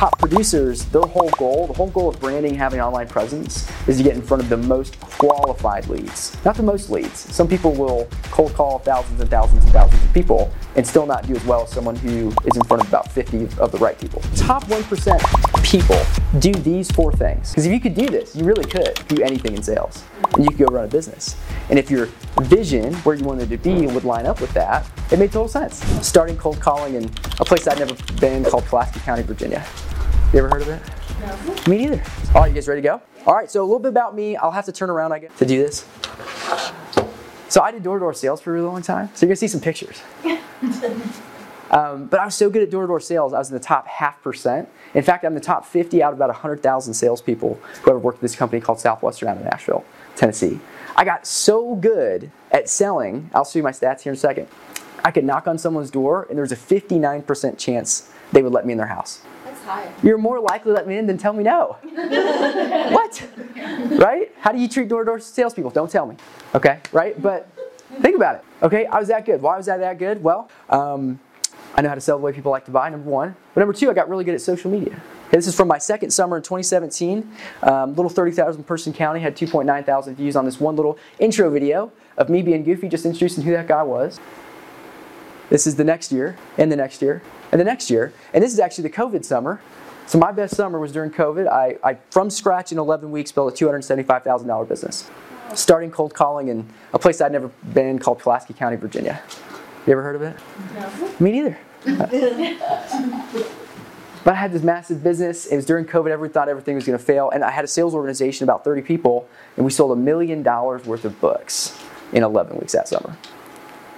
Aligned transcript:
top 0.00 0.18
producers, 0.18 0.86
their 0.86 1.02
whole 1.02 1.28
goal, 1.32 1.66
the 1.66 1.74
whole 1.74 1.90
goal 1.90 2.08
of 2.08 2.18
branding, 2.18 2.54
having 2.54 2.80
an 2.80 2.86
online 2.86 3.06
presence, 3.06 3.70
is 3.86 3.98
to 3.98 4.02
get 4.02 4.14
in 4.14 4.22
front 4.22 4.42
of 4.42 4.48
the 4.48 4.56
most 4.56 4.98
qualified 4.98 5.86
leads, 5.88 6.42
not 6.42 6.56
the 6.56 6.62
most 6.62 6.88
leads. 6.88 7.18
Some 7.18 7.46
people 7.46 7.72
will 7.72 8.08
cold 8.30 8.54
call 8.54 8.78
thousands 8.78 9.20
and 9.20 9.28
thousands 9.28 9.62
and 9.62 9.72
thousands 9.74 10.02
of 10.02 10.10
people 10.14 10.50
and 10.76 10.86
still 10.86 11.06
not 11.06 11.26
do 11.26 11.34
as 11.34 11.44
well 11.44 11.62
as 11.62 11.70
someone 11.70 11.96
who 11.96 12.28
is 12.44 12.56
in 12.56 12.64
front 12.64 12.82
of 12.82 12.88
about 12.88 13.10
50 13.10 13.44
of 13.58 13.72
the 13.72 13.78
right 13.78 13.98
people. 13.98 14.22
Top 14.36 14.64
1% 14.64 15.62
people 15.64 16.00
do 16.40 16.52
these 16.52 16.90
four 16.90 17.12
things. 17.12 17.50
Because 17.50 17.66
if 17.66 17.72
you 17.72 17.80
could 17.80 17.94
do 17.94 18.06
this, 18.06 18.34
you 18.36 18.44
really 18.44 18.64
could 18.64 19.00
do 19.08 19.22
anything 19.22 19.54
in 19.54 19.62
sales 19.62 20.04
and 20.34 20.44
you 20.44 20.50
could 20.50 20.66
go 20.66 20.66
run 20.66 20.84
a 20.84 20.88
business. 20.88 21.36
And 21.68 21.78
if 21.78 21.90
your 21.90 22.06
vision, 22.42 22.94
where 22.96 23.14
you 23.14 23.24
wanted 23.24 23.48
to 23.50 23.56
be, 23.56 23.86
would 23.86 24.04
line 24.04 24.26
up 24.26 24.40
with 24.40 24.52
that, 24.54 24.86
it 25.10 25.18
made 25.18 25.32
total 25.32 25.48
sense. 25.48 25.78
Starting 26.06 26.36
cold 26.36 26.60
calling 26.60 26.94
in 26.94 27.04
a 27.38 27.44
place 27.44 27.66
I'd 27.66 27.78
never 27.78 27.94
been 28.20 28.44
called 28.44 28.64
Pulaski 28.64 29.00
County, 29.00 29.22
Virginia. 29.22 29.64
You 30.32 30.38
ever 30.38 30.48
heard 30.48 30.62
of 30.62 30.68
it? 30.68 30.82
No. 31.20 31.70
Me 31.70 31.78
neither. 31.78 32.02
All 32.34 32.42
right, 32.42 32.48
you 32.48 32.54
guys 32.54 32.68
ready 32.68 32.80
to 32.80 32.88
go? 32.88 33.02
All 33.26 33.34
right, 33.34 33.50
so 33.50 33.60
a 33.60 33.64
little 33.64 33.78
bit 33.78 33.88
about 33.88 34.14
me. 34.14 34.36
I'll 34.36 34.52
have 34.52 34.64
to 34.66 34.72
turn 34.72 34.88
around, 34.88 35.12
I 35.12 35.18
guess, 35.18 35.36
to 35.38 35.44
do 35.44 35.58
this. 35.58 35.86
So 37.48 37.60
I 37.60 37.72
did 37.72 37.82
door-to-door 37.82 38.14
sales 38.14 38.40
for 38.40 38.50
a 38.50 38.54
really 38.54 38.66
long 38.66 38.80
time. 38.80 39.10
So 39.14 39.26
you're 39.26 39.30
gonna 39.30 39.36
see 39.36 39.48
some 39.48 39.60
pictures. 39.60 40.00
Um, 41.70 42.06
but 42.06 42.18
I 42.18 42.24
was 42.24 42.34
so 42.34 42.50
good 42.50 42.62
at 42.62 42.70
door-to-door 42.70 43.00
sales, 43.00 43.32
I 43.32 43.38
was 43.38 43.48
in 43.50 43.54
the 43.54 43.62
top 43.62 43.86
half 43.86 44.20
percent. 44.22 44.68
In 44.94 45.04
fact, 45.04 45.24
I'm 45.24 45.34
the 45.34 45.40
top 45.40 45.64
50 45.64 46.02
out 46.02 46.12
of 46.12 46.18
about 46.18 46.30
100,000 46.30 46.94
salespeople 46.94 47.60
who 47.82 47.90
ever 47.90 47.98
worked 47.98 48.18
at 48.18 48.22
this 48.22 48.34
company 48.34 48.60
called 48.60 48.80
Southwestern 48.80 49.28
out 49.28 49.36
of 49.36 49.44
Nashville, 49.44 49.84
Tennessee. 50.16 50.58
I 50.96 51.04
got 51.04 51.26
so 51.26 51.76
good 51.76 52.30
at 52.50 52.68
selling, 52.68 53.30
I'll 53.32 53.44
show 53.44 53.60
you 53.60 53.62
my 53.62 53.70
stats 53.70 54.00
here 54.00 54.10
in 54.12 54.16
a 54.16 54.20
second. 54.20 54.48
I 55.04 55.12
could 55.12 55.24
knock 55.24 55.46
on 55.46 55.58
someone's 55.58 55.90
door 55.90 56.26
and 56.28 56.36
there 56.36 56.42
was 56.42 56.52
a 56.52 56.56
59% 56.56 57.56
chance 57.56 58.10
they 58.32 58.42
would 58.42 58.52
let 58.52 58.66
me 58.66 58.72
in 58.72 58.78
their 58.78 58.88
house. 58.88 59.22
That's 59.44 59.62
high. 59.62 59.92
You're 60.02 60.18
more 60.18 60.40
likely 60.40 60.70
to 60.70 60.74
let 60.74 60.88
me 60.88 60.98
in 60.98 61.06
than 61.06 61.18
tell 61.18 61.32
me 61.32 61.44
no. 61.44 61.78
what? 62.90 63.28
Right? 63.92 64.32
How 64.40 64.50
do 64.50 64.58
you 64.58 64.68
treat 64.68 64.88
door-to-door 64.88 65.20
salespeople? 65.20 65.70
Don't 65.70 65.90
tell 65.90 66.06
me. 66.06 66.16
Okay, 66.54 66.80
right? 66.92 67.20
But 67.20 67.48
think 68.00 68.16
about 68.16 68.36
it. 68.36 68.44
Okay, 68.62 68.84
I 68.86 68.98
was 68.98 69.08
that 69.08 69.24
good. 69.24 69.40
Why 69.40 69.56
was 69.56 69.68
I 69.68 69.78
that 69.78 69.98
good? 69.98 70.22
Well, 70.22 70.50
um, 70.68 71.18
I 71.74 71.82
know 71.82 71.88
how 71.88 71.94
to 71.94 72.00
sell 72.00 72.18
the 72.18 72.24
way 72.24 72.32
people 72.32 72.50
like 72.50 72.66
to 72.66 72.70
buy, 72.70 72.90
number 72.90 73.08
one. 73.08 73.34
But 73.54 73.60
number 73.60 73.72
two, 73.72 73.90
I 73.90 73.94
got 73.94 74.08
really 74.08 74.24
good 74.24 74.34
at 74.34 74.40
social 74.40 74.70
media. 74.70 74.92
Okay, 75.28 75.36
this 75.38 75.46
is 75.46 75.54
from 75.54 75.68
my 75.68 75.78
second 75.78 76.10
summer 76.10 76.36
in 76.36 76.42
2017. 76.42 77.30
Um, 77.62 77.94
little 77.94 78.10
30,000 78.10 78.64
person 78.64 78.92
county 78.92 79.20
had 79.20 79.36
2.9 79.36 79.86
thousand 79.86 80.16
views 80.16 80.36
on 80.36 80.44
this 80.44 80.60
one 80.60 80.76
little 80.76 80.98
intro 81.18 81.48
video 81.48 81.90
of 82.18 82.28
me 82.28 82.42
being 82.42 82.64
goofy, 82.64 82.88
just 82.88 83.06
introducing 83.06 83.44
who 83.44 83.52
that 83.52 83.66
guy 83.66 83.82
was. 83.82 84.20
This 85.48 85.66
is 85.66 85.76
the 85.76 85.84
next 85.84 86.12
year, 86.12 86.36
and 86.58 86.70
the 86.70 86.76
next 86.76 87.00
year, 87.00 87.22
and 87.50 87.60
the 87.60 87.64
next 87.64 87.90
year. 87.90 88.12
And 88.34 88.44
this 88.44 88.52
is 88.52 88.60
actually 88.60 88.82
the 88.82 88.94
COVID 88.94 89.24
summer. 89.24 89.60
So 90.06 90.18
my 90.18 90.32
best 90.32 90.56
summer 90.56 90.78
was 90.78 90.92
during 90.92 91.10
COVID. 91.12 91.48
I, 91.48 91.76
I 91.82 91.98
from 92.10 92.30
scratch 92.30 92.72
in 92.72 92.78
11 92.78 93.10
weeks 93.10 93.32
built 93.32 93.60
a 93.60 93.64
$275,000 93.64 94.68
business. 94.68 95.08
Starting 95.54 95.90
cold 95.90 96.14
calling 96.14 96.48
in 96.48 96.68
a 96.92 96.98
place 96.98 97.20
I'd 97.20 97.32
never 97.32 97.48
been 97.72 97.98
called 97.98 98.18
Pulaski 98.18 98.54
County, 98.54 98.76
Virginia. 98.76 99.22
You 99.86 99.92
ever 99.92 100.02
heard 100.02 100.16
of 100.16 100.22
it? 100.22 100.36
No. 100.74 101.14
Me 101.20 101.32
neither. 101.32 101.58
but 104.24 104.32
I 104.32 104.34
had 104.34 104.52
this 104.52 104.62
massive 104.62 105.02
business. 105.02 105.46
It 105.46 105.56
was 105.56 105.64
during 105.64 105.86
COVID. 105.86 106.10
Everyone 106.10 106.30
thought 106.30 106.48
everything 106.48 106.74
was 106.74 106.84
going 106.84 106.98
to 106.98 107.04
fail. 107.04 107.30
And 107.30 107.42
I 107.42 107.50
had 107.50 107.64
a 107.64 107.68
sales 107.68 107.94
organization, 107.94 108.44
about 108.44 108.64
30 108.64 108.82
people, 108.82 109.28
and 109.56 109.64
we 109.64 109.70
sold 109.70 109.92
a 109.92 110.00
million 110.00 110.42
dollars 110.42 110.84
worth 110.84 111.04
of 111.04 111.20
books 111.20 111.78
in 112.12 112.22
11 112.22 112.58
weeks 112.58 112.72
that 112.72 112.88
summer. 112.88 113.16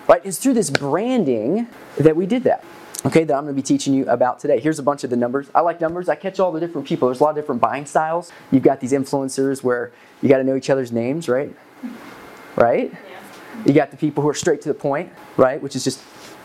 Right? 0.08 0.20
It's 0.24 0.38
through 0.38 0.54
this 0.54 0.70
branding 0.70 1.66
that 1.96 2.16
we 2.16 2.26
did 2.26 2.44
that. 2.44 2.64
Okay, 3.04 3.24
that 3.24 3.34
I'm 3.34 3.42
going 3.44 3.54
to 3.54 3.60
be 3.60 3.66
teaching 3.66 3.94
you 3.94 4.06
about 4.08 4.38
today. 4.38 4.60
Here's 4.60 4.78
a 4.78 4.82
bunch 4.82 5.02
of 5.02 5.10
the 5.10 5.16
numbers. 5.16 5.48
I 5.54 5.60
like 5.60 5.80
numbers. 5.80 6.08
I 6.08 6.14
catch 6.14 6.38
all 6.38 6.52
the 6.52 6.60
different 6.60 6.86
people. 6.86 7.08
There's 7.08 7.20
a 7.20 7.24
lot 7.24 7.30
of 7.30 7.36
different 7.36 7.60
buying 7.60 7.84
styles. 7.84 8.30
You've 8.52 8.62
got 8.62 8.78
these 8.78 8.92
influencers 8.92 9.64
where 9.64 9.90
you 10.20 10.28
got 10.28 10.38
to 10.38 10.44
know 10.44 10.54
each 10.54 10.70
other's 10.70 10.92
names, 10.92 11.28
right? 11.28 11.54
Right? 12.54 12.92
Yeah. 12.92 13.64
You 13.66 13.72
got 13.72 13.90
the 13.90 13.96
people 13.96 14.22
who 14.22 14.28
are 14.28 14.34
straight 14.34 14.62
to 14.62 14.68
the 14.68 14.74
point, 14.74 15.12
right? 15.36 15.60
Which 15.60 15.74
is 15.74 15.82
just 15.82 16.00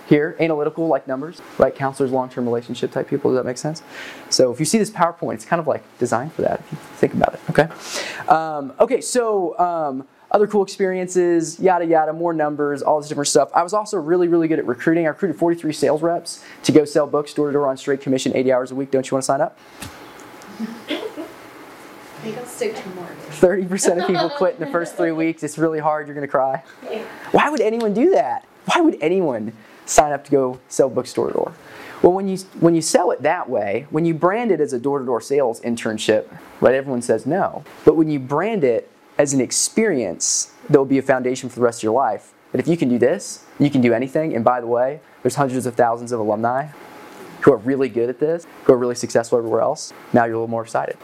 here, 0.07 0.35
analytical 0.39 0.87
like 0.87 1.07
numbers, 1.07 1.41
right? 1.59 1.75
Counselors, 1.75 2.11
long-term 2.11 2.45
relationship 2.45 2.91
type 2.91 3.07
people. 3.07 3.29
Does 3.31 3.39
that 3.39 3.45
make 3.45 3.57
sense? 3.57 3.83
So 4.29 4.51
if 4.51 4.59
you 4.59 4.65
see 4.65 4.79
this 4.79 4.89
PowerPoint, 4.89 5.35
it's 5.35 5.45
kind 5.45 5.59
of 5.59 5.67
like 5.67 5.83
designed 5.99 6.33
for 6.33 6.41
that. 6.41 6.61
If 6.61 6.71
you 6.71 6.77
think 6.95 7.13
about 7.13 7.35
it, 7.35 7.41
okay? 7.51 7.67
Um, 8.27 8.73
okay, 8.79 9.01
so 9.01 9.57
um, 9.59 10.07
other 10.31 10.47
cool 10.47 10.63
experiences, 10.63 11.59
yada 11.59 11.85
yada, 11.85 12.13
more 12.13 12.33
numbers, 12.33 12.81
all 12.81 12.99
this 12.99 13.07
different 13.07 13.27
stuff. 13.27 13.49
I 13.53 13.63
was 13.63 13.73
also 13.73 13.97
really, 13.97 14.27
really 14.27 14.47
good 14.47 14.59
at 14.59 14.65
recruiting. 14.65 15.05
I 15.05 15.09
recruited 15.09 15.37
43 15.37 15.71
sales 15.73 16.01
reps 16.01 16.43
to 16.63 16.71
go 16.71 16.85
sell 16.85 17.07
books 17.07 17.33
door 17.33 17.47
to 17.47 17.53
door 17.53 17.67
on 17.67 17.77
straight 17.77 18.01
commission, 18.01 18.35
80 18.35 18.51
hours 18.51 18.71
a 18.71 18.75
week. 18.75 18.91
Don't 18.91 19.09
you 19.09 19.15
want 19.15 19.23
to 19.23 19.25
sign 19.25 19.41
up? 19.41 19.57
I 20.59 22.19
think 22.21 22.37
I'll 22.37 22.45
stick 22.45 22.75
to 22.75 22.89
more. 22.89 23.07
30% 23.29 24.01
of 24.01 24.07
people 24.07 24.29
quit 24.29 24.55
in 24.55 24.59
the 24.59 24.71
first 24.71 24.97
three 24.97 25.11
weeks. 25.11 25.43
It's 25.43 25.57
really 25.57 25.79
hard. 25.79 26.07
You're 26.07 26.15
going 26.15 26.27
to 26.27 26.31
cry. 26.31 26.63
Why 27.31 27.49
would 27.49 27.61
anyone 27.61 27.93
do 27.93 28.11
that? 28.11 28.45
Why 28.65 28.81
would 28.81 28.97
anyone 28.99 29.53
sign 29.85 30.11
up 30.11 30.25
to 30.25 30.31
go 30.31 30.59
sell 30.67 30.89
books 30.89 31.13
door 31.13 31.27
to 31.27 31.33
door? 31.33 31.53
Well, 32.01 32.13
when 32.13 32.27
you 32.27 32.37
when 32.59 32.75
you 32.75 32.81
sell 32.81 33.11
it 33.11 33.23
that 33.23 33.49
way, 33.49 33.87
when 33.89 34.05
you 34.05 34.13
brand 34.13 34.51
it 34.51 34.59
as 34.59 34.73
a 34.73 34.79
door 34.79 34.99
to 34.99 35.05
door 35.05 35.21
sales 35.21 35.61
internship, 35.61 36.27
right? 36.59 36.75
Everyone 36.75 37.01
says 37.01 37.25
no. 37.25 37.63
But 37.85 37.95
when 37.95 38.09
you 38.09 38.19
brand 38.19 38.63
it 38.63 38.91
as 39.17 39.33
an 39.33 39.41
experience, 39.41 40.53
there 40.69 40.79
will 40.79 40.85
be 40.85 40.97
a 40.97 41.01
foundation 41.01 41.49
for 41.49 41.55
the 41.55 41.61
rest 41.61 41.79
of 41.79 41.83
your 41.83 41.93
life. 41.93 42.33
That 42.51 42.59
if 42.59 42.67
you 42.67 42.77
can 42.77 42.89
do 42.89 42.97
this, 42.97 43.45
you 43.59 43.69
can 43.69 43.81
do 43.81 43.93
anything. 43.93 44.35
And 44.35 44.43
by 44.43 44.61
the 44.61 44.67
way, 44.67 45.01
there's 45.21 45.35
hundreds 45.35 45.65
of 45.65 45.75
thousands 45.75 46.11
of 46.11 46.19
alumni 46.19 46.67
who 47.41 47.51
are 47.53 47.57
really 47.57 47.89
good 47.89 48.09
at 48.09 48.19
this, 48.19 48.45
who 48.63 48.73
are 48.73 48.77
really 48.77 48.95
successful 48.95 49.37
everywhere 49.37 49.61
else. 49.61 49.93
Now 50.13 50.25
you're 50.25 50.35
a 50.35 50.37
little 50.37 50.47
more 50.47 50.63
excited, 50.63 50.97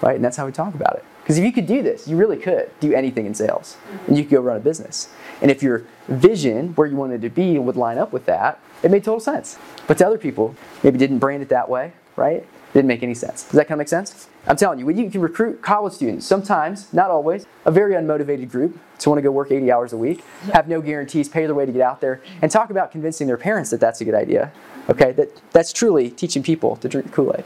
right? 0.00 0.16
And 0.16 0.24
that's 0.24 0.36
how 0.36 0.46
we 0.46 0.52
talk 0.52 0.74
about 0.74 0.96
it. 0.96 1.04
Because 1.22 1.38
if 1.38 1.44
you 1.44 1.52
could 1.52 1.66
do 1.66 1.82
this, 1.82 2.08
you 2.08 2.16
really 2.16 2.36
could 2.36 2.70
do 2.80 2.92
anything 2.92 3.26
in 3.26 3.34
sales, 3.34 3.76
and 4.08 4.16
you 4.16 4.24
could 4.24 4.32
go 4.32 4.40
run 4.40 4.56
a 4.56 4.60
business. 4.60 5.08
And 5.40 5.50
if 5.50 5.62
your 5.62 5.86
vision, 6.08 6.74
where 6.74 6.88
you 6.88 6.96
wanted 6.96 7.22
to 7.22 7.30
be, 7.30 7.58
would 7.58 7.76
line 7.76 7.96
up 7.96 8.12
with 8.12 8.26
that, 8.26 8.58
it 8.82 8.90
made 8.90 9.04
total 9.04 9.20
sense. 9.20 9.56
But 9.86 9.98
to 9.98 10.06
other 10.06 10.18
people, 10.18 10.56
maybe 10.82 10.98
didn't 10.98 11.18
brand 11.18 11.42
it 11.42 11.48
that 11.50 11.68
way, 11.68 11.92
right? 12.16 12.44
Didn't 12.72 12.88
make 12.88 13.04
any 13.04 13.14
sense. 13.14 13.44
Does 13.44 13.52
that 13.52 13.68
kind 13.68 13.74
of 13.74 13.78
make 13.78 13.88
sense? 13.88 14.28
I'm 14.46 14.56
telling 14.56 14.80
you, 14.80 14.90
you 14.90 15.10
can 15.10 15.20
recruit 15.20 15.62
college 15.62 15.92
students, 15.92 16.26
sometimes, 16.26 16.92
not 16.92 17.10
always, 17.10 17.46
a 17.64 17.70
very 17.70 17.94
unmotivated 17.94 18.50
group 18.50 18.76
to 18.98 19.08
want 19.08 19.18
to 19.18 19.22
go 19.22 19.30
work 19.30 19.52
80 19.52 19.70
hours 19.70 19.92
a 19.92 19.96
week, 19.96 20.24
have 20.52 20.68
no 20.68 20.80
guarantees, 20.80 21.28
pay 21.28 21.46
their 21.46 21.54
way 21.54 21.64
to 21.64 21.72
get 21.72 21.80
out 21.80 22.00
there, 22.00 22.20
and 22.40 22.50
talk 22.50 22.70
about 22.70 22.90
convincing 22.90 23.28
their 23.28 23.36
parents 23.36 23.70
that 23.70 23.78
that's 23.78 24.00
a 24.00 24.04
good 24.04 24.14
idea. 24.14 24.52
Okay, 24.90 25.12
that, 25.12 25.40
that's 25.52 25.72
truly 25.72 26.10
teaching 26.10 26.42
people 26.42 26.76
to 26.76 26.88
drink 26.88 27.12
Kool 27.12 27.34
Aid. 27.38 27.44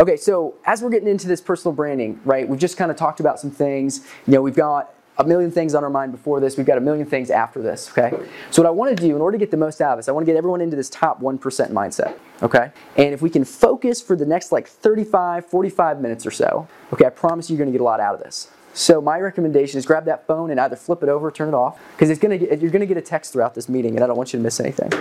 Okay, 0.00 0.16
so 0.16 0.54
as 0.64 0.82
we're 0.82 0.90
getting 0.90 1.08
into 1.08 1.28
this 1.28 1.40
personal 1.40 1.72
branding, 1.72 2.20
right, 2.24 2.48
we've 2.48 2.60
just 2.60 2.76
kind 2.76 2.90
of 2.90 2.96
talked 2.96 3.20
about 3.20 3.38
some 3.38 3.50
things. 3.50 4.06
You 4.26 4.34
know, 4.34 4.42
we've 4.42 4.56
got 4.56 4.94
a 5.18 5.24
million 5.24 5.50
things 5.50 5.74
on 5.74 5.82
our 5.82 5.90
mind 5.90 6.12
before 6.12 6.38
this. 6.38 6.56
We've 6.56 6.66
got 6.66 6.78
a 6.78 6.80
million 6.80 7.04
things 7.04 7.30
after 7.30 7.60
this, 7.60 7.90
okay? 7.90 8.10
So 8.50 8.62
what 8.62 8.68
I 8.68 8.70
want 8.70 8.96
to 8.96 9.02
do 9.02 9.16
in 9.16 9.20
order 9.20 9.36
to 9.36 9.38
get 9.38 9.50
the 9.50 9.56
most 9.56 9.80
out 9.80 9.92
of 9.92 9.98
this, 9.98 10.08
I 10.08 10.12
want 10.12 10.24
to 10.24 10.32
get 10.32 10.38
everyone 10.38 10.60
into 10.60 10.76
this 10.76 10.88
top 10.88 11.20
1% 11.20 11.38
mindset, 11.70 12.16
okay? 12.42 12.70
And 12.96 13.12
if 13.12 13.20
we 13.20 13.28
can 13.28 13.44
focus 13.44 14.00
for 14.00 14.14
the 14.14 14.26
next 14.26 14.52
like 14.52 14.68
35, 14.68 15.46
45 15.46 16.00
minutes 16.00 16.24
or 16.24 16.30
so, 16.30 16.68
okay, 16.92 17.06
I 17.06 17.10
promise 17.10 17.50
you 17.50 17.56
you're 17.56 17.64
going 17.64 17.72
to 17.72 17.76
get 17.76 17.82
a 17.82 17.84
lot 17.84 18.00
out 18.00 18.14
of 18.14 18.20
this. 18.20 18.48
So 18.74 19.00
my 19.00 19.18
recommendation 19.18 19.78
is 19.78 19.86
grab 19.86 20.04
that 20.04 20.26
phone 20.28 20.52
and 20.52 20.60
either 20.60 20.76
flip 20.76 21.02
it 21.02 21.08
over 21.08 21.28
or 21.28 21.30
turn 21.32 21.48
it 21.48 21.54
off 21.54 21.80
because 21.92 22.10
it's 22.10 22.20
going 22.20 22.38
to 22.38 22.46
you're 22.60 22.70
going 22.70 22.80
to 22.80 22.86
get 22.86 22.96
a 22.96 23.02
text 23.02 23.32
throughout 23.32 23.56
this 23.56 23.68
meeting 23.68 23.96
and 23.96 24.04
I 24.04 24.06
don't 24.06 24.16
want 24.16 24.32
you 24.32 24.38
to 24.38 24.42
miss 24.42 24.60
anything. 24.60 24.92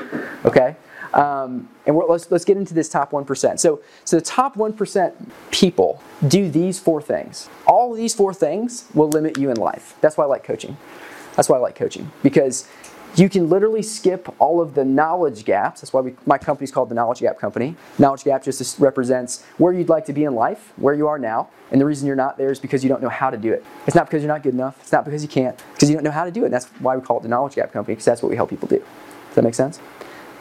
Okay? 0.45 0.75
Um, 1.17 1.67
and 1.87 1.97
let's, 1.97 2.29
let's 2.29 2.45
get 2.45 2.57
into 2.57 2.75
this 2.75 2.87
top 2.87 3.11
1%. 3.11 3.59
So, 3.59 3.81
so 4.05 4.17
the 4.17 4.21
top 4.21 4.55
1% 4.55 5.13
people 5.51 6.01
do 6.27 6.49
these 6.49 6.79
four 6.79 7.01
things. 7.01 7.49
All 7.65 7.93
these 7.93 8.13
four 8.13 8.33
things 8.33 8.85
will 8.93 9.09
limit 9.09 9.37
you 9.37 9.49
in 9.49 9.57
life. 9.57 9.95
That's 9.99 10.15
why 10.15 10.25
I 10.25 10.27
like 10.27 10.43
coaching. 10.43 10.77
That's 11.35 11.49
why 11.49 11.57
I 11.57 11.59
like 11.59 11.75
coaching 11.75 12.11
because 12.23 12.67
you 13.15 13.29
can 13.29 13.49
literally 13.49 13.81
skip 13.81 14.29
all 14.39 14.61
of 14.61 14.75
the 14.75 14.85
knowledge 14.85 15.43
gaps. 15.43 15.81
That's 15.81 15.91
why 15.91 16.01
we, 16.01 16.15
my 16.27 16.37
company's 16.37 16.71
called 16.71 16.89
the 16.89 16.95
Knowledge 16.95 17.19
Gap 17.19 17.39
Company. 17.39 17.75
Knowledge 17.97 18.23
Gap 18.23 18.43
just 18.43 18.79
represents 18.79 19.43
where 19.57 19.73
you'd 19.73 19.89
like 19.89 20.05
to 20.05 20.13
be 20.13 20.23
in 20.23 20.35
life, 20.35 20.71
where 20.75 20.93
you 20.93 21.07
are 21.07 21.17
now, 21.17 21.49
and 21.71 21.81
the 21.81 21.85
reason 21.85 22.05
you're 22.05 22.15
not 22.15 22.37
there 22.37 22.51
is 22.51 22.59
because 22.59 22.83
you 22.83 22.89
don't 22.89 23.01
know 23.01 23.09
how 23.09 23.31
to 23.31 23.37
do 23.37 23.51
it. 23.53 23.65
It's 23.87 23.95
not 23.95 24.05
because 24.05 24.21
you're 24.21 24.31
not 24.31 24.43
good 24.43 24.53
enough. 24.53 24.79
It's 24.81 24.91
not 24.91 25.03
because 25.03 25.23
you 25.23 25.29
can't. 25.29 25.57
because 25.73 25.89
you 25.89 25.95
don't 25.95 26.03
know 26.03 26.11
how 26.11 26.25
to 26.25 26.31
do 26.31 26.43
it. 26.43 26.45
And 26.45 26.53
that's 26.53 26.67
why 26.79 26.95
we 26.95 27.01
call 27.01 27.17
it 27.17 27.23
the 27.23 27.29
Knowledge 27.29 27.55
Gap 27.55 27.71
Company 27.71 27.95
because 27.95 28.05
that's 28.05 28.21
what 28.21 28.29
we 28.29 28.35
help 28.35 28.51
people 28.51 28.67
do. 28.67 28.77
Does 28.77 29.35
that 29.35 29.43
make 29.43 29.55
sense? 29.55 29.79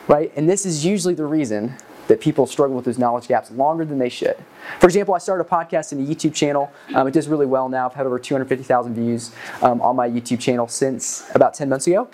Right? 0.09 0.33
And 0.37 0.49
this 0.49 0.67
is 0.67 0.85
usually 0.85 1.15
the 1.15 1.27
reason 1.27 1.77
that 2.09 2.21
people 2.21 2.47
struggle 2.47 2.77
with 2.77 2.85
those 2.85 2.99
knowledge 2.99 3.27
gaps 3.27 3.51
longer 3.51 3.85
than 3.85 3.99
they 3.99 4.09
should. 4.09 4.37
For 4.81 4.87
example, 4.87 5.15
I 5.15 5.19
started 5.19 5.45
a 5.45 5.49
podcast 5.49 5.93
and 5.93 6.09
a 6.09 6.15
YouTube 6.15 6.35
channel. 6.35 6.71
Um, 6.95 7.09
it 7.09 7.13
does 7.13 7.29
really 7.29 7.47
well 7.47 7.69
now. 7.69 7.87
I've 7.87 7.95
had 7.95 8.07
over 8.07 8.19
250,000 8.19 8.95
views 8.95 9.33
um, 9.63 9.81
on 9.81 9.97
my 9.97 10.09
YouTube 10.09 10.41
channel 10.41 10.69
since 10.69 11.29
about 11.35 11.55
10 11.55 11.69
months 11.69 11.87
ago. 11.87 12.09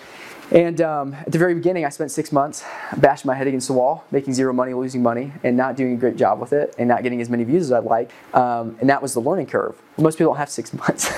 And 0.53 0.79
um, 0.81 1.15
at 1.15 1.31
the 1.31 1.39
very 1.39 1.55
beginning, 1.55 1.83
I 1.83 1.89
spent 1.89 2.11
six 2.11 2.31
months 2.31 2.63
bashing 2.97 3.27
my 3.27 3.33
head 3.33 3.47
against 3.47 3.65
the 3.67 3.73
wall, 3.73 4.05
making 4.11 4.35
zero 4.35 4.53
money, 4.53 4.75
losing 4.75 5.01
money, 5.01 5.33
and 5.43 5.57
not 5.57 5.75
doing 5.75 5.93
a 5.93 5.97
great 5.97 6.15
job 6.15 6.39
with 6.39 6.53
it, 6.53 6.75
and 6.77 6.87
not 6.87 7.01
getting 7.01 7.19
as 7.21 7.29
many 7.29 7.43
views 7.43 7.63
as 7.63 7.71
I'd 7.71 7.85
like. 7.85 8.11
Um, 8.35 8.77
and 8.79 8.87
that 8.87 9.01
was 9.01 9.15
the 9.15 9.19
learning 9.19 9.47
curve. 9.47 9.81
Most 9.97 10.19
people 10.19 10.33
don't 10.33 10.37
have 10.37 10.51
six 10.51 10.71
months, 10.73 11.11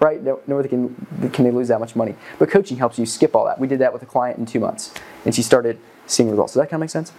right? 0.00 0.22
Nor 0.46 0.62
can, 0.64 1.30
can 1.32 1.44
they 1.46 1.50
lose 1.50 1.68
that 1.68 1.80
much 1.80 1.96
money. 1.96 2.14
But 2.38 2.50
coaching 2.50 2.76
helps 2.76 2.98
you 2.98 3.06
skip 3.06 3.34
all 3.34 3.46
that. 3.46 3.58
We 3.58 3.68
did 3.68 3.78
that 3.78 3.94
with 3.94 4.02
a 4.02 4.06
client 4.06 4.38
in 4.38 4.44
two 4.44 4.60
months, 4.60 4.92
and 5.24 5.34
she 5.34 5.42
started 5.42 5.78
seeing 6.06 6.28
results. 6.28 6.52
Does 6.52 6.60
that 6.60 6.66
kind 6.68 6.74
of 6.74 6.80
make 6.80 6.90
sense? 6.90 7.12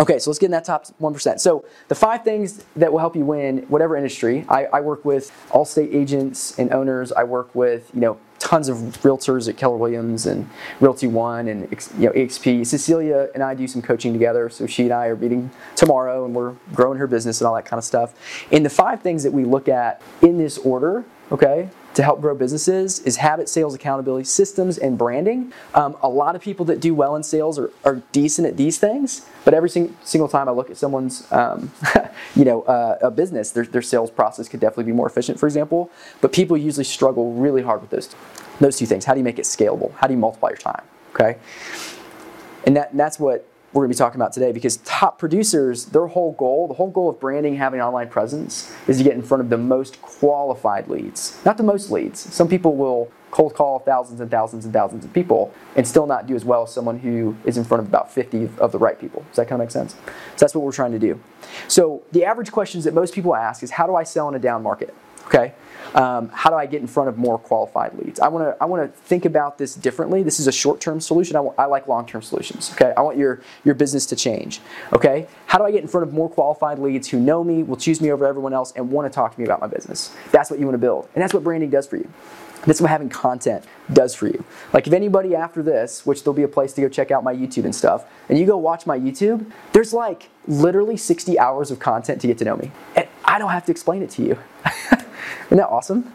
Okay, 0.00 0.18
so 0.18 0.30
let's 0.30 0.38
get 0.40 0.46
in 0.46 0.52
that 0.52 0.64
top 0.64 0.86
1%. 1.00 1.40
So, 1.40 1.64
the 1.88 1.94
five 1.94 2.24
things 2.24 2.64
that 2.74 2.92
will 2.92 3.00
help 3.00 3.14
you 3.14 3.24
win 3.24 3.58
whatever 3.68 3.96
industry. 3.96 4.46
I, 4.48 4.64
I 4.66 4.80
work 4.80 5.04
with 5.04 5.30
Allstate 5.50 5.94
agents 5.94 6.58
and 6.58 6.72
owners. 6.72 7.12
I 7.12 7.24
work 7.24 7.54
with, 7.54 7.90
you 7.92 8.00
know, 8.00 8.18
tons 8.40 8.68
of 8.68 8.78
realtors 9.02 9.48
at 9.48 9.56
Keller 9.56 9.76
Williams 9.76 10.26
and 10.26 10.48
Realty 10.80 11.06
One 11.06 11.46
and 11.46 11.62
you 11.98 12.06
know 12.06 12.12
EXP. 12.12 12.66
Cecilia 12.66 13.28
and 13.34 13.42
I 13.42 13.54
do 13.54 13.68
some 13.68 13.82
coaching 13.82 14.12
together, 14.12 14.48
so 14.48 14.66
she 14.66 14.84
and 14.84 14.92
I 14.92 15.06
are 15.06 15.16
meeting 15.16 15.50
tomorrow, 15.76 16.24
and 16.24 16.34
we're 16.34 16.54
growing 16.72 16.98
her 16.98 17.06
business 17.06 17.40
and 17.40 17.46
all 17.46 17.54
that 17.54 17.66
kind 17.66 17.78
of 17.78 17.84
stuff. 17.84 18.14
And 18.50 18.64
the 18.64 18.70
five 18.70 19.02
things 19.02 19.22
that 19.22 19.32
we 19.32 19.44
look 19.44 19.68
at 19.68 20.02
in 20.22 20.38
this 20.38 20.58
order, 20.58 21.04
okay, 21.30 21.68
to 21.94 22.02
help 22.02 22.20
grow 22.20 22.34
businesses 22.34 23.00
is 23.00 23.16
habit, 23.16 23.48
sales, 23.48 23.74
accountability, 23.74 24.24
systems, 24.24 24.78
and 24.78 24.96
branding. 24.96 25.52
Um, 25.74 25.96
a 26.02 26.08
lot 26.08 26.36
of 26.36 26.42
people 26.42 26.64
that 26.66 26.80
do 26.80 26.94
well 26.94 27.16
in 27.16 27.22
sales 27.22 27.58
are, 27.58 27.70
are 27.84 27.96
decent 28.12 28.46
at 28.46 28.56
these 28.56 28.78
things, 28.78 29.26
but 29.44 29.54
every 29.54 29.68
sing- 29.68 29.96
single 30.04 30.28
time 30.28 30.48
I 30.48 30.52
look 30.52 30.70
at 30.70 30.76
someone's, 30.76 31.30
um, 31.32 31.72
you 32.36 32.44
know, 32.44 32.62
uh, 32.62 32.98
a 33.02 33.10
business, 33.10 33.50
their, 33.50 33.64
their 33.64 33.82
sales 33.82 34.10
process 34.10 34.48
could 34.48 34.60
definitely 34.60 34.84
be 34.84 34.92
more 34.92 35.08
efficient, 35.08 35.40
for 35.40 35.46
example. 35.46 35.90
But 36.20 36.32
people 36.32 36.56
usually 36.56 36.84
struggle 36.84 37.32
really 37.32 37.62
hard 37.62 37.80
with 37.80 37.90
those, 37.90 38.14
those 38.60 38.76
two 38.76 38.86
things. 38.86 39.04
How 39.04 39.14
do 39.14 39.18
you 39.18 39.24
make 39.24 39.38
it 39.38 39.44
scalable? 39.44 39.92
How 39.94 40.06
do 40.06 40.14
you 40.14 40.18
multiply 40.18 40.50
your 40.50 40.58
time? 40.58 40.84
Okay, 41.14 41.38
and 42.66 42.76
that 42.76 42.92
and 42.92 43.00
that's 43.00 43.18
what 43.18 43.49
we're 43.72 43.82
going 43.82 43.90
to 43.90 43.94
be 43.94 43.98
talking 43.98 44.20
about 44.20 44.32
today 44.32 44.50
because 44.50 44.78
top 44.78 45.18
producers, 45.18 45.86
their 45.86 46.06
whole 46.06 46.32
goal, 46.32 46.66
the 46.66 46.74
whole 46.74 46.90
goal 46.90 47.08
of 47.08 47.20
branding, 47.20 47.54
having 47.56 47.78
an 47.78 47.86
online 47.86 48.08
presence, 48.08 48.74
is 48.88 48.98
to 48.98 49.04
get 49.04 49.12
in 49.12 49.22
front 49.22 49.42
of 49.42 49.48
the 49.48 49.58
most 49.58 50.02
qualified 50.02 50.88
leads, 50.88 51.38
not 51.44 51.56
the 51.56 51.62
most 51.62 51.90
leads. 51.90 52.18
Some 52.18 52.48
people 52.48 52.76
will 52.76 53.12
cold 53.30 53.54
call 53.54 53.78
thousands 53.78 54.20
and 54.20 54.28
thousands 54.28 54.64
and 54.64 54.74
thousands 54.74 55.04
of 55.04 55.12
people 55.12 55.54
and 55.76 55.86
still 55.86 56.04
not 56.04 56.26
do 56.26 56.34
as 56.34 56.44
well 56.44 56.64
as 56.64 56.72
someone 56.72 56.98
who 56.98 57.36
is 57.44 57.56
in 57.56 57.64
front 57.64 57.80
of 57.80 57.88
about 57.88 58.12
50 58.12 58.50
of 58.58 58.72
the 58.72 58.78
right 58.78 59.00
people. 59.00 59.24
Does 59.28 59.36
that 59.36 59.46
kind 59.48 59.60
of 59.62 59.66
make 59.66 59.70
sense? 59.70 59.92
So 59.92 60.00
that's 60.38 60.54
what 60.54 60.64
we're 60.64 60.72
trying 60.72 60.90
to 60.92 60.98
do. 60.98 61.20
So 61.68 62.02
the 62.10 62.24
average 62.24 62.50
questions 62.50 62.82
that 62.84 62.94
most 62.94 63.14
people 63.14 63.36
ask 63.36 63.62
is 63.62 63.70
how 63.70 63.86
do 63.86 63.94
I 63.94 64.02
sell 64.02 64.28
in 64.28 64.34
a 64.34 64.40
down 64.40 64.64
market? 64.64 64.92
Okay. 65.30 65.54
Um, 65.94 66.28
how 66.28 66.50
do 66.50 66.56
I 66.56 66.66
get 66.66 66.80
in 66.80 66.86
front 66.86 67.08
of 67.08 67.18
more 67.18 67.38
qualified 67.38 67.94
leads? 67.94 68.20
I 68.20 68.28
want 68.28 68.44
to 68.44 68.62
I 68.62 68.66
want 68.66 68.82
to 68.82 69.00
think 69.00 69.24
about 69.24 69.58
this 69.58 69.74
differently. 69.74 70.22
This 70.22 70.38
is 70.38 70.46
a 70.46 70.52
short-term 70.52 71.00
solution. 71.00 71.36
I, 71.36 71.40
I 71.58 71.64
like 71.64 71.88
long-term 71.88 72.22
solutions. 72.22 72.70
Okay, 72.74 72.92
I 72.96 73.00
want 73.00 73.16
your 73.16 73.40
your 73.64 73.74
business 73.74 74.06
to 74.06 74.16
change. 74.16 74.60
Okay, 74.92 75.26
how 75.46 75.58
do 75.58 75.64
I 75.64 75.72
get 75.72 75.82
in 75.82 75.88
front 75.88 76.06
of 76.06 76.12
more 76.12 76.28
qualified 76.28 76.78
leads 76.78 77.08
who 77.08 77.18
know 77.18 77.42
me, 77.42 77.64
will 77.64 77.76
choose 77.76 78.00
me 78.00 78.12
over 78.12 78.24
everyone 78.24 78.52
else, 78.52 78.72
and 78.76 78.90
want 78.90 79.10
to 79.10 79.14
talk 79.14 79.34
to 79.34 79.40
me 79.40 79.44
about 79.44 79.60
my 79.60 79.66
business? 79.66 80.14
That's 80.30 80.48
what 80.48 80.60
you 80.60 80.66
want 80.66 80.74
to 80.74 80.78
build, 80.78 81.08
and 81.14 81.22
that's 81.22 81.34
what 81.34 81.42
branding 81.42 81.70
does 81.70 81.88
for 81.88 81.96
you. 81.96 82.08
That's 82.66 82.80
what 82.80 82.90
having 82.90 83.08
content 83.08 83.64
does 83.92 84.14
for 84.14 84.26
you. 84.26 84.44
Like 84.72 84.86
if 84.86 84.92
anybody 84.92 85.34
after 85.34 85.62
this, 85.62 86.04
which 86.04 86.22
there'll 86.22 86.34
be 86.34 86.42
a 86.42 86.48
place 86.48 86.72
to 86.74 86.82
go 86.82 86.88
check 86.88 87.10
out 87.10 87.24
my 87.24 87.34
YouTube 87.34 87.64
and 87.64 87.74
stuff, 87.74 88.04
and 88.28 88.38
you 88.38 88.46
go 88.46 88.56
watch 88.58 88.86
my 88.86 88.98
YouTube, 88.98 89.50
there's 89.72 89.92
like 89.92 90.28
literally 90.46 90.96
60 90.96 91.38
hours 91.38 91.70
of 91.70 91.78
content 91.78 92.20
to 92.20 92.26
get 92.26 92.38
to 92.38 92.44
know 92.44 92.56
me. 92.56 92.70
And 92.96 93.08
I 93.24 93.38
don't 93.38 93.50
have 93.50 93.64
to 93.66 93.72
explain 93.72 94.02
it 94.02 94.10
to 94.10 94.22
you. 94.22 94.38
Isn't 95.46 95.58
that 95.58 95.68
awesome? 95.68 96.12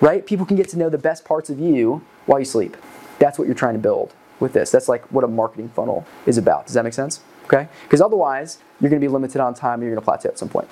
Right? 0.00 0.24
People 0.26 0.46
can 0.46 0.56
get 0.56 0.68
to 0.70 0.78
know 0.78 0.88
the 0.88 0.98
best 0.98 1.24
parts 1.24 1.50
of 1.50 1.58
you 1.60 2.04
while 2.26 2.38
you 2.38 2.44
sleep. 2.44 2.76
That's 3.18 3.38
what 3.38 3.46
you're 3.46 3.54
trying 3.54 3.74
to 3.74 3.80
build 3.80 4.14
with 4.40 4.52
this. 4.52 4.70
That's 4.70 4.88
like 4.88 5.04
what 5.12 5.24
a 5.24 5.28
marketing 5.28 5.68
funnel 5.68 6.06
is 6.26 6.38
about. 6.38 6.66
Does 6.66 6.74
that 6.74 6.84
make 6.84 6.94
sense? 6.94 7.20
Okay? 7.44 7.68
Because 7.84 8.00
otherwise, 8.00 8.58
you're 8.80 8.90
going 8.90 9.00
to 9.00 9.04
be 9.04 9.12
limited 9.12 9.40
on 9.40 9.54
time 9.54 9.74
and 9.74 9.82
you're 9.82 9.94
going 9.94 10.00
to 10.00 10.04
plateau 10.04 10.30
at 10.30 10.38
some 10.38 10.48
point. 10.48 10.68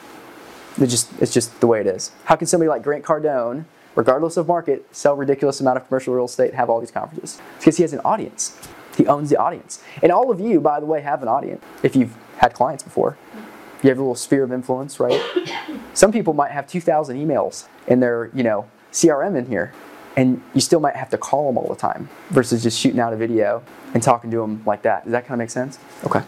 It's 0.78 0.90
just, 0.90 1.10
it's 1.20 1.32
just 1.32 1.60
the 1.60 1.66
way 1.66 1.80
it 1.80 1.86
is. 1.86 2.12
How 2.24 2.36
can 2.36 2.46
somebody 2.46 2.68
like 2.68 2.82
Grant 2.82 3.04
Cardone, 3.04 3.66
regardless 3.94 4.36
of 4.36 4.46
market, 4.46 4.86
sell 4.94 5.16
ridiculous 5.16 5.60
amount 5.60 5.76
of 5.76 5.86
commercial 5.86 6.14
real 6.14 6.24
estate 6.24 6.54
have 6.54 6.70
all 6.70 6.80
these 6.80 6.90
conferences? 6.90 7.40
It's 7.56 7.64
because 7.64 7.76
he 7.76 7.82
has 7.82 7.92
an 7.92 8.00
audience. 8.04 8.58
He 8.96 9.06
owns 9.06 9.30
the 9.30 9.36
audience. 9.36 9.82
And 10.02 10.12
all 10.12 10.30
of 10.30 10.40
you, 10.40 10.60
by 10.60 10.80
the 10.80 10.86
way, 10.86 11.00
have 11.00 11.22
an 11.22 11.28
audience 11.28 11.62
if 11.82 11.96
you've 11.96 12.14
had 12.36 12.54
clients 12.54 12.82
before. 12.82 13.16
You 13.82 13.88
have 13.88 13.98
a 13.98 14.02
little 14.02 14.14
sphere 14.14 14.44
of 14.44 14.52
influence, 14.52 15.00
right? 15.00 15.20
Some 15.94 16.12
people 16.12 16.34
might 16.34 16.52
have 16.52 16.66
2,000 16.66 17.16
emails 17.16 17.66
in 17.88 18.00
their, 18.00 18.30
you 18.34 18.42
know, 18.42 18.68
CRM 18.92 19.36
in 19.36 19.46
here, 19.46 19.72
and 20.16 20.42
you 20.54 20.60
still 20.60 20.80
might 20.80 20.94
have 20.94 21.10
to 21.10 21.18
call 21.18 21.48
them 21.48 21.58
all 21.58 21.68
the 21.68 21.80
time 21.80 22.08
versus 22.30 22.62
just 22.62 22.78
shooting 22.78 23.00
out 23.00 23.12
a 23.12 23.16
video 23.16 23.62
and 23.94 24.02
talking 24.02 24.30
to 24.30 24.36
them 24.38 24.62
like 24.66 24.82
that. 24.82 25.04
Does 25.04 25.12
that 25.12 25.22
kind 25.26 25.32
of 25.32 25.38
make 25.38 25.50
sense? 25.50 25.78
Okay. 26.04 26.22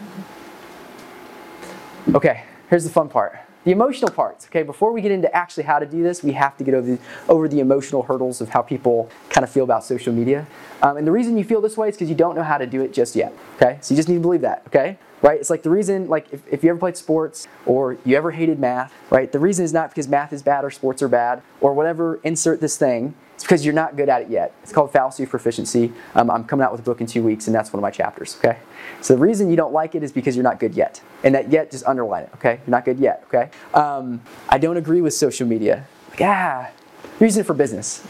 Okay, 2.14 2.44
here's 2.68 2.84
the 2.84 2.90
fun 2.90 3.08
part. 3.08 3.38
The 3.64 3.70
emotional 3.70 4.10
parts, 4.10 4.46
okay, 4.46 4.62
before 4.62 4.92
we 4.92 5.00
get 5.00 5.10
into 5.10 5.34
actually 5.34 5.62
how 5.64 5.78
to 5.78 5.86
do 5.86 6.02
this, 6.02 6.22
we 6.22 6.32
have 6.32 6.56
to 6.58 6.64
get 6.64 6.74
over 6.74 6.86
the, 6.86 6.98
over 7.28 7.48
the 7.48 7.60
emotional 7.60 8.02
hurdles 8.02 8.42
of 8.42 8.50
how 8.50 8.60
people 8.60 9.10
kind 9.30 9.42
of 9.42 9.50
feel 9.50 9.64
about 9.64 9.84
social 9.84 10.12
media. 10.12 10.46
Um, 10.82 10.98
and 10.98 11.06
the 11.06 11.12
reason 11.12 11.38
you 11.38 11.44
feel 11.44 11.62
this 11.62 11.76
way 11.76 11.88
is 11.88 11.94
because 11.94 12.10
you 12.10 12.14
don't 12.14 12.34
know 12.34 12.42
how 12.42 12.58
to 12.58 12.66
do 12.66 12.82
it 12.82 12.92
just 12.92 13.16
yet, 13.16 13.32
okay? 13.56 13.78
So 13.80 13.94
you 13.94 13.96
just 13.96 14.08
need 14.08 14.16
to 14.16 14.20
believe 14.20 14.42
that, 14.42 14.62
okay? 14.66 14.98
Right? 15.24 15.40
It's 15.40 15.48
like 15.48 15.62
the 15.62 15.70
reason, 15.70 16.06
like 16.08 16.30
if, 16.32 16.42
if 16.52 16.62
you 16.62 16.68
ever 16.68 16.78
played 16.78 16.98
sports 16.98 17.48
or 17.64 17.96
you 18.04 18.14
ever 18.14 18.30
hated 18.30 18.60
math, 18.60 18.92
right? 19.08 19.32
The 19.32 19.38
reason 19.38 19.64
is 19.64 19.72
not 19.72 19.88
because 19.88 20.06
math 20.06 20.34
is 20.34 20.42
bad 20.42 20.66
or 20.66 20.70
sports 20.70 21.02
are 21.02 21.08
bad 21.08 21.42
or 21.62 21.72
whatever, 21.72 22.20
insert 22.24 22.60
this 22.60 22.76
thing. 22.76 23.14
It's 23.34 23.42
because 23.42 23.64
you're 23.64 23.74
not 23.74 23.96
good 23.96 24.10
at 24.10 24.20
it 24.20 24.28
yet. 24.28 24.54
It's 24.62 24.70
called 24.70 24.92
fallacy 24.92 25.22
of 25.22 25.30
proficiency. 25.30 25.94
Um, 26.14 26.30
I'm 26.30 26.44
coming 26.44 26.62
out 26.62 26.72
with 26.72 26.82
a 26.82 26.84
book 26.84 27.00
in 27.00 27.06
two 27.06 27.22
weeks, 27.22 27.46
and 27.46 27.54
that's 27.54 27.72
one 27.72 27.78
of 27.78 27.82
my 27.82 27.90
chapters, 27.90 28.36
okay? 28.36 28.58
So 29.00 29.14
the 29.14 29.20
reason 29.20 29.50
you 29.50 29.56
don't 29.56 29.72
like 29.72 29.94
it 29.94 30.02
is 30.02 30.12
because 30.12 30.36
you're 30.36 30.44
not 30.44 30.60
good 30.60 30.74
yet. 30.74 31.00
And 31.24 31.34
that 31.34 31.50
yet, 31.50 31.70
just 31.70 31.84
underline 31.86 32.24
it, 32.24 32.30
okay? 32.34 32.60
You're 32.64 32.70
not 32.70 32.84
good 32.84 32.98
yet, 32.98 33.24
okay? 33.26 33.50
Um, 33.72 34.20
I 34.50 34.58
don't 34.58 34.76
agree 34.76 35.00
with 35.00 35.14
social 35.14 35.48
media. 35.48 35.86
Like, 36.10 36.20
ah, 36.20 36.70
you're 37.18 37.26
using 37.26 37.40
it 37.40 37.46
for 37.46 37.54
business. 37.54 38.06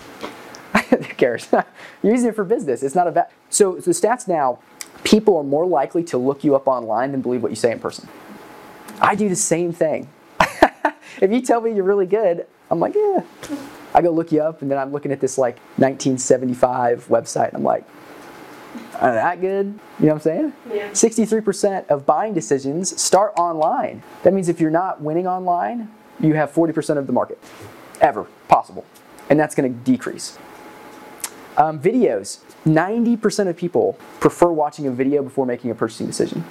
Who 0.91 0.97
cares? 0.99 1.49
you're 2.03 2.13
using 2.13 2.31
it 2.31 2.37
for 2.37 2.45
business. 2.45 2.83
It's 2.83 2.95
not 2.95 3.07
a 3.07 3.13
bad. 3.13 3.29
So 3.49 3.77
the 3.77 3.93
stats 3.93 4.27
now 4.27 4.59
people 5.05 5.37
are 5.37 5.45
more 5.45 5.67
likely 5.67 6.03
to 6.05 6.19
look 6.19 6.43
you 6.43 6.57
up 6.57 6.67
online 6.67 7.13
than 7.13 7.21
believe 7.21 7.43
what 7.43 7.53
you 7.53 7.57
say 7.57 7.71
in 7.71 7.79
person. 7.79 8.09
I 9.01 9.15
do 9.15 9.29
the 9.29 9.37
same 9.37 9.73
thing. 9.73 10.09
if 11.21 11.31
you 11.31 11.41
tell 11.41 11.61
me 11.61 11.73
you're 11.73 11.85
really 11.85 12.07
good, 12.07 12.47
I'm 12.71 12.81
like, 12.81 12.95
yeah. 12.95 13.23
I 13.95 14.03
go 14.03 14.11
look 14.11 14.33
you 14.33 14.43
up, 14.43 14.63
and 14.63 14.71
then 14.71 14.79
I'm 14.79 14.91
looking 14.91 15.13
at 15.13 15.21
this 15.21 15.39
like 15.39 15.57
1975 15.77 17.07
website, 17.09 17.49
and 17.49 17.59
I'm 17.59 17.63
like, 17.63 17.85
are 19.01 19.13
that 19.13 19.41
good? 19.41 19.67
You 20.01 20.07
know 20.07 20.15
what 20.15 20.15
I'm 20.15 20.21
saying? 20.21 20.53
Yeah. 20.73 20.91
63% 20.91 21.87
of 21.89 22.05
buying 22.07 22.35
decisions 22.35 23.01
start 23.01 23.33
online. 23.37 24.03
That 24.23 24.35
means 24.35 24.49
if 24.49 24.61
you're 24.61 24.71
not 24.71 25.01
winning 25.01 25.27
online, 25.27 25.91
you 26.21 26.35
have 26.35 26.53
40% 26.53 26.97
of 26.97 27.07
the 27.07 27.13
market 27.13 27.39
ever 28.01 28.27
possible. 28.49 28.85
And 29.31 29.39
that's 29.39 29.55
going 29.55 29.73
to 29.73 29.79
decrease. 29.81 30.39
Um, 31.57 31.81
videos. 31.81 32.41
90% 32.65 33.49
of 33.49 33.57
people 33.57 33.99
prefer 34.21 34.49
watching 34.49 34.87
a 34.87 34.91
video 34.91 35.23
before 35.23 35.47
making 35.47 35.71
a 35.71 35.75
purchasing 35.75 36.07
decision. 36.07 36.45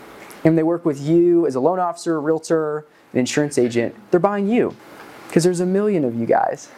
And 0.44 0.58
they 0.58 0.64
work 0.64 0.86
with 0.86 1.02
you 1.02 1.48
as 1.48 1.56
a 1.56 1.60
loan 1.60 1.80
officer, 1.80 2.16
a 2.16 2.20
realtor, 2.20 2.86
an 3.14 3.20
insurance 3.20 3.58
agent. 3.58 3.96
They're 4.12 4.20
buying 4.20 4.48
you 4.48 4.76
because 5.28 5.44
there's 5.44 5.60
a 5.60 5.66
million 5.66 6.04
of 6.04 6.16
you 6.16 6.26
guys. 6.26 6.70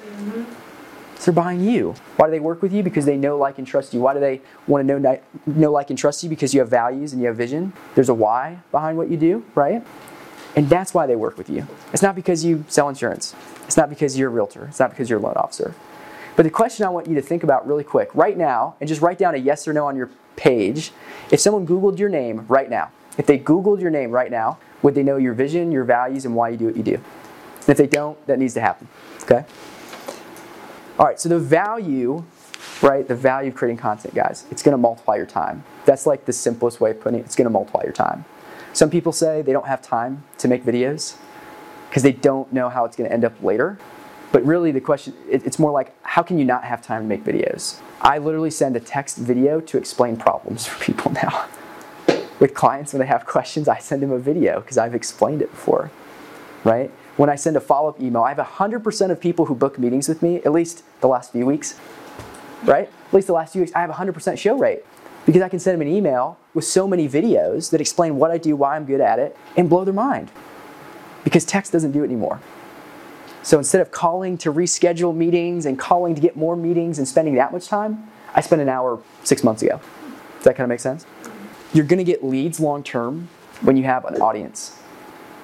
So 1.18 1.32
they're 1.32 1.44
buying 1.44 1.62
you. 1.62 1.96
Why 2.18 2.28
do 2.28 2.32
they 2.32 2.40
work 2.40 2.62
with 2.62 2.72
you? 2.72 2.84
Because 2.84 3.06
they 3.06 3.18
know, 3.18 3.38
like, 3.38 3.58
and 3.58 3.66
trust 3.66 3.94
you. 3.94 4.00
Why 4.00 4.14
do 4.14 4.20
they 4.20 4.42
want 4.68 4.88
to 4.88 5.00
know, 5.00 5.20
know, 5.46 5.72
like, 5.72 5.90
and 5.90 5.98
trust 5.98 6.24
you? 6.24 6.30
Because 6.30 6.54
you 6.54 6.60
have 6.60 6.70
values 6.70 7.14
and 7.14 7.22
you 7.22 7.28
have 7.28 7.38
vision. 7.38 7.74
There's 7.96 8.10
a 8.10 8.14
why 8.14 8.60
behind 8.72 8.98
what 8.98 9.10
you 9.10 9.18
do, 9.18 9.44
right? 9.56 9.86
And 10.56 10.70
that's 10.70 10.94
why 10.94 11.06
they 11.06 11.16
work 11.16 11.38
with 11.38 11.50
you. 11.50 11.68
It's 11.92 12.02
not 12.02 12.16
because 12.16 12.46
you 12.46 12.64
sell 12.68 12.88
insurance. 12.88 13.36
It's 13.66 13.76
not 13.76 13.90
because 13.90 14.18
you're 14.18 14.30
a 14.30 14.34
realtor. 14.34 14.66
It's 14.66 14.80
not 14.80 14.92
because 14.92 15.10
you're 15.10 15.20
a 15.20 15.22
loan 15.22 15.36
officer. 15.36 15.74
But 16.36 16.44
the 16.44 16.50
question 16.50 16.86
I 16.86 16.90
want 16.90 17.08
you 17.08 17.16
to 17.16 17.22
think 17.22 17.44
about 17.44 17.66
really 17.66 17.84
quick, 17.84 18.10
right 18.14 18.38
now, 18.38 18.76
and 18.80 18.88
just 18.88 19.02
write 19.02 19.18
down 19.18 19.36
a 19.36 19.38
yes 19.38 19.68
or 19.68 19.74
no 19.74 19.88
on 19.88 19.96
your 19.96 20.10
page. 20.36 20.92
If 21.32 21.40
someone 21.40 21.66
Googled 21.66 21.98
your 21.98 22.10
name 22.10 22.46
right 22.48 22.70
now, 22.70 22.92
if 23.18 23.26
they 23.26 23.40
Googled 23.40 23.80
your 23.80 23.90
name 23.90 24.12
right 24.12 24.30
now, 24.30 24.58
would 24.82 24.96
they 24.96 25.04
know 25.04 25.18
your 25.18 25.34
vision, 25.34 25.72
your 25.72 25.86
values, 25.86 26.26
and 26.26 26.36
why 26.36 26.50
you 26.50 26.58
do 26.58 26.66
what 26.66 26.76
you 26.76 26.84
do? 26.84 26.96
And 26.96 27.70
if 27.70 27.78
they 27.78 27.88
don't, 27.88 28.24
that 28.28 28.38
needs 28.38 28.54
to 28.56 28.62
happen. 28.62 28.88
Okay? 29.24 29.46
All 31.00 31.06
right, 31.06 31.20
so 31.20 31.30
the 31.30 31.40
value, 31.40 32.24
right, 32.82 33.08
the 33.08 33.16
value 33.16 33.50
of 33.50 33.56
creating 33.56 33.78
content, 33.78 34.14
guys, 34.14 34.46
it's 34.52 34.62
to 34.62 34.78
multiply 34.78 35.16
your 35.16 35.26
time. 35.26 35.64
That's 35.86 36.06
like 36.06 36.26
the 36.26 36.34
simplest 36.34 36.80
way 36.80 36.92
of 36.92 37.00
putting 37.00 37.20
it. 37.20 37.26
It's 37.26 37.36
to 37.36 37.50
multiply 37.50 37.84
your 37.84 37.94
time. 37.94 38.26
Some 38.74 38.90
people 38.90 39.12
say 39.12 39.42
they 39.42 39.54
don't 39.54 39.68
have 39.68 39.82
time 39.82 40.24
to 40.38 40.48
make 40.48 40.66
videos 40.66 41.16
because 41.90 42.04
they 42.04 42.12
don't 42.12 42.52
know 42.52 42.68
how 42.70 42.84
it's 42.86 42.98
to 43.08 43.14
end 43.14 43.24
up 43.24 43.42
later. 43.42 43.80
But 44.36 44.46
really, 44.46 44.74
the 44.74 44.82
question, 44.82 45.14
it, 45.32 45.46
it's 45.46 45.60
more 45.60 45.72
like, 45.72 45.96
how 46.06 46.22
can 46.22 46.38
you 46.38 46.44
not 46.44 46.66
have 46.66 46.82
time 46.82 47.04
to 47.04 47.08
make 47.08 47.24
videos? 47.24 47.80
I 48.02 48.18
literally 48.18 48.52
send 48.52 48.76
a 48.76 48.82
text 48.82 49.18
video 49.18 49.62
to 49.62 49.78
explain 49.78 50.18
problems 50.18 50.66
for 50.66 50.84
people 50.84 51.10
now. 51.24 51.48
With 52.42 52.54
clients, 52.54 52.92
when 52.92 53.00
they 53.00 53.06
have 53.06 53.26
questions, 53.26 53.70
I 53.70 53.78
send 53.78 54.04
them 54.04 54.12
a 54.12 54.20
video 54.20 54.60
because 54.60 54.78
I've 54.78 54.94
explained 54.94 55.42
it 55.42 55.52
before, 55.52 55.90
right? 56.66 56.92
When 57.16 57.30
I 57.30 57.36
send 57.36 57.56
a 57.56 57.62
follow 57.62 57.88
up 57.88 58.02
email, 58.02 58.24
I 58.24 58.34
have 58.34 58.46
100% 58.46 59.10
of 59.10 59.22
people 59.22 59.46
who 59.46 59.56
book 59.56 59.80
meetings 59.80 60.10
with 60.10 60.22
me, 60.22 60.42
at 60.44 60.52
least 60.52 60.84
the 61.00 61.08
last 61.08 61.32
few 61.32 61.46
weeks, 61.46 61.80
right? 62.66 62.90
At 63.08 63.14
least 63.14 63.28
the 63.28 63.34
last 63.34 63.54
few 63.54 63.62
weeks, 63.62 63.72
I 63.74 63.80
have 63.80 63.90
100% 63.90 64.38
show 64.38 64.58
rate 64.58 64.84
because 65.26 65.44
I 65.44 65.48
can 65.48 65.60
send 65.60 65.80
them 65.80 65.88
an 65.88 65.94
email 65.94 66.38
with 66.54 66.66
so 66.66 66.90
many 66.90 67.08
videos 67.08 67.70
that 67.70 67.80
explain 67.80 68.18
what 68.18 68.32
I 68.32 68.38
do, 68.38 68.58
why 68.58 68.76
I'm 68.76 68.84
good 68.84 69.00
at 69.00 69.18
it, 69.18 69.38
and 69.56 69.70
blow 69.70 69.86
their 69.86 69.94
mind. 69.94 70.30
Because 71.24 71.46
text 71.46 71.72
doesn't 71.72 71.94
do 71.94 72.02
it 72.02 72.08
anymore. 72.08 72.42
So 73.46 73.60
instead 73.60 73.80
of 73.80 73.92
calling 73.92 74.40
to 74.40 74.52
reschedule 74.52 75.16
meetings 75.16 75.68
and 75.68 75.78
calling 75.78 76.16
to 76.16 76.22
get 76.22 76.36
more 76.36 76.56
meetings 76.56 76.98
and 76.98 77.08
spending 77.08 77.36
that 77.36 77.52
much 77.52 77.68
time, 77.68 78.10
I 78.34 78.42
spent 78.42 78.60
an 78.60 78.70
hour 78.70 79.00
six 79.24 79.44
months 79.44 79.62
ago. 79.62 79.80
Does 80.38 80.46
that 80.46 80.56
kind 80.56 80.64
of 80.64 80.70
make 80.70 80.80
sense? 80.80 81.06
You're 81.72 81.86
going 81.86 82.00
to 82.00 82.04
get 82.04 82.24
leads 82.24 82.60
long 82.60 82.82
term 82.82 83.30
when 83.62 83.78
you 83.78 83.84
have 83.84 84.04
an 84.06 84.20
audience 84.20 84.80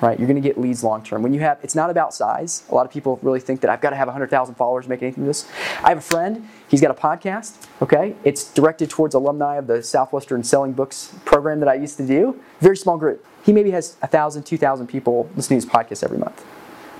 right? 0.01 0.17
You're 0.17 0.27
going 0.27 0.41
to 0.41 0.47
get 0.47 0.57
leads 0.57 0.83
long 0.83 1.03
term. 1.03 1.21
When 1.21 1.31
you 1.31 1.41
have, 1.41 1.59
it's 1.61 1.75
not 1.75 1.91
about 1.91 2.11
size. 2.11 2.63
A 2.71 2.73
lot 2.73 2.87
of 2.87 2.91
people 2.91 3.19
really 3.21 3.39
think 3.39 3.61
that 3.61 3.69
I've 3.69 3.81
got 3.81 3.91
to 3.91 3.95
have 3.95 4.07
100,000 4.07 4.55
followers 4.55 4.85
to 4.85 4.89
make 4.89 5.03
anything 5.03 5.25
of 5.25 5.27
this. 5.27 5.47
I 5.83 5.89
have 5.89 5.99
a 5.99 6.01
friend. 6.01 6.47
He's 6.69 6.81
got 6.81 6.89
a 6.89 6.95
podcast. 6.95 7.67
Okay, 7.83 8.15
it's 8.23 8.51
directed 8.51 8.89
towards 8.89 9.13
alumni 9.13 9.57
of 9.57 9.67
the 9.67 9.83
Southwestern 9.83 10.43
Selling 10.43 10.73
Books 10.73 11.13
program 11.23 11.59
that 11.59 11.69
I 11.69 11.75
used 11.75 11.97
to 11.97 12.07
do. 12.07 12.41
Very 12.61 12.77
small 12.77 12.97
group. 12.97 13.23
He 13.43 13.53
maybe 13.53 13.69
has 13.69 13.95
1,000, 13.99 14.41
2,000 14.41 14.87
people 14.87 15.29
listening 15.35 15.61
to 15.61 15.67
his 15.67 15.71
podcast 15.71 16.03
every 16.03 16.17
month. 16.17 16.43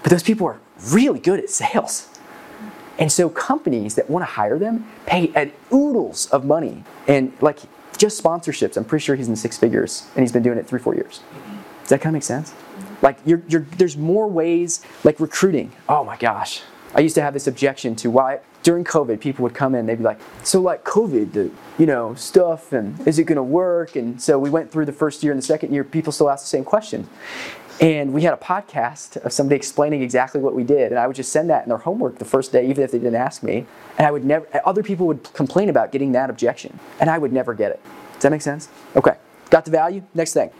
But 0.04 0.12
those 0.12 0.24
people 0.24 0.46
are 0.46 0.60
really 0.90 1.20
good 1.20 1.40
at 1.40 1.50
sales. 1.50 2.08
And 3.00 3.12
so 3.12 3.30
companies 3.30 3.96
that 3.96 4.10
want 4.10 4.22
to 4.22 4.32
hire 4.32 4.60
them 4.60 4.88
pay 5.06 5.32
at 5.34 5.52
oodles 5.74 6.28
of 6.28 6.46
money. 6.46 6.84
And 7.08 7.34
like 7.42 7.60
just 7.98 8.22
sponsorships, 8.22 8.78
I'm 8.78 8.86
pretty 8.86 9.04
sure 9.04 9.16
he's 9.16 9.28
in 9.28 9.36
six 9.36 9.58
figures 9.58 10.08
and 10.16 10.24
he's 10.24 10.32
been 10.32 10.44
doing 10.44 10.58
it 10.58 10.68
three, 10.68 10.80
four 10.80 10.96
years. 10.96 11.22
Does 11.82 11.90
that 11.90 12.02
kind 12.02 12.14
of 12.16 12.18
make 12.18 12.24
sense? 12.24 12.54
Like 13.02 13.18
you're, 13.26 13.42
you're, 13.48 13.66
there's 13.78 13.98
more 13.98 14.28
ways, 14.28 14.84
like 15.04 15.20
recruiting. 15.20 15.72
Oh 15.90 16.04
my 16.04 16.18
gosh. 16.18 16.62
I 16.94 17.00
used 17.00 17.16
to 17.16 17.22
have 17.22 17.34
this 17.34 17.48
objection 17.48 17.96
to 17.98 18.12
why 18.12 18.42
during 18.64 18.84
COVID 18.84 19.20
people 19.20 19.44
would 19.44 19.56
come 19.56 19.74
in, 19.74 19.86
they'd 19.86 19.98
be 19.98 20.04
like, 20.04 20.20
so 20.44 20.62
like 20.62 20.84
COVID, 20.84 21.32
the, 21.32 21.52
you 21.80 21.86
know, 21.86 22.14
stuff 22.16 22.74
and 22.74 23.08
is 23.08 23.18
it 23.18 23.24
gonna 23.24 23.42
work? 23.42 23.96
And 23.96 24.22
so 24.22 24.38
we 24.38 24.50
went 24.50 24.72
through 24.72 24.86
the 24.86 24.94
first 24.94 25.24
year 25.24 25.32
and 25.32 25.42
the 25.42 25.46
second 25.46 25.74
year, 25.74 25.84
people 25.84 26.12
still 26.12 26.30
ask 26.30 26.44
the 26.44 26.50
same 26.50 26.64
question. 26.64 27.10
And 27.80 28.14
we 28.14 28.22
had 28.22 28.34
a 28.34 28.38
podcast 28.38 29.18
of 29.26 29.32
somebody 29.32 29.56
explaining 29.56 30.02
exactly 30.04 30.42
what 30.42 30.54
we 30.54 30.64
did. 30.64 30.92
And 30.92 31.00
I 31.00 31.08
would 31.08 31.16
just 31.16 31.32
send 31.32 31.50
that 31.50 31.64
in 31.64 31.70
their 31.70 31.78
homework 31.78 32.20
the 32.20 32.26
first 32.26 32.52
day, 32.52 32.68
even 32.70 32.84
if 32.84 32.92
they 32.92 33.00
didn't 33.00 33.16
ask 33.16 33.42
me. 33.42 33.66
And 33.98 34.06
I 34.06 34.12
would 34.12 34.26
never, 34.26 34.48
other 34.66 34.84
people 34.84 35.08
would 35.08 35.24
complain 35.34 35.70
about 35.70 35.92
getting 35.92 36.12
that 36.12 36.30
objection. 36.30 36.80
And 37.00 37.10
I 37.10 37.18
would 37.18 37.34
never 37.34 37.54
get 37.54 37.72
it. 37.72 37.80
Does 38.14 38.24
that 38.24 38.32
make 38.32 38.42
sense? 38.42 38.70
Okay. 38.96 39.16
Got 39.50 39.66
the 39.66 39.72
value? 39.72 40.04
Next 40.14 40.34
thing. 40.34 40.52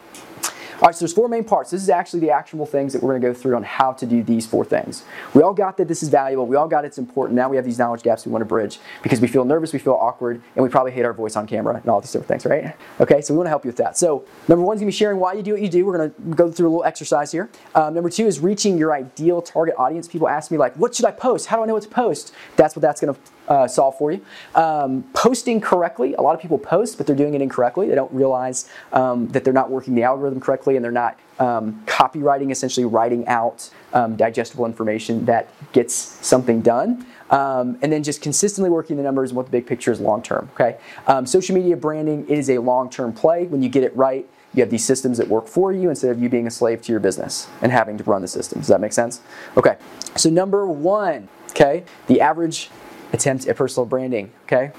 All 0.82 0.88
right, 0.88 0.96
so 0.96 1.02
there's 1.02 1.14
four 1.14 1.28
main 1.28 1.44
parts. 1.44 1.70
This 1.70 1.84
is 1.84 1.92
actually 1.92 2.22
the 2.22 2.32
actionable 2.32 2.66
things 2.66 2.92
that 2.94 3.04
we're 3.04 3.12
going 3.12 3.22
to 3.22 3.28
go 3.28 3.34
through 3.36 3.56
on 3.56 3.62
how 3.62 3.94
to 3.94 4.04
do 4.08 4.24
these 4.24 4.48
four 4.48 4.66
things. 4.66 5.04
We 5.36 5.44
all 5.44 5.54
got 5.54 5.78
that 5.78 5.88
this 5.88 6.02
is 6.02 6.10
valuable. 6.10 6.48
We 6.48 6.56
all 6.56 6.68
got 6.68 6.86
it's 6.86 6.98
important. 6.98 7.36
Now 7.36 7.50
we 7.50 7.56
have 7.56 7.66
these 7.66 7.78
knowledge 7.78 8.02
gaps 8.02 8.26
we 8.26 8.32
want 8.32 8.42
to 8.42 8.48
bridge 8.48 8.80
because 9.04 9.22
we 9.22 9.28
feel 9.28 9.46
nervous, 9.46 9.74
we 9.74 9.78
feel 9.78 9.94
awkward, 9.94 10.42
and 10.56 10.64
we 10.64 10.70
probably 10.70 10.92
hate 10.92 11.06
our 11.06 11.14
voice 11.14 11.36
on 11.36 11.46
camera 11.46 11.76
and 11.76 11.88
all 11.88 12.02
these 12.02 12.12
different 12.12 12.30
things, 12.30 12.48
right? 12.48 12.76
Okay, 13.00 13.22
so 13.22 13.32
we 13.32 13.38
want 13.38 13.46
to 13.46 13.52
help 13.52 13.64
you 13.64 13.70
with 13.70 13.78
that. 13.78 13.96
So 13.96 14.26
number 14.48 14.66
one 14.66 14.76
is 14.76 14.82
going 14.82 14.92
to 14.92 14.96
be 14.96 14.98
sharing 14.98 15.20
why 15.20 15.34
you 15.34 15.44
do 15.44 15.52
what 15.52 15.62
you 15.62 15.70
do. 15.70 15.86
We're 15.86 15.98
going 15.98 16.10
to 16.10 16.36
go 16.36 16.52
through 16.52 16.70
a 16.70 16.72
little 16.72 16.84
exercise 16.84 17.32
here. 17.32 17.52
Um, 17.76 17.94
number 17.94 18.10
two 18.10 18.26
is 18.26 18.40
reaching 18.40 18.76
your 18.76 18.92
ideal 18.92 19.44
target 19.44 19.76
audience. 19.78 20.08
People 20.08 20.28
ask 20.28 20.50
me 20.50 20.58
like, 20.58 20.76
what 20.78 20.96
should 20.96 21.06
I 21.06 21.12
post? 21.12 21.46
How 21.46 21.58
do 21.58 21.64
I 21.64 21.68
know 21.68 21.76
what 21.76 21.84
to 21.84 21.90
post? 21.90 22.34
That's 22.56 22.76
what 22.76 22.82
that's 22.82 23.02
going 23.02 23.14
to 23.14 23.20
uh, 23.52 23.68
solve 23.68 23.98
for 23.98 24.14
you. 24.14 24.26
Um, 24.56 25.04
posting 25.14 25.60
correctly. 25.60 26.14
A 26.14 26.22
lot 26.22 26.36
of 26.36 26.42
people 26.42 26.58
post, 26.58 26.98
but 26.98 27.06
they're 27.06 27.16
doing 27.16 27.34
it 27.34 27.42
incorrectly. 27.42 27.90
They 27.90 27.96
don't 27.96 28.12
realize 28.14 28.70
um, 28.94 29.28
that 29.30 29.44
they're 29.44 29.52
not 29.52 29.70
working 29.70 29.94
the 29.94 30.04
algorithm 30.04 30.40
correctly 30.40 30.78
and 30.78 30.86
they're 30.86 30.92
not 30.92 31.20
um, 31.38 31.84
copywriting, 31.86 32.50
essentially 32.50 32.86
writing 32.86 33.28
out 33.28 33.70
um, 33.92 34.16
digestible 34.16 34.66
information 34.66 35.26
that 35.26 35.50
gets 35.74 35.94
something 35.94 36.62
done. 36.62 37.06
Um, 37.30 37.78
and 37.82 37.92
then 37.92 38.04
just 38.04 38.22
consistently 38.22 38.70
working 38.70 38.96
the 38.96 39.04
numbers 39.04 39.32
and 39.32 39.38
what 39.38 39.48
the 39.48 39.52
big 39.52 39.68
picture 39.68 39.92
is 39.92 40.00
long 40.00 40.22
term. 40.22 40.50
Okay, 40.54 40.78
um, 41.08 41.26
social 41.26 41.56
media 41.56 41.76
branding 41.76 42.28
is 42.28 42.50
a 42.50 42.58
long 42.58 42.90
term 42.90 43.12
play. 43.12 43.48
When 43.48 43.62
you 43.62 43.70
get 43.70 43.84
it 43.84 43.96
right, 43.96 44.28
you 44.54 44.62
have 44.62 44.70
these 44.70 44.84
systems 44.84 45.18
that 45.18 45.28
work 45.28 45.48
for 45.48 45.72
you 45.72 45.90
instead 45.90 46.12
of 46.12 46.22
you 46.22 46.30
being 46.30 46.48
a 46.48 46.52
slave 46.52 46.82
to 46.84 46.92
your 46.92 47.00
business 47.00 47.48
and 47.62 47.72
having 47.72 47.98
to 47.98 48.04
run 48.04 48.22
the 48.22 48.28
system. 48.28 48.60
Does 48.60 48.68
that 48.68 48.82
make 48.82 48.94
sense? 48.94 49.22
Okay, 49.56 49.78
so 50.18 50.30
number 50.30 50.68
one, 50.68 51.30
okay, 51.52 51.86
the 52.08 52.20
average 52.20 52.70
attempt 53.14 53.48
at 53.48 53.56
personal 53.56 53.86
branding. 53.86 54.32
Okay, 54.44 54.72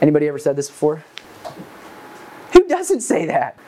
anybody 0.00 0.28
ever 0.28 0.38
said 0.38 0.56
this 0.56 0.68
before? 0.68 1.04
Who 2.52 2.66
doesn't 2.68 3.00
say 3.00 3.26
that? 3.26 3.58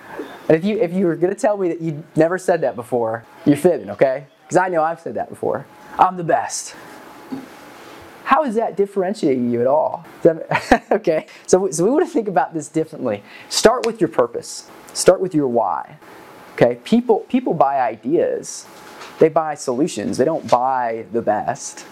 And 0.48 0.56
if 0.56 0.64
you 0.64 0.78
if 0.78 0.92
you 0.92 1.06
were 1.06 1.16
to 1.16 1.34
tell 1.34 1.56
me 1.56 1.68
that 1.68 1.80
you 1.80 2.02
never 2.16 2.38
said 2.38 2.60
that 2.62 2.76
before, 2.76 3.24
you're 3.44 3.56
fibbing. 3.56 3.90
Okay, 3.90 4.26
because 4.42 4.56
I 4.56 4.68
know 4.68 4.82
I've 4.82 5.00
said 5.00 5.14
that 5.14 5.28
before. 5.28 5.66
I'm 5.98 6.16
the 6.16 6.24
best. 6.24 6.74
How 8.24 8.44
is 8.44 8.54
that 8.54 8.76
differentiating 8.76 9.50
you 9.50 9.60
at 9.60 9.66
all? 9.66 10.06
That, 10.22 10.86
okay, 10.92 11.26
so, 11.48 11.68
so 11.72 11.82
we 11.82 11.90
want 11.90 12.06
to 12.06 12.12
think 12.12 12.28
about 12.28 12.54
this 12.54 12.68
differently. 12.68 13.24
Start 13.48 13.86
with 13.86 14.00
your 14.00 14.06
purpose. 14.06 14.70
Start 14.92 15.20
with 15.20 15.34
your 15.34 15.48
why. 15.48 15.96
Okay, 16.52 16.76
people 16.84 17.20
people 17.28 17.54
buy 17.54 17.80
ideas. 17.80 18.66
They 19.18 19.28
buy 19.28 19.56
solutions. 19.56 20.16
They 20.16 20.24
don't 20.24 20.48
buy 20.48 21.06
the 21.12 21.22
best. 21.22 21.84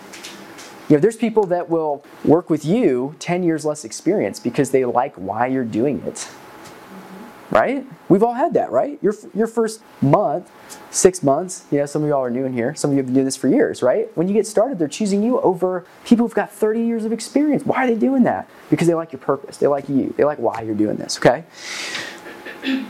You 0.89 0.97
know, 0.97 1.01
there's 1.01 1.17
people 1.17 1.45
that 1.47 1.69
will 1.69 2.03
work 2.25 2.49
with 2.49 2.65
you 2.65 3.15
10 3.19 3.43
years 3.43 3.65
less 3.65 3.85
experience 3.85 4.41
because 4.41 4.71
they 4.71 4.85
like 4.87 5.15
why 5.17 5.47
you're 5.47 5.65
doing 5.65 6.03
it. 6.07 6.15
Mm-hmm. 6.15 7.55
Right? 7.55 7.87
We've 8.09 8.23
all 8.23 8.33
had 8.33 8.55
that, 8.55 8.71
right? 8.71 8.99
Your, 9.03 9.15
your 9.35 9.47
first 9.47 9.83
month, 10.01 10.51
six 10.91 11.23
months, 11.23 11.67
you 11.71 11.79
know, 11.79 11.85
some 11.85 12.03
of 12.03 12.09
y'all 12.09 12.25
are 12.25 12.31
new 12.31 12.47
in 12.47 12.55
here, 12.55 12.75
some 12.75 12.91
of 12.91 12.97
you 12.97 12.99
have 12.99 13.07
been 13.07 13.15
doing 13.15 13.27
this 13.27 13.37
for 13.37 13.49
years, 13.49 13.83
right? 13.83 14.11
When 14.17 14.29
you 14.29 14.35
get 14.35 14.47
started, 14.47 14.79
they're 14.79 14.89
choosing 14.89 15.23
you 15.23 15.41
over 15.43 15.85
people 16.07 16.25
who've 16.25 16.35
got 16.35 16.51
30 16.51 16.81
years 16.81 17.05
of 17.05 17.13
experience. 17.13 17.67
Why 17.67 17.85
are 17.85 17.87
they 17.87 17.99
doing 17.99 18.23
that? 18.23 18.49
Because 18.71 18.87
they 18.87 18.95
like 18.95 19.13
your 19.13 19.21
purpose, 19.21 19.59
they 19.59 19.67
like 19.67 19.91
you, 19.91 20.15
they 20.17 20.25
like 20.25 20.39
why 20.39 20.63
you're 20.63 20.75
doing 20.75 20.97
this, 20.97 21.19
okay? 21.19 21.45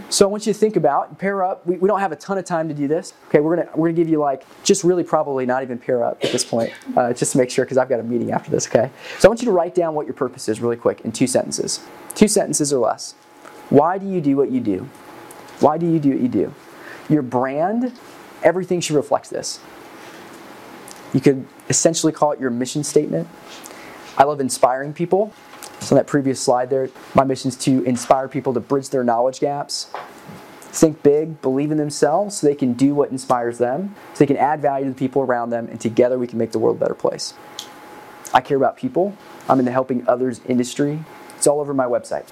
So 0.09 0.27
I 0.27 0.31
want 0.31 0.47
you 0.47 0.53
to 0.53 0.59
think 0.59 0.77
about 0.77 1.19
pair 1.19 1.43
up. 1.43 1.67
We, 1.67 1.77
we 1.77 1.89
don't 1.89 2.01
have 2.01 2.13
a 2.13 2.17
ton 2.17 2.39
of 2.39 2.45
time 2.45 2.69
to 2.69 2.75
do 2.75 2.89
this. 2.89 3.13
Okay, 3.29 3.41
we're 3.41 3.57
gonna 3.57 3.69
we're 3.75 3.89
gonna 3.89 3.97
give 3.97 4.09
you 4.09 4.19
like 4.19 4.45
just 4.65 4.83
really 4.85 5.05
probably 5.05 5.45
not 5.45 5.63
even 5.63 5.79
pair 5.79 6.03
up 6.03 6.25
at 6.25 6.33
this 6.33 6.45
point, 6.45 6.73
uh, 6.97 7.13
just 7.13 7.33
to 7.33 7.39
make 7.39 7.51
sure 7.51 7.65
because 7.65 7.77
I've 7.77 7.89
got 7.89 8.01
a 8.01 8.03
meeting 8.03 8.33
after 8.33 8.51
this. 8.51 8.67
Okay, 8.67 8.91
so 9.19 9.29
I 9.29 9.31
want 9.31 9.41
you 9.41 9.47
to 9.47 9.53
write 9.53 9.75
down 9.75 9.95
what 9.95 10.07
your 10.07 10.15
purpose 10.15 10.49
is 10.49 10.61
really 10.61 10.77
quick 10.77 11.03
in 11.03 11.13
two 11.13 11.27
sentences, 11.27 11.81
two 12.15 12.29
sentences 12.29 12.73
or 12.73 12.79
less. 12.79 13.15
Why 13.69 13.99
do 13.99 14.09
you 14.09 14.21
do 14.21 14.37
what 14.37 14.51
you 14.51 14.61
do? 14.61 14.89
Why 15.61 15.77
do 15.77 15.91
you 15.91 15.99
do 15.99 16.11
what 16.11 16.21
you 16.21 16.29
do? 16.29 16.55
Your 17.11 17.23
brand, 17.23 17.93
everything 18.43 18.81
should 18.81 18.97
reflect 18.97 19.29
this. 19.29 19.61
You 21.13 21.21
could 21.21 21.47
essentially 21.69 22.13
call 22.13 22.33
it 22.33 22.41
your 22.41 22.51
mission 22.51 22.85
statement. 22.85 23.29
I 24.17 24.25
love 24.25 24.41
inspiring 24.41 24.93
people. 24.93 25.33
So, 25.81 25.95
on 25.95 25.99
that 25.99 26.07
previous 26.07 26.41
slide 26.41 26.71
there, 26.71 26.91
my 27.15 27.25
mission 27.25 27.49
is 27.49 27.57
to 27.59 27.83
inspire 27.85 28.29
people 28.29 28.53
to 28.55 28.61
bridge 28.61 28.91
their 28.91 29.05
knowledge 29.05 29.41
gaps, 29.41 29.91
think 30.71 31.03
big, 31.03 31.41
believe 31.41 31.71
in 31.71 31.79
themselves 31.79 32.37
so 32.37 32.47
they 32.47 32.55
can 32.55 32.73
do 32.75 32.95
what 32.95 33.11
inspires 33.11 33.59
them, 33.59 33.95
so 34.13 34.19
they 34.19 34.27
can 34.27 34.37
add 34.37 34.61
value 34.61 34.87
to 34.87 34.93
the 34.93 34.99
people 34.99 35.23
around 35.23 35.51
them, 35.51 35.69
and 35.69 35.81
together 35.81 36.19
we 36.19 36.27
can 36.27 36.39
make 36.39 36.53
the 36.53 36.59
world 36.59 36.77
a 36.77 36.81
better 36.81 36.95
place. 36.95 37.35
I 38.35 38.41
care 38.41 38.57
about 38.57 38.77
people. 38.77 39.17
I'm 39.49 39.59
in 39.59 39.65
the 39.65 39.73
helping 39.73 40.07
others 40.07 40.41
industry. 40.47 41.03
It's 41.37 41.47
all 41.47 41.61
over 41.61 41.73
my 41.73 41.87
website. 41.87 42.29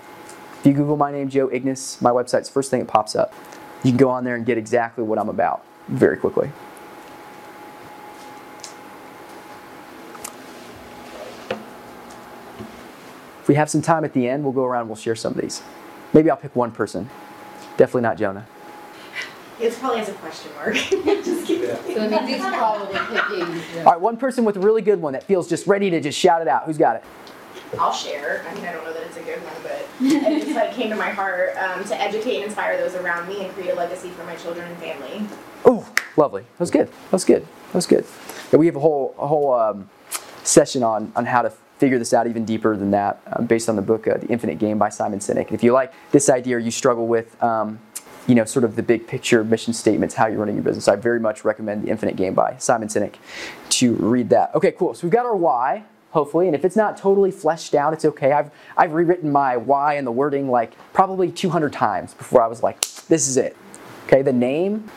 If 0.60 0.66
you 0.66 0.72
Google 0.72 0.96
my 0.96 1.12
name, 1.12 1.28
Joe 1.28 1.48
Ignis, 1.50 2.02
my 2.02 2.10
website's 2.10 2.48
first 2.48 2.70
thing 2.70 2.80
that 2.80 2.88
pops 2.88 3.16
up. 3.16 3.32
You 3.82 3.90
can 3.92 3.96
go 3.96 4.10
on 4.10 4.24
there 4.24 4.34
and 4.34 4.44
get 4.44 4.58
exactly 4.58 5.04
what 5.04 5.18
I'm 5.18 5.28
about 5.28 5.64
very 5.88 6.16
quickly. 6.16 6.50
If 13.46 13.50
we 13.50 13.54
have 13.54 13.70
some 13.70 13.80
time 13.80 14.04
at 14.04 14.12
the 14.12 14.28
end, 14.28 14.42
we'll 14.42 14.52
go 14.52 14.64
around 14.64 14.80
and 14.80 14.88
we'll 14.88 14.96
share 14.96 15.14
some 15.14 15.32
of 15.32 15.40
these. 15.40 15.62
Maybe 16.12 16.28
I'll 16.28 16.36
pick 16.36 16.56
one 16.56 16.72
person. 16.72 17.08
Definitely 17.76 18.00
not 18.00 18.18
Jonah. 18.18 18.44
It 19.60 19.72
probably 19.74 20.00
has 20.00 20.08
a 20.08 20.14
question 20.14 20.50
mark. 20.56 20.74
just 21.24 21.46
kidding. 21.46 21.76
So 21.94 22.00
I 22.00 22.08
mean, 22.08 22.26
these 22.26 22.40
are 22.40 22.50
probably 22.50 22.98
picking. 22.98 23.78
All 23.86 23.92
right, 23.92 24.00
one 24.00 24.16
person 24.16 24.44
with 24.44 24.56
a 24.56 24.58
really 24.58 24.82
good 24.82 25.00
one 25.00 25.12
that 25.12 25.22
feels 25.22 25.48
just 25.48 25.68
ready 25.68 25.90
to 25.90 26.00
just 26.00 26.18
shout 26.18 26.42
it 26.42 26.48
out. 26.48 26.64
Who's 26.64 26.76
got 26.76 26.96
it? 26.96 27.04
I'll 27.78 27.92
share. 27.92 28.44
I 28.50 28.54
mean, 28.56 28.64
I 28.64 28.72
don't 28.72 28.82
know 28.82 28.92
that 28.92 29.04
it's 29.04 29.16
a 29.16 29.22
good 29.22 29.38
one, 29.44 29.54
but 29.62 29.86
it 30.00 30.42
just 30.42 30.56
like 30.56 30.72
came 30.72 30.90
to 30.90 30.96
my 30.96 31.10
heart 31.10 31.56
um, 31.56 31.84
to 31.84 32.00
educate 32.00 32.38
and 32.38 32.46
inspire 32.46 32.76
those 32.78 32.96
around 32.96 33.28
me 33.28 33.44
and 33.44 33.54
create 33.54 33.70
a 33.70 33.76
legacy 33.76 34.10
for 34.10 34.24
my 34.24 34.34
children 34.34 34.66
and 34.68 34.76
family. 34.78 35.24
Oh, 35.64 35.88
lovely. 36.16 36.42
That 36.42 36.58
was 36.58 36.72
good. 36.72 36.88
That 36.88 37.12
was 37.12 37.24
good. 37.24 37.42
That 37.42 37.74
was 37.74 37.86
good. 37.86 38.04
Yeah, 38.52 38.58
we 38.58 38.66
have 38.66 38.74
a 38.74 38.80
whole 38.80 39.14
a 39.20 39.28
whole 39.28 39.54
um, 39.54 39.88
session 40.42 40.82
on 40.82 41.12
on 41.14 41.26
how 41.26 41.42
to 41.42 41.52
figure 41.78 41.98
this 41.98 42.12
out 42.12 42.26
even 42.26 42.44
deeper 42.44 42.76
than 42.76 42.90
that, 42.90 43.20
um, 43.32 43.46
based 43.46 43.68
on 43.68 43.76
the 43.76 43.82
book 43.82 44.08
uh, 44.08 44.16
The 44.16 44.26
Infinite 44.28 44.58
Game 44.58 44.78
by 44.78 44.88
Simon 44.88 45.18
Sinek. 45.18 45.46
And 45.46 45.52
if 45.52 45.62
you 45.62 45.72
like 45.72 45.92
this 46.10 46.30
idea 46.30 46.56
or 46.56 46.58
you 46.58 46.70
struggle 46.70 47.06
with 47.06 47.42
um, 47.42 47.78
you 48.26 48.34
know, 48.34 48.44
sort 48.44 48.64
of 48.64 48.76
the 48.76 48.82
big 48.82 49.06
picture 49.06 49.44
mission 49.44 49.72
statements, 49.72 50.14
how 50.14 50.26
you're 50.26 50.38
running 50.38 50.56
your 50.56 50.64
business. 50.64 50.88
I 50.88 50.96
very 50.96 51.20
much 51.20 51.44
recommend 51.44 51.84
The 51.84 51.88
Infinite 51.88 52.16
Game 52.16 52.34
by 52.34 52.56
Simon 52.58 52.88
Sinek 52.88 53.14
to 53.70 53.94
read 53.94 54.30
that. 54.30 54.54
Okay, 54.54 54.72
cool. 54.72 54.94
So 54.94 55.06
we've 55.06 55.12
got 55.12 55.26
our 55.26 55.36
why, 55.36 55.84
hopefully, 56.10 56.46
and 56.46 56.54
if 56.54 56.64
it's 56.64 56.76
not 56.76 56.96
totally 56.96 57.30
fleshed 57.30 57.74
out, 57.74 57.92
it's 57.92 58.04
okay. 58.04 58.32
I've, 58.32 58.50
I've 58.76 58.92
rewritten 58.92 59.30
my 59.30 59.56
why 59.56 59.94
and 59.94 60.06
the 60.06 60.12
wording 60.12 60.50
like 60.50 60.72
probably 60.92 61.30
200 61.30 61.72
times 61.72 62.14
before 62.14 62.42
I 62.42 62.46
was 62.48 62.62
like, 62.62 62.80
this 63.06 63.28
is 63.28 63.36
it. 63.36 63.56
Okay, 64.06 64.22
the 64.22 64.32
name, 64.32 64.90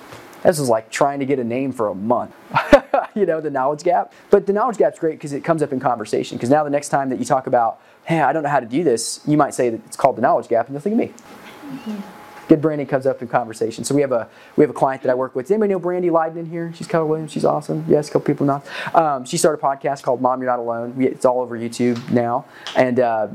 this 0.44 0.60
was 0.60 0.70
like 0.70 0.90
trying 0.90 1.20
to 1.20 1.26
get 1.26 1.40
a 1.40 1.44
name 1.44 1.72
for 1.72 1.90
a 1.90 1.96
month. 1.96 2.34
you 3.20 3.26
know, 3.26 3.42
the 3.42 3.50
knowledge 3.50 3.84
gap. 3.84 4.14
But 4.30 4.48
the 4.48 4.54
knowledge 4.54 4.78
gap's 4.78 5.00
great 5.00 5.14
because 5.14 5.34
it 5.34 5.44
comes 5.44 5.62
up 5.62 5.74
in 5.74 5.80
conversation. 5.80 6.38
Because 6.38 6.50
now 6.50 6.64
the 6.64 6.70
next 6.70 6.90
time 6.90 7.10
that 7.10 7.20
you 7.20 7.26
talk 7.26 7.48
about, 7.48 7.82
hey, 8.06 8.22
I 8.22 8.34
don't 8.34 8.44
know 8.44 8.50
how 8.50 8.60
to 8.60 8.66
do 8.66 8.84
this, 8.84 9.22
you 9.28 9.38
might 9.38 9.54
say 9.54 9.70
that 9.70 9.82
it's 9.86 9.98
called 9.98 10.16
the 10.16 10.22
knowledge 10.22 10.48
gap, 10.48 10.68
and 10.68 10.74
you'll 10.74 10.82
think 10.82 10.94
of 10.94 11.00
me. 11.00 11.14
Good 12.48 12.62
branding 12.62 12.88
comes 12.88 13.06
up 13.06 13.22
in 13.22 13.28
conversation. 13.28 13.84
So 13.84 13.94
we 13.94 14.02
have 14.02 14.12
a 14.12 14.28
we 14.56 14.64
have 14.64 14.72
a 14.72 14.74
client 14.74 15.04
that 15.04 15.12
I 15.12 15.14
work 15.14 15.36
with. 15.36 15.46
Does 15.46 15.52
anybody 15.52 15.74
know 15.74 15.80
Brandy 15.80 16.10
Leiden 16.10 16.40
in 16.40 16.46
here? 16.48 16.74
She's 16.74 16.88
Keller 16.88 17.06
Williams. 17.06 17.32
She's 17.32 17.46
awesome. 17.46 17.86
Yes, 17.88 18.10
a 18.10 18.12
couple 18.12 18.26
people 18.26 18.48
know. 18.48 18.64
Um, 18.96 19.24
she 19.26 19.38
started 19.38 19.64
a 19.64 19.68
podcast 19.68 20.02
called 20.02 20.20
Mom 20.20 20.42
You're 20.42 20.50
Not 20.50 20.58
Alone. 20.58 20.96
We, 20.96 21.08
it's 21.08 21.26
all 21.26 21.42
over 21.42 21.56
YouTube 21.56 22.10
now, 22.10 22.46
and 22.76 23.00
uh, 23.00 23.28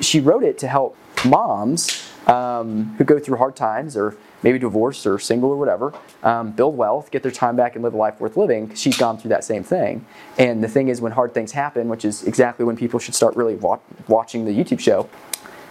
she 0.00 0.20
wrote 0.20 0.44
it 0.44 0.56
to 0.58 0.68
help 0.68 0.96
moms 1.24 2.09
um, 2.26 2.94
who 2.98 3.04
go 3.04 3.18
through 3.18 3.36
hard 3.36 3.56
times 3.56 3.96
or 3.96 4.16
maybe 4.42 4.58
divorced 4.58 5.06
or 5.06 5.18
single 5.18 5.50
or 5.50 5.56
whatever, 5.56 5.92
um, 6.22 6.52
build 6.52 6.76
wealth, 6.76 7.10
get 7.10 7.22
their 7.22 7.32
time 7.32 7.56
back, 7.56 7.74
and 7.74 7.84
live 7.84 7.94
a 7.94 7.96
life 7.96 8.20
worth 8.20 8.36
living. 8.36 8.74
She's 8.74 8.96
gone 8.96 9.18
through 9.18 9.30
that 9.30 9.44
same 9.44 9.62
thing. 9.62 10.04
And 10.38 10.62
the 10.62 10.68
thing 10.68 10.88
is, 10.88 11.00
when 11.00 11.12
hard 11.12 11.34
things 11.34 11.52
happen, 11.52 11.88
which 11.88 12.04
is 12.04 12.24
exactly 12.24 12.64
when 12.64 12.76
people 12.76 12.98
should 12.98 13.14
start 13.14 13.36
really 13.36 13.56
wa- 13.56 13.80
watching 14.08 14.44
the 14.44 14.52
YouTube 14.52 14.80
show, 14.80 15.08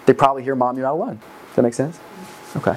they 0.05 0.13
probably 0.13 0.43
hear, 0.43 0.55
Mom, 0.55 0.75
you're 0.75 0.85
not 0.85 0.93
alone. 0.93 1.19
Does 1.47 1.55
that 1.55 1.61
make 1.63 1.73
sense? 1.73 1.99
Okay. 2.55 2.75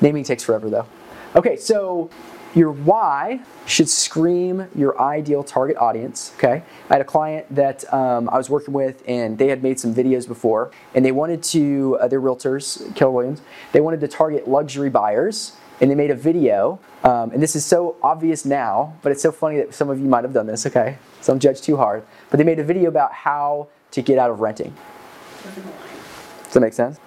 Naming 0.00 0.24
takes 0.24 0.42
forever, 0.42 0.70
though. 0.70 0.86
Okay, 1.34 1.56
so 1.56 2.10
your 2.58 2.72
why 2.72 3.40
should 3.66 3.88
scream 3.88 4.66
your 4.74 5.00
ideal 5.00 5.44
target 5.44 5.76
audience. 5.76 6.32
Okay, 6.36 6.62
I 6.90 6.92
had 6.92 7.00
a 7.00 7.04
client 7.04 7.46
that 7.54 7.90
um, 7.94 8.28
I 8.30 8.36
was 8.36 8.50
working 8.50 8.74
with, 8.74 9.02
and 9.06 9.38
they 9.38 9.46
had 9.48 9.62
made 9.62 9.78
some 9.78 9.94
videos 9.94 10.26
before, 10.26 10.72
and 10.94 11.04
they 11.04 11.12
wanted 11.12 11.42
to. 11.44 11.96
Uh, 12.00 12.08
they're 12.08 12.20
realtors, 12.20 12.94
Keller 12.96 13.12
Williams. 13.12 13.42
They 13.72 13.80
wanted 13.80 14.00
to 14.00 14.08
target 14.08 14.48
luxury 14.48 14.90
buyers, 14.90 15.52
and 15.80 15.88
they 15.90 15.94
made 15.94 16.10
a 16.10 16.16
video. 16.16 16.80
Um, 17.04 17.30
and 17.30 17.40
this 17.40 17.54
is 17.54 17.64
so 17.64 17.96
obvious 18.02 18.44
now, 18.44 18.96
but 19.02 19.12
it's 19.12 19.22
so 19.22 19.30
funny 19.30 19.58
that 19.58 19.72
some 19.72 19.88
of 19.88 20.00
you 20.00 20.08
might 20.08 20.24
have 20.24 20.32
done 20.32 20.46
this. 20.46 20.66
Okay, 20.66 20.98
so 21.20 21.32
don't 21.32 21.40
judge 21.40 21.60
too 21.60 21.76
hard. 21.76 22.04
But 22.28 22.38
they 22.38 22.44
made 22.44 22.58
a 22.58 22.64
video 22.64 22.88
about 22.88 23.12
how 23.12 23.68
to 23.92 24.02
get 24.02 24.18
out 24.18 24.30
of 24.30 24.40
renting. 24.40 24.74
Does 26.44 26.54
that 26.54 26.60
make 26.60 26.72
sense? 26.72 26.98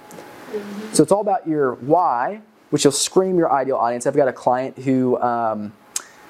So 0.94 1.04
it's 1.04 1.12
all 1.12 1.22
about 1.22 1.48
your 1.48 1.74
why, 1.76 2.42
which 2.72 2.84
will 2.84 2.92
scream 2.92 3.38
your 3.38 3.52
ideal 3.52 3.78
audience. 3.78 4.08
I've 4.08 4.16
got 4.16 4.28
a 4.28 4.34
client 4.34 4.80
who 4.80 5.22
um, 5.22 5.74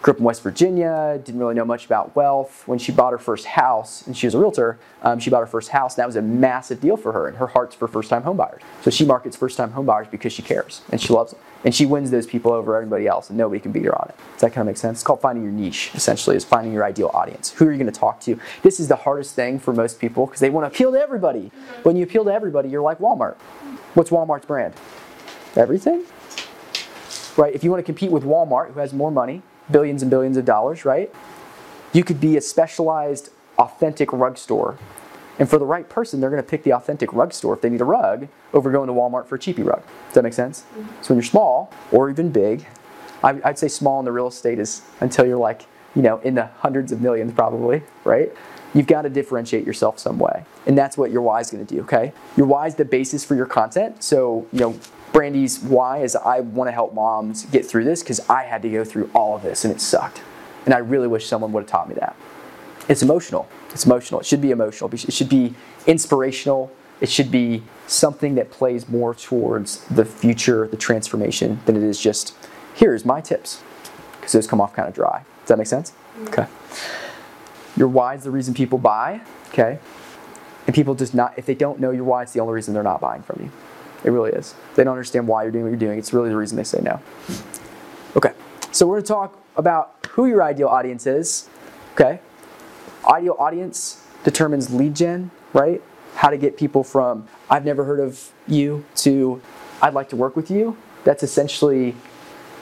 grew 0.02 0.14
up 0.14 0.18
in 0.18 0.24
West 0.24 0.42
Virginia, 0.42 1.22
didn't 1.24 1.40
really 1.40 1.54
know 1.54 1.64
much 1.64 1.86
about 1.86 2.16
wealth. 2.16 2.64
When 2.68 2.80
she 2.80 2.92
bought 2.92 3.12
her 3.12 3.20
first 3.20 3.46
house, 3.46 4.06
and 4.08 4.18
she 4.18 4.26
was 4.26 4.34
a 4.34 4.40
realtor, 4.40 4.80
um, 5.04 5.20
she 5.20 5.30
bought 5.30 5.42
her 5.42 5.48
first 5.48 5.70
house, 5.70 5.94
and 5.94 6.02
that 6.02 6.08
was 6.08 6.16
a 6.16 6.22
massive 6.22 6.82
deal 6.82 6.98
for 6.98 7.12
her. 7.12 7.28
And 7.28 7.38
her 7.38 7.48
heart's 7.48 7.76
for 7.76 7.88
first-time 7.88 8.24
homebuyers. 8.24 8.62
So 8.82 8.90
she 8.90 9.06
markets 9.06 9.38
first-time 9.38 9.74
homebuyers 9.74 10.10
because 10.10 10.34
she 10.34 10.42
cares 10.42 10.82
and 10.92 11.00
she 11.00 11.14
loves 11.14 11.32
them, 11.32 11.40
and 11.64 11.76
she 11.76 11.86
wins 11.86 12.10
those 12.10 12.26
people 12.26 12.52
over 12.52 12.76
everybody 12.76 13.06
else, 13.06 13.30
and 13.30 13.38
nobody 13.38 13.60
can 13.60 13.72
beat 13.72 13.86
her 13.86 13.96
on 13.96 14.10
it. 14.10 14.16
Does 14.34 14.42
that 14.42 14.54
kind 14.54 14.62
of 14.62 14.66
make 14.68 14.78
sense? 14.78 14.98
It's 14.98 15.04
called 15.04 15.22
finding 15.22 15.44
your 15.44 15.54
niche. 15.54 15.92
Essentially, 15.94 16.36
is 16.36 16.44
finding 16.44 16.74
your 16.74 16.84
ideal 16.84 17.12
audience. 17.14 17.52
Who 17.52 17.68
are 17.68 17.72
you 17.72 17.78
going 17.78 17.92
to 17.92 18.00
talk 18.00 18.20
to? 18.22 18.40
This 18.64 18.80
is 18.80 18.88
the 18.88 18.96
hardest 18.96 19.36
thing 19.36 19.60
for 19.60 19.72
most 19.72 20.00
people 20.00 20.26
because 20.26 20.40
they 20.40 20.50
want 20.50 20.64
to 20.66 20.76
appeal 20.76 20.92
to 20.94 21.00
everybody. 21.00 21.52
When 21.84 21.96
you 21.96 22.04
appeal 22.04 22.26
to 22.26 22.34
everybody, 22.34 22.70
you're 22.70 22.82
like 22.82 22.98
Walmart. 22.98 23.36
What's 23.94 24.10
Walmart's 24.10 24.48
brand? 24.48 24.74
Everything 25.56 26.06
right? 27.38 27.54
If 27.54 27.64
you 27.64 27.72
want 27.72 27.80
to 27.80 27.86
compete 27.86 28.12
with 28.12 28.24
Walmart, 28.24 28.74
who 28.74 28.80
has 28.80 28.94
more 28.94 29.12
money, 29.12 29.42
billions 29.70 30.02
and 30.02 30.12
billions 30.12 30.38
of 30.38 30.46
dollars, 30.46 30.86
right? 30.86 31.14
You 31.94 32.04
could 32.04 32.20
be 32.22 32.38
a 32.38 32.42
specialized, 32.42 33.30
authentic 33.58 34.12
rug 34.14 34.38
store. 34.38 34.78
And 35.40 35.50
for 35.50 35.58
the 35.58 35.66
right 35.66 35.88
person, 35.90 36.20
they're 36.20 36.30
going 36.30 36.44
to 36.44 36.48
pick 36.48 36.64
the 36.64 36.74
authentic 36.74 37.12
rug 37.14 37.34
store 37.34 37.54
if 37.54 37.62
they 37.62 37.70
need 37.70 37.82
a 37.82 37.86
rug 37.86 38.28
over 38.54 38.72
going 38.72 38.88
to 38.88 38.94
Walmart 38.94 39.28
for 39.28 39.36
a 39.36 39.40
cheapy 39.40 39.64
rug. 39.64 39.82
Does 40.08 40.16
that 40.16 40.24
make 40.24 40.34
sense? 40.34 40.62
Mm-hmm. 40.62 41.02
So 41.02 41.08
when 41.10 41.18
you're 41.18 41.24
small 41.24 41.74
or 41.92 42.10
even 42.10 42.32
big, 42.32 42.66
I- 43.24 43.42
I'd 43.44 43.58
say 43.58 43.68
small 43.68 44.00
in 44.00 44.06
the 44.06 44.12
real 44.12 44.28
estate 44.28 44.60
is 44.60 44.82
until 45.00 45.26
you're 45.26 45.38
like, 45.38 45.66
you 45.96 46.02
know, 46.02 46.20
in 46.20 46.36
the 46.36 46.46
hundreds 46.46 46.92
of 46.92 47.02
millions 47.02 47.34
probably, 47.34 47.84
right? 48.04 48.32
You've 48.74 48.88
got 48.88 49.02
to 49.02 49.10
differentiate 49.10 49.66
yourself 49.66 50.00
some 50.00 50.18
way. 50.18 50.46
And 50.66 50.78
that's 50.78 50.98
what 50.98 51.12
your 51.12 51.22
why 51.22 51.42
is 51.42 51.52
going 51.52 51.66
to 51.66 51.76
do, 51.76 51.82
okay? 51.82 52.14
Your 52.38 52.48
why 52.48 52.68
is 52.68 52.76
the 52.76 52.86
basis 52.86 53.26
for 53.26 53.36
your 53.36 53.46
content. 53.46 54.04
So, 54.04 54.48
you 54.54 54.60
know, 54.60 54.80
Brandy's 55.14 55.60
why 55.60 56.00
is 56.00 56.16
I 56.16 56.40
want 56.40 56.68
to 56.68 56.72
help 56.72 56.94
moms 56.94 57.46
get 57.46 57.66
through 57.66 57.84
this 57.84 58.02
because 58.02 58.20
I 58.30 58.44
had 58.44 58.62
to 58.62 58.70
go 58.70 58.84
through 58.84 59.10
all 59.14 59.36
of 59.36 59.42
this 59.42 59.66
and 59.66 59.74
it 59.74 59.82
sucked. 59.82 60.22
And 60.66 60.74
I 60.74 60.78
really 60.78 61.08
wish 61.08 61.26
someone 61.26 61.52
would 61.54 61.64
have 61.64 61.70
taught 61.70 61.90
me 61.90 61.96
that. 61.96 62.16
It's 62.88 63.02
emotional. 63.02 63.48
It's 63.72 63.86
emotional. 63.86 64.20
It 64.20 64.26
should 64.26 64.42
be 64.42 64.52
emotional. 64.52 64.90
It 64.94 65.14
should 65.14 65.30
be 65.30 65.54
inspirational. 65.88 66.72
It 67.00 67.10
should 67.10 67.32
be 67.32 67.64
something 67.88 68.36
that 68.36 68.52
plays 68.52 68.88
more 68.88 69.16
towards 69.16 69.84
the 69.86 70.06
future, 70.06 70.68
the 70.68 70.78
transformation, 70.78 71.60
than 71.66 71.76
it 71.76 71.84
is 71.84 72.00
just, 72.00 72.36
here's 72.76 73.06
my 73.06 73.22
tips. 73.22 73.62
Because 74.20 74.34
those 74.34 74.48
come 74.48 74.62
off 74.62 74.74
kind 74.74 74.88
of 74.88 74.94
dry. 74.94 75.24
Does 75.42 75.50
that 75.50 75.58
make 75.58 75.68
sense? 75.68 75.92
Mm-hmm. 75.92 76.28
Okay. 76.28 76.48
Your 77.76 77.88
why 77.88 78.16
is 78.16 78.24
the 78.24 78.32
reason 78.32 78.54
people 78.54 78.78
buy. 78.78 79.22
Okay. 79.50 79.80
And 80.68 80.76
people 80.76 80.94
just 80.94 81.16
not, 81.16 81.34
if 81.38 81.46
they 81.46 81.56
don't 81.56 81.80
know 81.80 81.92
your 81.92 82.04
why, 82.04 82.22
it's 82.22 82.34
the 82.34 82.40
only 82.40 82.54
reason 82.54 82.74
they're 82.74 82.84
not 82.84 83.02
buying 83.02 83.24
from 83.24 83.42
you. 83.42 83.52
It 84.04 84.10
really 84.10 84.32
is. 84.32 84.56
They 84.76 84.84
don't 84.84 84.94
understand 84.94 85.28
why 85.28 85.44
you're 85.44 85.52
doing 85.52 85.64
what 85.64 85.70
you're 85.70 85.80
doing. 85.80 86.00
It's 86.00 86.14
really 86.14 86.30
the 86.30 86.36
reason 86.36 86.58
they 86.58 86.64
say 86.64 86.82
no. 86.82 87.00
Okay. 88.16 88.34
So 88.72 88.88
we're 88.88 88.96
going 88.96 89.04
to 89.04 89.08
talk 89.08 89.40
about 89.56 89.96
who 90.12 90.26
your 90.26 90.44
ideal 90.44 90.68
audience 90.68 91.06
is. 91.06 91.50
Okay. 91.94 92.20
Ideal 93.06 93.36
audience 93.40 94.06
determines 94.24 94.74
lead 94.74 94.96
gen, 94.96 95.32
right? 95.54 95.82
How 96.16 96.30
to 96.30 96.38
get 96.38 96.58
people 96.58 96.84
from 96.84 97.28
I've 97.50 97.66
never 97.66 97.84
heard 97.84 98.00
of 98.00 98.32
you 98.48 98.86
to 98.98 99.42
I'd 99.82 99.94
like 99.94 100.10
to 100.10 100.16
work 100.16 100.36
with 100.36 100.52
you. 100.52 100.78
That's 101.04 101.24
essentially 101.24 101.96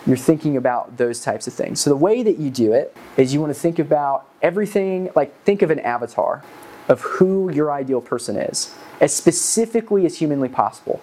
you're 0.06 0.18
thinking 0.18 0.56
about 0.56 0.98
those 0.98 1.22
types 1.22 1.48
of 1.48 1.54
things. 1.54 1.82
So 1.82 1.90
the 1.90 1.98
way 1.98 2.24
that 2.24 2.38
you 2.38 2.50
do 2.50 2.74
it 2.74 2.96
is 3.18 3.34
you 3.34 3.42
want 3.42 3.54
to 3.54 3.60
think 3.60 3.80
about 3.80 4.28
everything, 4.42 5.10
like 5.16 5.36
think 5.44 5.62
of 5.62 5.72
an 5.72 5.80
avatar 5.80 6.44
of 6.90 7.02
who 7.02 7.52
your 7.52 7.72
ideal 7.72 8.02
person 8.02 8.36
is, 8.36 8.76
as 9.00 9.16
specifically 9.16 10.06
as 10.06 10.18
humanly 10.18 10.50
possible. 10.50 11.02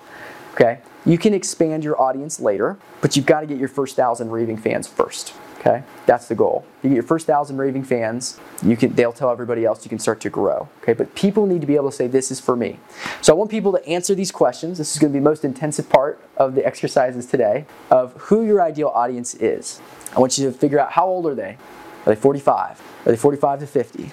Okay? 0.55 0.81
You 1.07 1.19
can 1.19 1.33
expand 1.33 1.85
your 1.85 2.01
audience 2.01 2.41
later, 2.41 2.77
but 3.01 3.17
you've 3.17 3.27
got 3.27 3.41
to 3.41 3.47
get 3.47 3.59
your 3.59 3.69
first 3.69 3.95
thousand 3.95 4.31
raving 4.31 4.57
fans 4.57 4.89
first. 4.89 5.33
Okay? 5.61 5.85
That's 6.05 6.29
the 6.29 6.35
goal. 6.35 6.65
You 6.83 6.91
get 6.91 6.95
your 6.95 7.03
first 7.03 7.27
thousand 7.27 7.57
raving 7.57 7.85
fans, 7.85 8.41
you 8.63 8.77
can 8.77 8.95
they'll 8.95 9.13
tell 9.13 9.31
everybody 9.31 9.65
else 9.65 9.85
you 9.85 9.89
can 9.89 9.99
start 9.99 10.21
to 10.21 10.31
grow. 10.31 10.69
Okay, 10.83 10.93
but 10.93 11.15
people 11.15 11.47
need 11.47 11.61
to 11.61 11.67
be 11.67 11.77
able 11.77 11.91
to 11.91 11.97
say, 11.97 12.07
This 12.07 12.31
is 12.31 12.41
for 12.41 12.57
me. 12.57 12.79
So 13.21 13.33
I 13.33 13.37
want 13.37 13.51
people 13.51 13.73
to 13.73 13.87
answer 13.87 14.15
these 14.15 14.31
questions. 14.31 14.79
This 14.79 14.93
is 14.93 14.99
going 14.99 15.13
to 15.13 15.17
be 15.17 15.21
the 15.21 15.29
most 15.29 15.45
intensive 15.45 15.89
part 15.89 16.21
of 16.37 16.55
the 16.55 16.65
exercises 16.65 17.27
today 17.27 17.67
of 17.91 18.13
who 18.15 18.45
your 18.45 18.63
ideal 18.63 18.89
audience 18.89 19.35
is. 19.35 19.81
I 20.17 20.21
want 20.21 20.39
you 20.39 20.47
to 20.47 20.53
figure 20.53 20.79
out 20.79 20.93
how 20.93 21.07
old 21.07 21.27
are 21.27 21.35
they? 21.35 21.59
Are 22.07 22.15
they 22.15 22.17
45? 22.17 22.81
Are 23.07 23.11
they 23.11 23.17
45 23.17 23.61
to 23.61 23.67
50? 23.67 24.13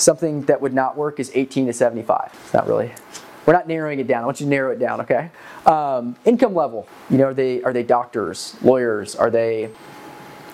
Something 0.00 0.40
that 0.44 0.62
would 0.62 0.72
not 0.72 0.96
work 0.96 1.20
is 1.20 1.30
18 1.34 1.66
to 1.66 1.74
75. 1.74 2.30
It's 2.32 2.54
not 2.54 2.66
really. 2.66 2.90
We're 3.44 3.52
not 3.52 3.68
narrowing 3.68 4.00
it 4.00 4.06
down. 4.06 4.22
I 4.22 4.24
want 4.24 4.40
you 4.40 4.46
to 4.46 4.50
narrow 4.50 4.72
it 4.72 4.78
down, 4.78 5.02
okay? 5.02 5.30
Um, 5.66 6.16
income 6.24 6.54
level. 6.54 6.88
You 7.10 7.18
know, 7.18 7.26
are 7.26 7.34
they 7.34 7.62
are 7.64 7.74
they 7.74 7.82
doctors, 7.82 8.56
lawyers? 8.62 9.14
Are 9.14 9.28
they 9.28 9.68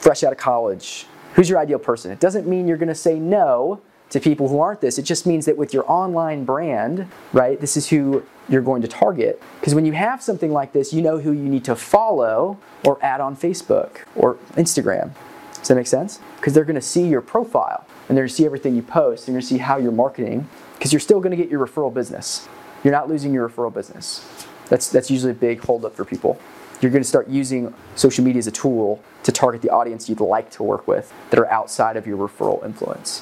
fresh 0.01 0.25
out 0.25 0.33
of 0.33 0.39
college? 0.39 1.07
Who's 1.35 1.49
your 1.49 1.61
ideal 1.61 1.79
person? 1.79 2.11
It 2.11 2.19
doesn't 2.19 2.49
mean 2.49 2.67
you're 2.67 2.77
going 2.77 2.89
to 2.89 2.95
say 2.95 3.21
no 3.21 3.81
to 4.11 4.19
people 4.19 4.49
who 4.49 4.59
aren't 4.59 4.81
this. 4.81 4.99
It 4.99 5.03
just 5.03 5.27
means 5.27 5.47
that 5.47 5.57
with 5.57 5.73
your 5.73 5.89
online 5.89 6.45
brand, 6.45 7.09
right, 7.33 7.61
this 7.61 7.77
is 7.77 7.89
who 7.89 8.25
you're 8.49 8.63
going 8.63 8.83
to 8.83 8.89
target. 8.89 9.41
Because 9.61 9.77
when 9.77 9.87
you 9.87 9.93
have 9.93 10.21
something 10.21 10.53
like 10.53 10.73
this, 10.73 10.93
you 10.93 11.03
know 11.03 11.19
who 11.19 11.31
you 11.31 11.45
need 11.45 11.65
to 11.67 11.77
follow 11.77 12.59
or 12.85 12.99
add 13.01 13.21
on 13.21 13.37
Facebook 13.37 13.99
or 14.17 14.35
Instagram. 14.57 15.13
Does 15.55 15.69
that 15.69 15.77
make 15.77 15.87
sense? 15.87 16.19
Because 16.37 16.53
they're 16.53 16.65
going 16.65 16.75
to 16.75 16.81
see 16.81 17.07
your 17.07 17.21
profile 17.21 17.87
and 18.09 18.17
they're 18.17 18.23
going 18.23 18.29
to 18.29 18.35
see 18.35 18.47
everything 18.47 18.77
you 18.77 18.83
post. 18.83 19.27
And 19.27 19.35
they're 19.35 19.41
going 19.41 19.49
to 19.49 19.55
see 19.55 19.59
how 19.59 19.79
you're 19.79 19.93
marketing 19.93 20.49
because 20.75 20.93
you're 20.93 21.01
still 21.01 21.21
going 21.21 21.31
to 21.31 21.37
get 21.37 21.51
your 21.51 21.67
referral 21.67 21.93
business. 21.93 22.49
You're 22.85 22.93
not 22.93 23.09
losing 23.09 23.33
your 23.33 23.49
referral 23.49 23.73
business. 23.73 24.27
That's, 24.69 24.89
that's 24.91 25.11
usually 25.11 25.33
a 25.33 25.35
big 25.35 25.61
holdup 25.61 25.95
for 25.95 26.05
people. 26.05 26.41
You're 26.81 26.91
going 26.91 27.03
to 27.03 27.09
start 27.09 27.29
using 27.29 27.73
social 27.95 28.25
media 28.25 28.39
as 28.39 28.47
a 28.47 28.53
tool 28.53 29.03
to 29.23 29.33
target 29.33 29.63
the 29.63 29.71
audience 29.71 30.09
you'd 30.09 30.21
like 30.21 30.51
to 30.51 30.63
work 30.63 30.87
with 30.87 31.13
that 31.31 31.39
are 31.39 31.51
outside 31.51 31.97
of 31.97 32.07
your 32.07 32.17
referral 32.29 32.65
influence. 32.65 33.21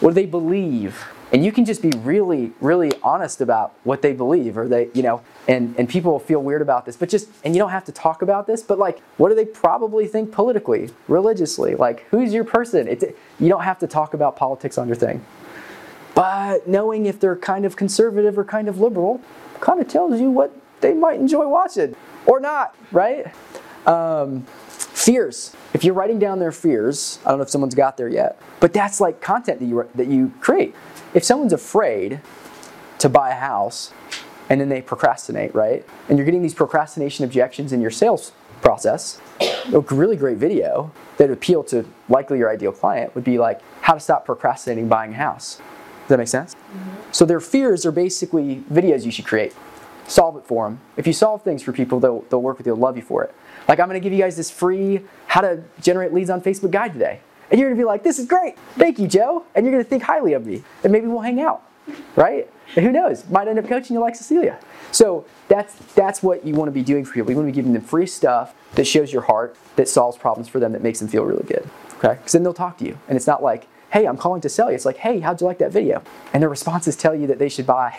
What 0.00 0.10
do 0.10 0.14
they 0.14 0.26
believe? 0.26 1.06
And 1.32 1.44
you 1.44 1.52
can 1.52 1.64
just 1.64 1.80
be 1.80 1.90
really, 1.98 2.52
really 2.60 2.92
honest 3.02 3.40
about 3.40 3.72
what 3.84 4.02
they 4.02 4.12
believe, 4.12 4.58
or 4.58 4.66
they, 4.66 4.88
you 4.94 5.02
know, 5.02 5.22
and, 5.46 5.76
and 5.78 5.88
people 5.88 6.18
feel 6.18 6.42
weird 6.42 6.60
about 6.60 6.86
this, 6.86 6.96
but 6.96 7.08
just, 7.08 7.28
and 7.44 7.54
you 7.54 7.60
don't 7.60 7.70
have 7.70 7.84
to 7.84 7.92
talk 7.92 8.22
about 8.22 8.46
this, 8.46 8.62
but 8.62 8.78
like, 8.78 9.00
what 9.16 9.28
do 9.28 9.36
they 9.36 9.44
probably 9.44 10.08
think 10.08 10.32
politically, 10.32 10.90
religiously? 11.06 11.76
Like, 11.76 12.06
who's 12.10 12.32
your 12.32 12.44
person? 12.44 12.88
It's, 12.88 13.04
you 13.38 13.48
don't 13.48 13.62
have 13.62 13.78
to 13.78 13.86
talk 13.86 14.14
about 14.14 14.36
politics 14.36 14.76
on 14.76 14.88
your 14.88 14.96
thing. 14.96 15.24
But 16.14 16.66
knowing 16.66 17.06
if 17.06 17.20
they're 17.20 17.36
kind 17.36 17.64
of 17.64 17.76
conservative 17.76 18.36
or 18.36 18.44
kind 18.44 18.68
of 18.68 18.80
liberal 18.80 19.20
kind 19.60 19.80
of 19.80 19.88
tells 19.88 20.20
you 20.20 20.30
what 20.30 20.52
they 20.80 20.94
might 20.94 21.20
enjoy 21.20 21.46
watching 21.46 21.94
or 22.26 22.40
not, 22.40 22.74
right? 22.90 23.32
Um, 23.86 24.42
fears. 24.68 25.54
If 25.72 25.84
you're 25.84 25.94
writing 25.94 26.18
down 26.18 26.38
their 26.40 26.52
fears, 26.52 27.18
I 27.24 27.30
don't 27.30 27.38
know 27.38 27.44
if 27.44 27.50
someone's 27.50 27.74
got 27.74 27.96
there 27.96 28.08
yet, 28.08 28.40
but 28.58 28.72
that's 28.72 29.00
like 29.00 29.20
content 29.20 29.60
that 29.60 29.66
you 29.66 29.88
that 29.94 30.08
you 30.08 30.32
create. 30.40 30.74
If 31.14 31.24
someone's 31.24 31.52
afraid 31.52 32.20
to 32.98 33.08
buy 33.08 33.30
a 33.30 33.34
house 33.34 33.92
and 34.48 34.60
then 34.60 34.68
they 34.68 34.82
procrastinate, 34.82 35.54
right? 35.54 35.86
And 36.08 36.18
you're 36.18 36.24
getting 36.24 36.42
these 36.42 36.54
procrastination 36.54 37.24
objections 37.24 37.72
in 37.72 37.80
your 37.80 37.90
sales 37.90 38.32
process, 38.62 39.20
a 39.72 39.80
really 39.80 40.16
great 40.16 40.36
video 40.36 40.92
that 41.16 41.28
would 41.28 41.36
appeal 41.36 41.64
to 41.64 41.86
likely 42.08 42.38
your 42.38 42.50
ideal 42.50 42.72
client 42.72 43.14
would 43.14 43.24
be 43.24 43.38
like 43.38 43.60
how 43.80 43.94
to 43.94 44.00
stop 44.00 44.24
procrastinating 44.24 44.88
buying 44.88 45.12
a 45.12 45.16
house. 45.16 45.56
Does 45.56 46.08
that 46.08 46.18
make 46.18 46.28
sense? 46.28 46.54
Mm-hmm. 46.54 47.12
So 47.12 47.24
their 47.24 47.40
fears 47.40 47.86
are 47.86 47.92
basically 47.92 48.64
videos 48.70 49.04
you 49.04 49.12
should 49.12 49.26
create. 49.26 49.54
Solve 50.06 50.36
it 50.36 50.44
for 50.44 50.66
them. 50.66 50.80
If 50.96 51.06
you 51.06 51.12
solve 51.12 51.42
things 51.42 51.62
for 51.62 51.72
people, 51.72 52.00
they'll, 52.00 52.22
they'll 52.22 52.42
work 52.42 52.58
with 52.58 52.66
you, 52.66 52.74
they'll 52.74 52.82
love 52.82 52.96
you 52.96 53.02
for 53.02 53.22
it. 53.22 53.32
Like 53.68 53.78
I'm 53.78 53.86
gonna 53.86 54.00
give 54.00 54.12
you 54.12 54.18
guys 54.18 54.36
this 54.36 54.50
free 54.50 55.02
how 55.26 55.40
to 55.40 55.62
generate 55.80 56.12
leads 56.12 56.30
on 56.30 56.40
Facebook 56.40 56.72
guide 56.72 56.92
today. 56.92 57.20
And 57.50 57.58
you're 57.58 57.68
gonna 57.68 57.80
be 57.80 57.84
like, 57.84 58.02
this 58.02 58.18
is 58.18 58.26
great. 58.26 58.58
Thank 58.76 58.98
you, 58.98 59.08
Joe. 59.08 59.44
And 59.54 59.64
you're 59.64 59.72
gonna 59.72 59.84
think 59.84 60.02
highly 60.02 60.32
of 60.34 60.46
me. 60.46 60.62
And 60.84 60.92
maybe 60.92 61.06
we'll 61.06 61.20
hang 61.20 61.40
out, 61.40 61.62
right? 62.16 62.48
And 62.76 62.84
who 62.84 62.92
knows? 62.92 63.28
Might 63.28 63.48
end 63.48 63.58
up 63.58 63.66
coaching 63.66 63.94
you 63.94 64.00
like 64.00 64.14
Cecilia. 64.14 64.58
So 64.92 65.24
that's 65.48 65.74
that's 65.94 66.22
what 66.22 66.44
you 66.44 66.54
want 66.54 66.68
to 66.68 66.72
be 66.72 66.82
doing 66.82 67.04
for 67.04 67.12
people. 67.12 67.30
You 67.30 67.36
want 67.36 67.48
to 67.48 67.52
be 67.52 67.56
giving 67.56 67.72
them 67.72 67.82
free 67.82 68.06
stuff 68.06 68.54
that 68.74 68.86
shows 68.86 69.12
your 69.12 69.22
heart, 69.22 69.56
that 69.76 69.88
solves 69.88 70.16
problems 70.16 70.48
for 70.48 70.60
them, 70.60 70.72
that 70.72 70.82
makes 70.82 71.00
them 71.00 71.08
feel 71.08 71.24
really 71.24 71.44
good. 71.44 71.68
Okay? 71.98 72.14
Because 72.14 72.32
then 72.32 72.42
they'll 72.44 72.54
talk 72.54 72.78
to 72.78 72.84
you, 72.84 72.98
and 73.08 73.16
it's 73.16 73.26
not 73.26 73.42
like, 73.42 73.66
"Hey, 73.90 74.06
I'm 74.06 74.16
calling 74.16 74.40
to 74.42 74.48
sell 74.48 74.70
you." 74.70 74.74
It's 74.76 74.84
like, 74.86 74.98
"Hey, 74.98 75.20
how'd 75.20 75.40
you 75.40 75.46
like 75.46 75.58
that 75.58 75.72
video?" 75.72 76.02
And 76.32 76.42
their 76.42 76.48
responses 76.48 76.96
tell 76.96 77.14
you 77.14 77.26
that 77.26 77.38
they 77.38 77.48
should 77.48 77.66
buy, 77.66 77.98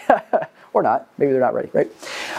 or 0.74 0.82
not. 0.82 1.08
Maybe 1.18 1.32
they're 1.34 1.42
not 1.42 1.54
ready, 1.54 1.70
right? 1.74 1.88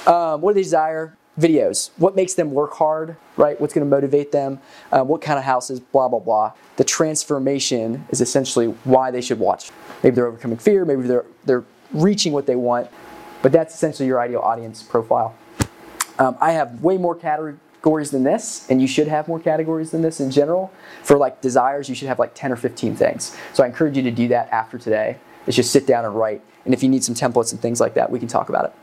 Um, 0.08 0.40
what 0.40 0.52
do 0.52 0.54
they 0.54 0.62
desire? 0.62 1.16
Videos. 1.40 1.90
What 1.96 2.14
makes 2.14 2.34
them 2.34 2.50
work 2.52 2.74
hard, 2.74 3.16
right? 3.36 3.58
What's 3.58 3.72
going 3.72 3.86
to 3.86 3.90
motivate 3.90 4.32
them? 4.32 4.60
Um, 4.92 5.08
what 5.08 5.22
kind 5.22 5.38
of 5.38 5.44
houses? 5.44 5.80
Blah 5.80 6.08
blah 6.08 6.18
blah. 6.18 6.52
The 6.76 6.84
transformation 6.84 8.06
is 8.10 8.20
essentially 8.20 8.66
why 8.84 9.10
they 9.10 9.22
should 9.22 9.38
watch. 9.38 9.70
Maybe 10.02 10.16
they're 10.16 10.26
overcoming 10.26 10.58
fear. 10.58 10.84
Maybe 10.84 11.02
they're 11.02 11.24
they're 11.44 11.64
reaching 11.92 12.32
what 12.32 12.46
they 12.46 12.56
want. 12.56 12.90
But 13.40 13.50
that's 13.50 13.74
essentially 13.74 14.06
your 14.06 14.20
ideal 14.20 14.40
audience 14.40 14.82
profile. 14.82 15.34
Um, 16.18 16.36
I 16.40 16.52
have 16.52 16.82
way 16.82 16.98
more 16.98 17.14
categories 17.14 18.10
than 18.10 18.22
this, 18.22 18.66
and 18.70 18.80
you 18.80 18.86
should 18.86 19.08
have 19.08 19.26
more 19.26 19.40
categories 19.40 19.90
than 19.90 20.02
this 20.02 20.20
in 20.20 20.30
general. 20.30 20.70
For 21.02 21.16
like 21.16 21.40
desires, 21.40 21.88
you 21.88 21.94
should 21.94 22.08
have 22.08 22.18
like 22.18 22.34
10 22.34 22.52
or 22.52 22.56
15 22.56 22.94
things. 22.94 23.36
So 23.54 23.64
I 23.64 23.66
encourage 23.66 23.96
you 23.96 24.02
to 24.02 24.10
do 24.10 24.28
that 24.28 24.50
after 24.52 24.78
today. 24.78 25.16
Is 25.46 25.56
just 25.56 25.72
sit 25.72 25.86
down 25.86 26.04
and 26.04 26.14
write. 26.14 26.40
And 26.64 26.72
if 26.72 26.82
you 26.82 26.88
need 26.88 27.02
some 27.02 27.14
templates 27.14 27.52
and 27.52 27.60
things 27.60 27.80
like 27.80 27.94
that, 27.94 28.10
we 28.10 28.20
can 28.20 28.28
talk 28.28 28.48
about 28.48 28.66
it. 28.66 28.74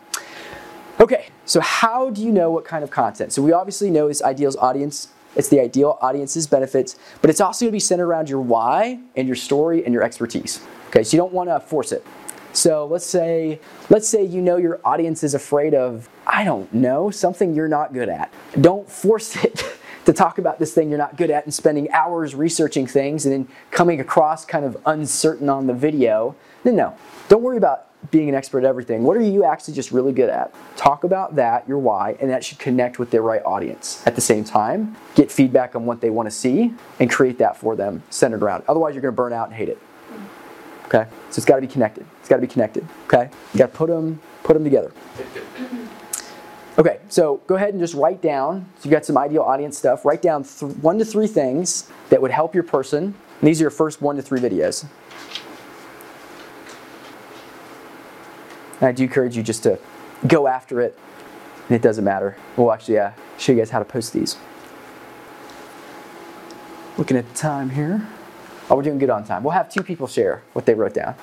Okay, 1.01 1.29
so 1.45 1.61
how 1.61 2.09
do 2.09 2.21
you 2.21 2.29
know 2.29 2.51
what 2.51 2.65
kind 2.65 2.83
of 2.83 2.91
content? 2.91 3.31
So 3.31 3.41
we 3.41 3.53
obviously 3.53 3.89
know 3.89 4.09
this 4.09 4.21
ideal's 4.21 4.57
audience. 4.57 5.07
It's 5.37 5.47
the 5.47 5.61
ideal 5.61 5.97
audience's 6.01 6.45
benefits, 6.45 6.97
but 7.21 7.29
it's 7.29 7.39
also 7.39 7.63
going 7.63 7.71
to 7.71 7.75
be 7.75 7.79
centered 7.79 8.05
around 8.05 8.29
your 8.29 8.41
why 8.41 8.99
and 9.15 9.25
your 9.25 9.37
story 9.37 9.85
and 9.85 9.93
your 9.93 10.03
expertise. 10.03 10.59
Okay, 10.87 11.03
so 11.03 11.15
you 11.15 11.21
don't 11.21 11.31
want 11.31 11.47
to 11.49 11.61
force 11.61 11.93
it. 11.93 12.05
So 12.51 12.85
let's 12.85 13.05
say 13.05 13.61
let's 13.89 14.09
say 14.09 14.25
you 14.25 14.41
know 14.41 14.57
your 14.57 14.81
audience 14.83 15.23
is 15.23 15.33
afraid 15.35 15.73
of 15.73 16.09
I 16.27 16.43
don't 16.43 16.73
know 16.73 17.11
something 17.11 17.53
you're 17.53 17.69
not 17.69 17.93
good 17.93 18.09
at. 18.09 18.33
Don't 18.59 18.89
force 18.89 19.37
it 19.37 19.63
to 20.05 20.11
talk 20.11 20.37
about 20.37 20.59
this 20.59 20.73
thing 20.73 20.89
you're 20.89 20.97
not 20.97 21.15
good 21.15 21.31
at 21.31 21.45
and 21.45 21.53
spending 21.53 21.89
hours 21.91 22.35
researching 22.35 22.87
things 22.87 23.25
and 23.25 23.33
then 23.33 23.55
coming 23.71 24.01
across 24.01 24.43
kind 24.43 24.65
of 24.65 24.75
uncertain 24.85 25.47
on 25.47 25.67
the 25.67 25.73
video. 25.73 26.35
No, 26.65 26.71
no. 26.71 26.97
Don't 27.29 27.43
worry 27.43 27.57
about 27.57 27.88
being 28.11 28.29
an 28.29 28.35
expert 28.35 28.59
at 28.59 28.65
everything. 28.65 29.03
What 29.03 29.17
are 29.17 29.21
you 29.21 29.43
actually 29.43 29.73
just 29.73 29.91
really 29.91 30.13
good 30.13 30.29
at? 30.29 30.53
Talk 30.77 31.03
about 31.03 31.35
that, 31.35 31.67
your 31.67 31.77
why, 31.77 32.17
and 32.19 32.29
that 32.29 32.43
should 32.43 32.57
connect 32.57 32.97
with 32.97 33.11
their 33.11 33.21
right 33.21 33.41
audience. 33.45 34.01
At 34.05 34.15
the 34.15 34.21
same 34.21 34.43
time, 34.43 34.95
get 35.15 35.31
feedback 35.31 35.75
on 35.75 35.85
what 35.85 36.01
they 36.01 36.09
want 36.09 36.27
to 36.27 36.31
see 36.31 36.73
and 36.99 37.09
create 37.09 37.37
that 37.39 37.57
for 37.57 37.75
them 37.75 38.01
centered 38.09 38.41
around. 38.41 38.63
Otherwise, 38.67 38.95
you're 38.95 39.01
going 39.01 39.13
to 39.13 39.15
burn 39.15 39.33
out 39.33 39.47
and 39.47 39.55
hate 39.55 39.69
it. 39.69 39.77
Okay? 40.85 41.07
So 41.29 41.39
it's 41.39 41.45
got 41.45 41.55
to 41.55 41.61
be 41.61 41.67
connected. 41.67 42.05
It's 42.19 42.29
got 42.29 42.37
to 42.37 42.41
be 42.41 42.47
connected. 42.47 42.87
Okay? 43.05 43.29
You 43.53 43.57
got 43.57 43.71
to 43.71 43.77
put 43.77 43.89
them 43.89 44.21
put 44.43 44.53
them 44.53 44.63
together. 44.63 44.91
Okay, 46.79 46.99
so 47.09 47.41
go 47.45 47.55
ahead 47.55 47.73
and 47.73 47.79
just 47.81 47.93
write 47.93 48.21
down. 48.21 48.65
So 48.77 48.85
you've 48.85 48.93
got 48.93 49.03
some 49.03 49.17
ideal 49.17 49.41
audience 49.41 49.77
stuff. 49.77 50.05
Write 50.05 50.21
down 50.21 50.45
th- 50.45 50.71
one 50.77 50.97
to 50.99 51.03
three 51.03 51.27
things 51.27 51.89
that 52.09 52.21
would 52.21 52.31
help 52.31 52.55
your 52.55 52.63
person. 52.63 53.03
And 53.03 53.47
these 53.47 53.59
are 53.59 53.65
your 53.65 53.69
first 53.69 54.01
one 54.01 54.15
to 54.15 54.21
three 54.21 54.39
videos. 54.39 54.85
And 58.79 58.87
I 58.87 58.91
do 58.91 59.03
encourage 59.03 59.35
you 59.35 59.43
just 59.43 59.63
to 59.63 59.79
go 60.27 60.47
after 60.47 60.81
it, 60.81 60.97
and 61.67 61.75
it 61.75 61.81
doesn't 61.81 62.03
matter. 62.03 62.37
We'll 62.55 62.71
actually 62.71 62.99
uh, 62.99 63.11
show 63.37 63.51
you 63.51 63.57
guys 63.57 63.69
how 63.69 63.79
to 63.79 63.85
post 63.85 64.13
these. 64.13 64.37
Looking 66.97 67.17
at 67.17 67.27
the 67.27 67.35
time 67.35 67.69
here. 67.69 68.07
Oh, 68.69 68.75
we're 68.75 68.83
doing 68.83 68.99
good 68.99 69.09
on 69.09 69.23
time. 69.23 69.43
We'll 69.43 69.53
have 69.53 69.69
two 69.69 69.81
people 69.81 70.07
share 70.07 70.43
what 70.53 70.65
they 70.65 70.73
wrote 70.73 70.93
down. 70.93 71.15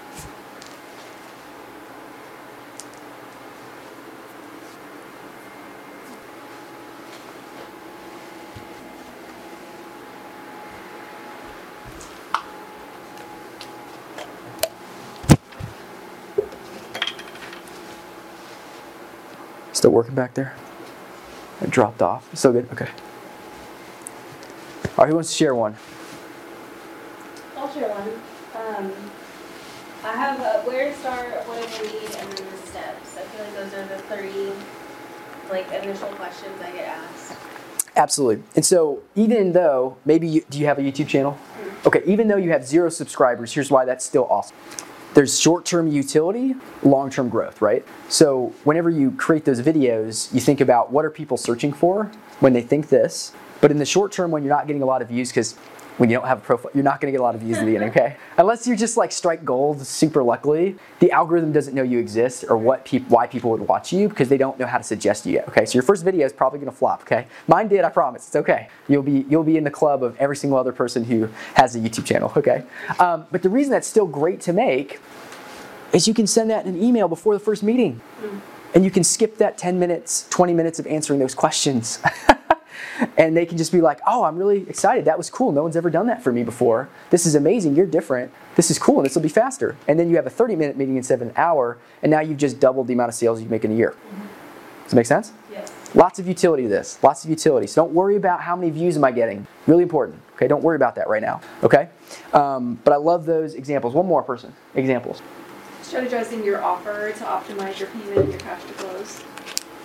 Still 19.87 19.95
working 19.95 20.17
back 20.17 20.35
there? 20.35 20.53
It 21.63 21.71
dropped 21.71 22.03
off. 22.03 22.29
Still 22.37 22.55
good? 22.55 22.69
Okay. 22.73 22.89
All 24.99 25.05
right, 25.05 25.09
who 25.09 25.15
wants 25.15 25.31
to 25.31 25.37
share 25.37 25.55
one? 25.55 25.77
I'll 27.57 27.73
share 27.73 27.89
one. 27.89 28.09
Um, 28.67 28.93
I 30.03 30.11
have 30.17 30.41
uh, 30.41 30.63
where 30.63 30.91
to 30.91 30.99
start, 30.99 31.29
what 31.47 31.63
do 31.63 31.69
I 31.69 31.83
need, 31.83 32.17
and 32.17 32.33
then 32.33 32.51
the 32.51 32.67
steps. 32.67 33.17
I 33.17 33.21
feel 33.21 33.45
like 33.45 33.55
those 33.55 33.75
are 33.75 33.87
the 33.87 33.99
three 34.11 34.51
like 35.53 35.71
initial 35.71 36.09
questions 36.17 36.61
I 36.61 36.73
get 36.73 36.89
asked. 36.89 37.37
Absolutely. 37.95 38.43
And 38.57 38.65
so, 38.65 39.05
even 39.15 39.53
though 39.53 39.99
maybe 40.05 40.27
you, 40.27 40.45
do 40.51 40.59
you 40.59 40.67
have 40.67 40.81
a 40.81 40.83
YouTube 40.83 41.07
channel? 41.07 41.39
Okay, 41.87 42.03
even 42.07 42.27
though 42.27 42.39
you 42.39 42.51
have 42.51 42.67
zero 42.67 42.89
subscribers, 42.89 43.53
here's 43.53 43.71
why 43.71 43.85
that's 43.85 44.05
still 44.05 44.27
awesome. 44.29 44.57
There's 45.17 45.41
short-term 45.41 45.87
utility, 45.87 46.57
long-term 46.83 47.31
growth, 47.31 47.63
right? 47.63 47.83
So, 48.11 48.53
whenever 48.65 48.91
you 48.91 49.13
create 49.13 49.47
those 49.47 49.63
videos, 49.63 50.31
you 50.35 50.41
think 50.41 50.61
about 50.61 50.93
what 50.93 51.07
are 51.07 51.11
people 51.11 51.39
searching 51.39 51.73
for 51.73 52.13
when 52.41 52.53
they 52.53 52.61
think 52.61 52.91
this. 52.91 53.33
But 53.63 53.71
in 53.71 53.79
the 53.79 53.87
short 53.87 54.13
term, 54.13 54.31
when 54.31 54.43
you're 54.45 54.55
not 54.55 54.67
getting 54.67 54.83
a 54.83 54.85
lot 54.85 55.01
of 55.01 55.09
views, 55.09 55.31
because 55.31 55.57
when 55.99 56.11
you 56.11 56.17
don't 56.17 56.27
have 56.27 56.39
a 56.39 56.43
profile, 56.43 56.71
you're 56.75 56.85
not 56.85 57.01
going 57.01 57.11
to 57.11 57.13
get 57.13 57.21
a 57.21 57.23
lot 57.23 57.35
of 57.35 57.41
views 57.41 57.59
in 57.59 57.65
the 57.65 57.73
beginning, 57.73 57.89
okay? 57.91 58.17
Unless 58.37 58.67
you 58.67 58.77
just 58.77 58.97
like 58.97 59.13
strike 59.13 59.45
gold 59.45 59.85
super 59.87 60.23
luckily, 60.23 60.77
the 61.01 61.11
algorithm 61.11 61.53
doesn't 61.53 61.75
know 61.75 61.83
you 61.83 61.99
exist 61.99 62.45
or 62.49 62.57
what 62.57 62.85
peop- 62.85 63.09
why 63.09 63.27
people 63.27 63.51
would 63.51 63.67
watch 63.67 63.93
you 63.93 64.09
because 64.09 64.29
they 64.29 64.37
don't 64.37 64.59
know 64.59 64.67
how 64.67 64.79
to 64.79 64.85
suggest 64.85 65.25
you 65.25 65.35
yet, 65.35 65.49
okay? 65.49 65.65
So 65.65 65.75
your 65.75 65.83
first 65.83 66.05
video 66.05 66.27
is 66.27 66.33
probably 66.33 66.59
going 66.59 66.71
to 66.71 66.77
flop, 66.77 67.03
okay? 67.03 67.27
Mine 67.49 67.69
did, 67.69 67.85
I 67.85 67.89
promise. 67.89 68.27
It's 68.27 68.37
okay. 68.37 68.69
You'll 68.89 69.03
be 69.03 69.25
you'll 69.29 69.45
be 69.45 69.57
in 69.57 69.65
the 69.65 69.71
club 69.71 70.03
of 70.03 70.17
every 70.19 70.37
single 70.37 70.59
other 70.59 70.73
person 70.73 71.05
who 71.05 71.29
has 71.55 71.77
a 71.77 71.79
YouTube 71.79 72.05
channel, 72.05 72.33
okay? 72.37 72.65
Um, 72.99 73.27
but 73.31 73.43
the 73.43 73.51
reason 73.51 73.71
that's 73.71 73.89
still 73.89 74.07
great 74.07 74.41
to 74.43 74.53
make 74.53 75.01
is 75.93 76.07
you 76.07 76.15
can 76.15 76.27
send 76.27 76.51
that 76.51 76.67
in 76.67 76.75
an 76.75 76.83
email 76.83 77.09
before 77.09 77.33
the 77.35 77.41
first 77.41 77.63
meeting. 77.63 78.01
And 78.75 78.85
you 78.85 78.91
can 78.91 79.05
skip 79.05 79.39
that 79.39 79.57
10 79.57 79.79
minutes, 79.79 80.27
20 80.29 80.53
minutes 80.53 80.79
of 80.79 80.87
answering 80.87 81.21
those 81.21 81.35
questions. 81.35 82.01
and 83.17 83.37
they 83.37 83.47
can 83.47 83.59
just 83.59 83.73
be 83.73 83.81
like, 83.81 84.01
oh, 84.07 84.25
I'm 84.25 84.37
really 84.37 84.69
excited. 84.69 85.05
That 85.05 85.19
was 85.19 85.31
cool. 85.31 85.53
No 85.53 85.63
one's 85.63 85.77
ever 85.77 85.91
done 85.91 86.07
that 86.07 86.23
for 86.23 86.33
me 86.33 86.43
before. 86.43 86.89
This 87.11 87.27
is 87.27 87.35
amazing. 87.35 87.75
You're 87.75 87.87
different. 87.87 88.33
This 88.55 88.71
is 88.71 88.79
cool, 88.79 88.99
and 88.99 89.07
this 89.07 89.15
will 89.15 89.23
be 89.23 89.29
faster. 89.29 89.77
And 89.89 89.99
then 89.99 90.09
you 90.09 90.17
have 90.17 90.27
a 90.27 90.31
30 90.31 90.57
minute 90.57 90.77
meeting 90.77 90.97
instead 90.97 91.21
of 91.21 91.29
an 91.29 91.35
hour, 91.37 91.79
and 92.03 92.11
now 92.11 92.21
you've 92.21 92.39
just 92.39 92.61
doubled 92.61 92.87
the 92.87 92.95
amount 92.95 93.09
of 93.09 93.15
sales 93.15 93.43
you 93.43 93.49
make 93.49 93.65
in 93.65 93.73
a 93.73 93.75
year. 93.75 93.95
Does 94.85 94.93
that 94.93 94.97
make 94.97 95.07
sense? 95.07 95.33
Yes. 95.51 95.73
Lots 95.95 96.19
of 96.19 96.29
utility 96.29 96.63
to 96.65 96.69
this. 96.69 97.03
Lots 97.03 97.25
of 97.25 97.31
utility. 97.31 97.67
So 97.67 97.83
don't 97.83 97.93
worry 97.93 98.17
about 98.17 98.41
how 98.41 98.55
many 98.55 98.71
views 98.71 98.97
am 98.97 99.05
I 99.05 99.11
getting. 99.11 99.47
Really 99.67 99.83
important. 99.83 100.21
Okay, 100.35 100.47
don't 100.47 100.63
worry 100.63 100.77
about 100.77 100.95
that 100.95 101.09
right 101.09 101.23
now. 101.23 101.41
Okay, 101.63 101.89
um, 102.35 102.79
but 102.85 102.93
I 102.93 102.97
love 102.97 103.27
those 103.27 103.55
examples. 103.55 103.95
One 103.95 104.07
more 104.07 104.23
person. 104.23 104.53
Examples. 104.75 105.23
Strategizing 105.83 106.45
your 106.45 106.63
offer 106.63 107.13
to 107.13 107.25
optimize 107.25 107.79
your 107.79 107.89
payment 107.89 108.17
and 108.17 108.31
your 108.31 108.41
cash 108.41 108.63
to 108.65 108.73
close. 108.75 109.25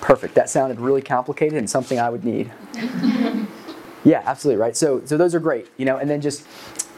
Perfect. 0.01 0.35
That 0.35 0.49
sounded 0.49 0.79
really 0.79 1.01
complicated 1.01 1.57
and 1.57 1.69
something 1.69 1.99
I 1.99 2.09
would 2.09 2.23
need. 2.25 2.51
yeah, 4.03 4.23
absolutely 4.25 4.59
right. 4.61 4.75
So 4.75 5.01
so 5.05 5.17
those 5.17 5.35
are 5.35 5.39
great, 5.39 5.67
you 5.77 5.85
know, 5.85 5.97
and 5.97 6.09
then 6.09 6.21
just 6.21 6.45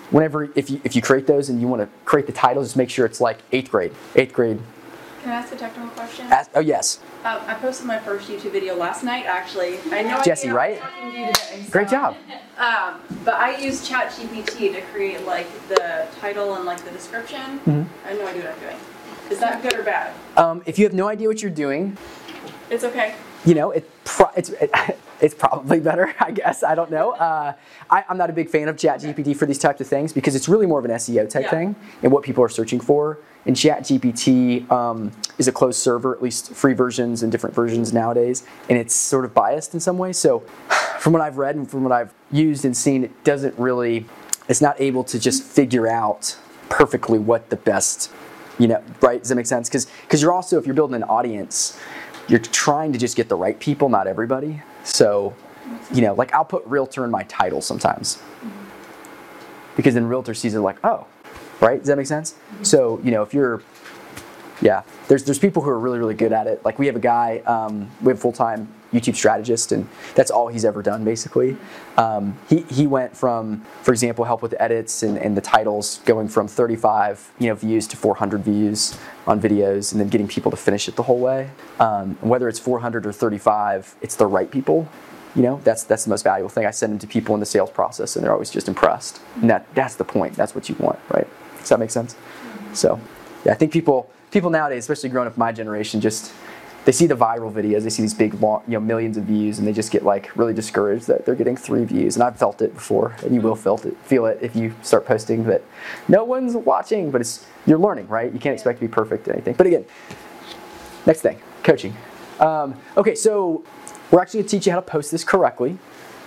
whenever 0.10 0.50
if 0.56 0.70
you 0.70 0.80
if 0.84 0.96
you 0.96 1.02
create 1.02 1.28
those 1.28 1.50
and 1.50 1.60
you 1.62 1.68
want 1.68 1.82
to 1.82 1.90
create 2.06 2.28
the 2.28 2.34
title, 2.34 2.64
just 2.64 2.78
make 2.78 2.90
sure 2.90 3.06
it's 3.06 3.20
like 3.22 3.40
eighth 3.52 3.70
grade. 3.72 3.94
Eighth 4.16 4.34
grade. 4.34 4.60
Can 5.22 5.32
I 5.32 5.36
ask 5.36 5.54
a 5.54 5.56
technical 5.56 5.90
question? 5.92 6.26
Ask, 6.28 6.52
oh 6.54 6.60
yes. 6.60 7.00
Um, 7.24 7.40
I 7.48 7.54
posted 7.54 7.88
my 7.88 7.98
first 8.00 8.30
YouTube 8.30 8.52
video 8.52 8.76
last 8.76 9.06
night, 9.06 9.26
actually. 9.26 9.80
I 9.90 10.02
know 10.02 10.22
Jesse, 10.22 10.50
I 10.50 10.54
right? 10.54 10.80
talking 10.82 11.12
to 11.12 11.18
you 11.18 11.28
today, 11.34 11.66
Great 11.72 11.90
job. 11.90 12.18
Um, 12.56 13.02
but 13.26 13.34
I 13.34 13.58
used 13.58 13.90
ChatGPT 13.90 14.74
to 14.76 14.82
create 14.94 15.26
like 15.26 15.48
the 15.70 16.06
title 16.22 16.54
and 16.54 16.66
like 16.66 16.86
the 16.86 16.92
description. 16.92 17.60
Mhm. 17.66 17.88
I 18.06 18.10
have 18.10 18.20
no 18.20 18.28
idea 18.28 18.44
what 18.44 18.54
I'm 18.54 18.60
doing. 18.60 18.78
Is 19.32 19.40
that 19.40 19.64
good 19.64 19.74
or 19.74 19.82
bad? 19.82 20.14
Um, 20.38 20.62
if 20.68 20.78
you 20.78 20.86
have 20.86 20.94
no 20.94 21.08
idea 21.08 21.28
what 21.28 21.42
you're 21.42 21.50
doing, 21.50 21.98
It's 22.74 22.84
okay. 22.84 23.14
you 23.46 23.54
know, 23.56 23.72
it 23.72 23.90
pro- 24.04 24.32
it's 24.36 24.50
it, 24.50 24.72
it's 25.22 25.34
probably 25.36 25.80
better, 25.80 26.14
I 26.20 26.32
guess. 26.32 26.64
I 26.64 26.76
don't 26.76 26.92
know. 26.92 27.12
Uh, 27.12 27.54
I, 27.90 28.04
I'm 28.10 28.18
not 28.18 28.30
a 28.30 28.34
big 28.34 28.50
fan 28.50 28.68
of 28.68 28.76
ChatGPT 28.76 29.36
for 29.36 29.46
these 29.46 29.60
types 29.60 29.80
of 29.80 29.88
things 29.88 30.12
because 30.12 30.36
it's 30.36 30.50
really 30.50 30.66
more 30.66 30.80
of 30.80 30.86
an 30.86 30.92
SEO 30.92 31.30
type 31.30 31.44
Yeah. 31.44 31.50
thing 31.50 31.76
and 32.02 32.12
what 32.12 32.24
people 32.24 32.44
are 32.44 32.50
searching 32.50 32.80
for. 32.80 33.20
And 33.46 33.56
ChatGPT 33.56 34.70
um, 34.72 35.12
is 35.38 35.48
a 35.48 35.52
closed 35.52 35.80
server, 35.80 36.16
at 36.16 36.24
least 36.24 36.54
free 36.54 36.74
versions 36.74 37.24
and 37.24 37.32
different 37.32 37.54
versions 37.56 37.92
nowadays, 37.94 38.44
and 38.70 38.78
it's 38.78 38.96
sort 38.96 39.26
of 39.26 39.34
biased 39.34 39.74
in 39.74 39.80
some 39.82 39.98
way. 39.98 40.14
So, 40.14 40.40
from 41.00 41.14
what 41.14 41.22
I've 41.22 41.38
read 41.38 41.56
and 41.56 41.70
from 41.70 41.84
what 41.84 41.92
I've 41.92 42.14
used 42.32 42.64
and 42.66 42.76
seen, 42.76 43.04
it 43.04 43.24
doesn't 43.26 43.58
really, 43.60 44.06
it's 44.48 44.62
not 44.62 44.80
able 44.80 45.04
to 45.06 45.20
just 45.20 45.44
figure 45.44 45.88
out 45.88 46.38
perfectly 46.70 47.20
what 47.20 47.50
the 47.50 47.56
best 47.58 48.10
you 48.60 48.68
know 48.68 48.82
right 49.02 49.20
does 49.20 49.30
that 49.30 49.36
make 49.36 49.46
sense 49.48 49.68
because 49.68 49.86
because 50.04 50.22
you're 50.22 50.32
also 50.32 50.58
if 50.60 50.66
you're 50.66 50.76
building 50.76 50.96
an 50.96 51.04
audience 51.04 51.80
you're 52.28 52.40
trying 52.40 52.94
to 52.94 53.00
just 53.00 53.16
get 53.16 53.30
the 53.30 53.36
right 53.36 53.60
people 53.60 53.90
not 53.90 54.08
everybody. 54.08 54.62
So 54.84 55.36
you 55.94 56.02
know 56.02 56.14
like 56.14 56.34
i'll 56.34 56.46
put 56.46 56.66
realtor 56.66 57.04
in 57.06 57.12
my 57.12 57.24
title 57.24 57.62
sometimes. 57.62 58.22
Because 59.76 59.94
then 59.94 60.08
realtor 60.08 60.34
sees 60.34 60.56
it 60.56 60.60
like 60.60 60.78
oh 60.84 61.08
right? 61.64 61.80
Does 61.80 61.88
that 61.88 61.98
make 61.98 62.08
sense? 62.08 62.34
Mm-hmm. 62.34 62.64
So 62.64 63.00
you 63.04 63.12
know 63.12 63.24
if 63.24 63.34
you're 63.34 63.62
Yeah, 64.62 64.84
there's 65.08 65.24
there's 65.24 65.40
people 65.40 65.62
who 65.62 65.70
are 65.70 65.80
really 65.80 66.00
really 66.00 66.14
good 66.14 66.34
at 66.34 66.48
it. 66.48 66.64
Like 66.64 66.80
we 66.80 66.88
have 66.88 66.96
a 66.96 67.00
guy, 67.00 67.40
um, 67.40 67.90
we 68.02 68.10
have 68.10 68.18
a 68.18 68.22
full 68.22 68.32
time 68.32 68.68
YouTube 68.94 69.16
strategist, 69.16 69.72
and 69.72 69.88
that's 70.16 70.32
all 70.32 70.48
he's 70.48 70.64
ever 70.64 70.82
done 70.82 71.04
basically. 71.04 71.58
Um, 71.98 72.38
he 72.48 72.62
he 72.70 72.88
went 72.88 73.16
from, 73.18 73.62
for 73.82 73.92
example, 73.92 74.24
help 74.26 74.42
with 74.42 74.54
edits 74.60 75.04
and, 75.04 75.18
and 75.18 75.36
the 75.36 75.42
titles, 75.42 76.00
going 76.06 76.28
from 76.28 76.48
35 76.48 77.32
you 77.40 77.50
know 77.50 77.56
views 77.56 77.88
to 77.88 77.98
400 77.98 78.44
views 78.44 78.98
on 79.28 79.42
videos, 79.42 79.92
and 79.92 80.00
then 80.00 80.10
getting 80.10 80.28
people 80.28 80.52
to 80.52 80.58
finish 80.58 80.88
it 80.88 80.96
the 80.96 81.04
whole 81.04 81.20
way. 81.20 81.50
Um, 81.80 82.16
whether 82.22 82.48
it's 82.48 82.60
400 82.60 83.06
or 83.06 83.12
35, 83.12 83.96
it's 84.02 84.16
the 84.16 84.28
right 84.28 84.50
people. 84.50 84.88
You 85.36 85.42
know, 85.42 85.60
that's 85.64 85.84
that's 85.84 86.04
the 86.04 86.12
most 86.12 86.24
valuable 86.24 86.50
thing. 86.50 86.68
I 86.68 86.72
send 86.72 86.94
them 86.94 87.00
to 87.00 87.08
people 87.08 87.34
in 87.34 87.40
the 87.40 87.48
sales 87.48 87.72
process, 87.72 88.16
and 88.16 88.24
they're 88.24 88.34
always 88.34 88.52
just 88.52 88.68
impressed. 88.68 89.20
And 89.42 89.50
that 89.50 89.66
that's 89.74 89.96
the 89.96 90.06
point. 90.06 90.36
That's 90.36 90.54
what 90.54 90.70
you 90.70 90.76
want, 90.80 91.00
right? 91.10 91.28
Does 91.60 91.70
that 91.70 91.80
make 91.80 91.90
sense? 91.90 92.16
So, 92.74 93.00
yeah, 93.46 93.54
I 93.54 93.56
think 93.56 93.72
people 93.72 94.12
people 94.34 94.50
nowadays, 94.50 94.84
especially 94.84 95.10
growing 95.10 95.28
up 95.28 95.38
my 95.38 95.52
generation, 95.52 96.02
just 96.02 96.34
they 96.86 96.92
see 96.92 97.06
the 97.06 97.16
viral 97.16 97.54
videos, 97.54 97.84
they 97.84 97.90
see 97.90 98.02
these 98.02 98.14
big, 98.14 98.34
long, 98.42 98.62
you 98.68 98.74
know, 98.74 98.80
millions 98.80 99.16
of 99.16 99.24
views, 99.24 99.60
and 99.60 99.66
they 99.66 99.72
just 99.72 99.92
get 99.92 100.04
like 100.04 100.36
really 100.36 100.54
discouraged 100.54 101.08
that 101.08 101.26
they're 101.26 101.36
getting 101.36 101.56
three 101.56 101.86
views. 101.86 102.16
And 102.16 102.24
I've 102.24 102.38
felt 102.38 102.62
it 102.62 102.74
before, 102.74 103.16
and 103.24 103.34
you 103.34 103.40
will 103.40 103.56
feel 103.56 103.76
it, 103.76 103.96
feel 104.00 104.26
it 104.26 104.40
if 104.42 104.56
you 104.56 104.76
start 104.82 105.06
posting 105.06 105.46
that 105.46 105.62
no 106.10 106.26
one's 106.26 106.56
watching, 106.56 107.12
but 107.12 107.22
it's 107.22 107.46
you're 107.66 107.78
learning, 107.78 108.08
right? 108.10 108.34
You 108.34 108.40
can't 108.40 108.54
expect 108.54 108.80
to 108.80 108.86
be 108.86 108.92
perfect 108.92 109.28
at 109.28 109.36
anything. 109.36 109.54
But 109.54 109.68
again, 109.68 109.86
next 111.06 111.22
thing, 111.22 111.40
coaching. 111.64 111.96
Um, 112.40 112.76
okay, 112.98 113.16
so 113.16 113.64
we're 114.12 114.22
actually 114.22 114.40
going 114.40 114.50
to 114.50 114.58
teach 114.58 114.66
you 114.66 114.74
how 114.74 114.80
to 114.80 114.86
post 114.86 115.12
this 115.12 115.24
correctly. 115.24 115.78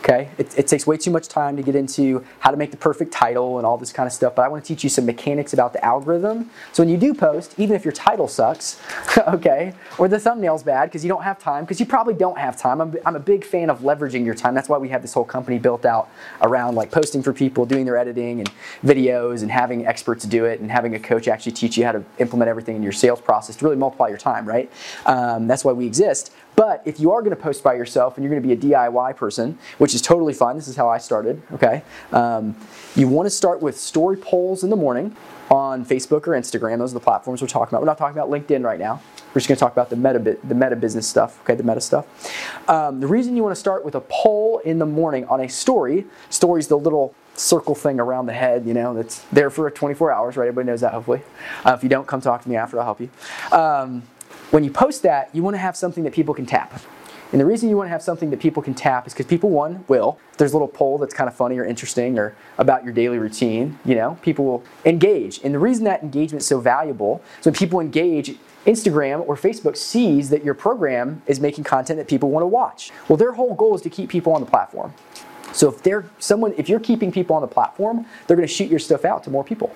Okay, 0.09 0.29
it, 0.39 0.57
it, 0.57 0.69
takes 0.69 0.87
way 0.87 0.97
too 0.97 1.11
much 1.11 1.27
time 1.27 1.57
to 1.57 1.65
get 1.65 1.75
into 1.75 2.25
how 2.39 2.53
to 2.53 2.57
make 2.57 2.71
the 2.71 2.77
perfect 2.77 3.13
title 3.13 3.59
and 3.59 3.67
all 3.67 3.77
this 3.77 3.93
kind 3.93 4.07
of 4.07 4.13
stuff, 4.13 4.37
but 4.37 4.43
I 4.43 4.49
want 4.49 4.63
to 4.63 4.69
teach 4.69 4.85
you 4.85 4.89
some 4.89 5.05
mechanics 5.05 5.53
about 5.53 5.73
the 5.73 5.85
algorithm. 5.85 6.49
So 6.73 6.85
when 6.85 6.89
you 6.89 6.97
do 6.97 7.13
post, 7.13 7.59
even 7.59 7.75
if 7.75 7.85
your 7.85 7.91
title 7.91 8.29
sucks, 8.29 8.81
okay, 9.27 9.75
or 9.99 10.07
the 10.07 10.21
thumbnail's 10.21 10.63
bad 10.63 10.85
because 10.85 11.05
you 11.05 11.09
don't 11.09 11.25
have 11.25 11.41
time, 11.41 11.65
because 11.65 11.81
you 11.81 11.87
probably 11.87 12.15
don't 12.15 12.39
have 12.39 12.57
time. 12.57 12.81
I'm, 12.81 12.95
I'm 13.05 13.17
a 13.17 13.21
big 13.21 13.45
fan 13.45 13.69
of 13.69 13.81
leveraging 13.81 14.25
your 14.25 14.37
time. 14.37 14.55
That's 14.55 14.69
why 14.69 14.79
we 14.79 14.89
have 14.91 15.03
this 15.03 15.13
whole 15.13 15.25
company 15.25 15.59
built 15.59 15.85
out 15.85 16.09
around 16.41 16.77
like 16.77 16.93
posting 16.93 17.21
for 17.21 17.33
people, 17.33 17.67
doing 17.67 17.85
their 17.85 17.97
editing 17.97 18.39
and 18.39 18.51
videos, 18.85 19.43
and 19.43 19.51
having 19.51 19.89
experts 19.89 20.25
do 20.25 20.45
it, 20.45 20.61
and 20.61 20.71
having 20.71 20.95
a 20.95 21.01
coach 21.01 21.27
actually 21.27 21.51
teach 21.51 21.77
you 21.77 21.85
how 21.85 21.91
to 21.91 22.05
implement 22.19 22.49
everything 22.49 22.77
in 22.77 22.83
your 22.85 22.93
sales 22.93 23.21
process 23.21 23.57
to 23.57 23.65
really 23.65 23.77
multiply 23.77 24.07
your 24.07 24.19
time, 24.19 24.47
right? 24.47 24.71
Um, 25.05 25.49
that's 25.49 25.65
why 25.65 25.73
we 25.73 25.85
exist. 25.85 26.33
But 26.57 26.83
if 26.87 26.99
you 26.99 27.13
are 27.13 27.21
going 27.21 27.37
to 27.37 27.41
post 27.41 27.63
by 27.63 27.75
yourself 27.75 28.17
and 28.17 28.25
you're 28.25 28.31
going 28.31 28.43
to 28.43 28.57
be 28.57 28.69
a 28.69 28.73
DIY 28.73 29.17
person, 29.17 29.59
which 29.79 29.95
is 29.95 30.01
totally 30.01 30.33
fine, 30.33 30.57
this 30.57 30.69
is 30.69 30.77
how 30.77 30.89
I 30.89 30.99
started, 30.99 31.43
okay? 31.53 31.83
Um, 32.13 32.57
you 32.95 33.09
want 33.09 33.27
to 33.27 33.31
start 33.31 33.61
with 33.61 33.79
story 33.79 34.17
polls 34.17 34.65
in 34.65 34.71
the 34.71 34.77
morning 34.77 35.15
on 35.51 35.85
Facebook 35.85 36.27
or 36.27 36.33
Instagram. 36.33 36.79
Those 36.79 36.93
are 36.93 36.95
the 36.95 37.01
platforms 37.01 37.43
we're 37.43 37.49
talking 37.49 37.75
about. 37.75 37.83
We're 37.83 37.87
not 37.87 37.99
talking 37.99 38.19
about 38.19 38.31
LinkedIn 38.31 38.65
right 38.65 38.81
now. 38.81 39.03
We're 39.29 39.41
just 39.41 39.49
going 39.49 39.57
to 39.57 39.61
talk 39.61 39.73
about 39.73 39.91
the 39.91 39.97
meta, 39.97 40.39
the 40.43 40.55
meta 40.55 40.77
business 40.77 41.07
stuff, 41.07 41.41
okay, 41.43 41.55
the 41.55 41.63
meta 41.63 41.81
stuff. 41.81 42.07
Um, 42.69 43.01
the 43.01 43.07
reason 43.07 43.37
you 43.37 43.43
want 43.43 43.55
to 43.55 43.61
start 43.61 43.85
with 43.85 43.95
a 43.95 44.01
poll 44.01 44.59
in 44.61 44.79
the 44.79 44.87
morning 44.87 45.27
on 45.27 45.41
a 45.41 45.49
story, 45.49 46.07
story's 46.31 46.69
the 46.69 46.79
little 46.79 47.15
circle 47.35 47.75
thing 47.75 48.01
around 48.01 48.27
the 48.27 48.33
head, 48.33 48.67
you 48.67 48.73
know, 48.73 48.95
that's 48.95 49.21
there 49.31 49.51
for 49.51 49.71
24 49.71 50.11
hours, 50.11 50.39
right? 50.39 50.49
Everybody 50.49 50.69
knows 50.69 50.81
that, 50.81 50.95
hopefully. 50.95 51.21
Uh, 51.67 51.75
if 51.77 51.83
you 51.83 51.91
don't, 51.91 52.07
come 52.07 52.23
talk 52.23 52.43
to 52.43 52.49
me 52.49 52.57
after, 52.57 52.79
I'll 52.79 52.85
help 52.85 53.01
you. 53.01 53.11
Um, 53.53 54.05
when 54.51 54.65
you 54.65 54.71
post 54.71 55.03
that, 55.03 55.35
you 55.35 55.43
want 55.43 55.55
to 55.55 55.59
have 55.59 55.77
something 55.77 56.05
that 56.05 56.13
people 56.13 56.35
can 56.35 56.47
tap. 56.47 56.81
And 57.33 57.41
the 57.41 57.47
reason 57.47 57.69
you 57.69 57.77
want 57.77 57.89
to 57.89 57.91
have 57.91 58.03
something 58.03 58.31
that 58.31 58.39
people 58.39 58.63
can 58.63 58.75
tap 58.75 59.07
is 59.07 59.13
because 59.13 59.27
people, 59.27 59.51
one, 59.51 59.85
will. 59.89 60.19
There's 60.39 60.53
a 60.53 60.55
little 60.55 60.69
poll 60.69 60.99
that's 60.99 61.13
kind 61.13 61.29
of 61.29 61.35
funny 61.35 61.59
or 61.59 61.65
interesting 61.65 62.19
or 62.19 62.37
about 62.57 62.85
your 62.85 62.93
daily 62.93 63.19
routine, 63.19 63.79
you 63.85 63.97
know, 63.97 64.17
people 64.23 64.45
will 64.45 64.65
engage. 64.85 65.41
And 65.43 65.53
the 65.53 65.59
reason 65.59 65.85
that 65.85 66.03
engagement 66.03 66.43
is 66.43 66.47
so 66.47 66.61
valuable 66.61 67.23
is 67.41 67.47
when 67.47 67.55
people 67.55 67.81
engage, 67.81 68.37
Instagram 68.65 69.27
or 69.29 69.37
Facebook 69.37 69.77
sees 69.77 70.31
that 70.31 70.45
your 70.45 70.55
program 70.55 71.23
is 71.27 71.41
making 71.41 71.65
content 71.65 71.99
that 71.99 72.09
people 72.09 72.31
want 72.31 72.43
to 72.43 72.49
watch. 72.49 72.93
Well, 73.09 73.17
their 73.17 73.33
whole 73.33 73.55
goal 73.55 73.75
is 73.75 73.83
to 73.83 73.91
keep 73.91 74.09
people 74.09 74.33
on 74.33 74.41
the 74.41 74.47
platform. 74.47 74.95
So 75.53 75.69
if 75.69 75.83
they're 75.83 76.05
someone, 76.19 76.53
if 76.57 76.69
you're 76.69 76.81
keeping 76.81 77.11
people 77.11 77.35
on 77.35 77.43
the 77.43 77.49
platform, 77.49 78.07
they're 78.27 78.37
going 78.37 78.47
to 78.47 78.53
shoot 78.53 78.69
your 78.69 78.79
stuff 78.79 79.05
out 79.05 79.25
to 79.25 79.31
more 79.31 79.45
people. 79.45 79.75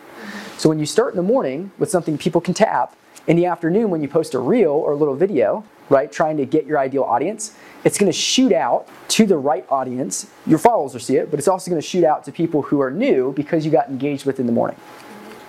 So 0.56 0.68
when 0.68 0.78
you 0.78 0.86
start 0.86 1.12
in 1.12 1.16
the 1.16 1.22
morning 1.22 1.72
with 1.78 1.90
something 1.90 2.18
people 2.18 2.40
can 2.40 2.52
tap, 2.52 2.94
in 3.26 3.36
the 3.36 3.46
afternoon, 3.46 3.90
when 3.90 4.02
you 4.02 4.08
post 4.08 4.34
a 4.34 4.38
reel 4.38 4.72
or 4.72 4.92
a 4.92 4.96
little 4.96 5.14
video, 5.14 5.64
right, 5.88 6.10
trying 6.10 6.36
to 6.36 6.46
get 6.46 6.66
your 6.66 6.78
ideal 6.78 7.02
audience, 7.02 7.54
it's 7.84 7.98
going 7.98 8.10
to 8.10 8.16
shoot 8.16 8.52
out 8.52 8.88
to 9.08 9.26
the 9.26 9.36
right 9.36 9.66
audience. 9.70 10.30
Your 10.46 10.58
followers 10.58 10.92
will 10.92 11.00
see 11.00 11.16
it, 11.16 11.30
but 11.30 11.38
it's 11.38 11.48
also 11.48 11.70
going 11.70 11.80
to 11.80 11.86
shoot 11.86 12.04
out 12.04 12.24
to 12.24 12.32
people 12.32 12.62
who 12.62 12.80
are 12.80 12.90
new 12.90 13.32
because 13.32 13.64
you 13.64 13.70
got 13.70 13.88
engaged 13.88 14.26
with 14.26 14.40
in 14.40 14.46
the 14.46 14.52
morning. 14.52 14.76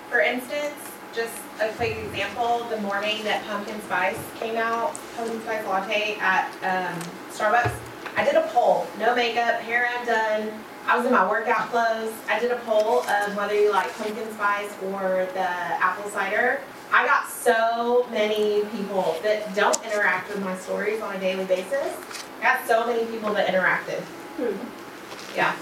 For 0.10 0.20
instance, 0.20 0.76
just 1.14 1.34
a 1.62 1.70
quick 1.74 1.98
example, 1.98 2.66
the 2.70 2.82
morning 2.82 3.24
that 3.24 3.46
pumpkin 3.46 3.80
spice 3.84 4.18
came 4.40 4.56
out, 4.56 4.94
pumpkin 5.16 5.42
spice 5.42 5.66
latte 5.66 6.18
at 6.20 6.50
um, 6.64 7.00
Starbucks, 7.32 7.74
I 8.18 8.26
did 8.26 8.36
a 8.36 8.42
poll, 8.48 8.88
no 9.00 9.16
makeup, 9.16 9.62
hair 9.62 9.90
undone. 10.00 10.52
I 10.86 10.98
was 10.98 11.06
in 11.06 11.12
my 11.12 11.30
workout 11.30 11.70
clothes. 11.70 12.14
I 12.28 12.40
did 12.40 12.52
a 12.52 12.58
poll 12.58 13.00
of 13.02 13.36
whether 13.36 13.54
you 13.54 13.72
like 13.72 13.94
pumpkin 13.98 14.32
spice 14.34 14.72
or 14.84 15.28
the 15.34 15.40
apple 15.40 16.10
cider. 16.12 16.62
I 16.92 17.06
got 17.06 17.30
so 17.30 18.06
many 18.12 18.66
people 18.76 19.16
that 19.24 19.54
don't 19.56 19.82
interact 19.86 20.30
with 20.30 20.44
my 20.44 20.58
stories 20.58 21.02
on 21.02 21.16
a 21.16 21.20
daily 21.20 21.46
basis. 21.46 21.96
I 22.40 22.44
got 22.44 22.68
so 22.68 22.86
many 22.86 23.06
people 23.06 23.34
that 23.34 23.48
interacted. 23.48 24.02
Hmm. 24.38 25.36
Yeah. 25.36 25.56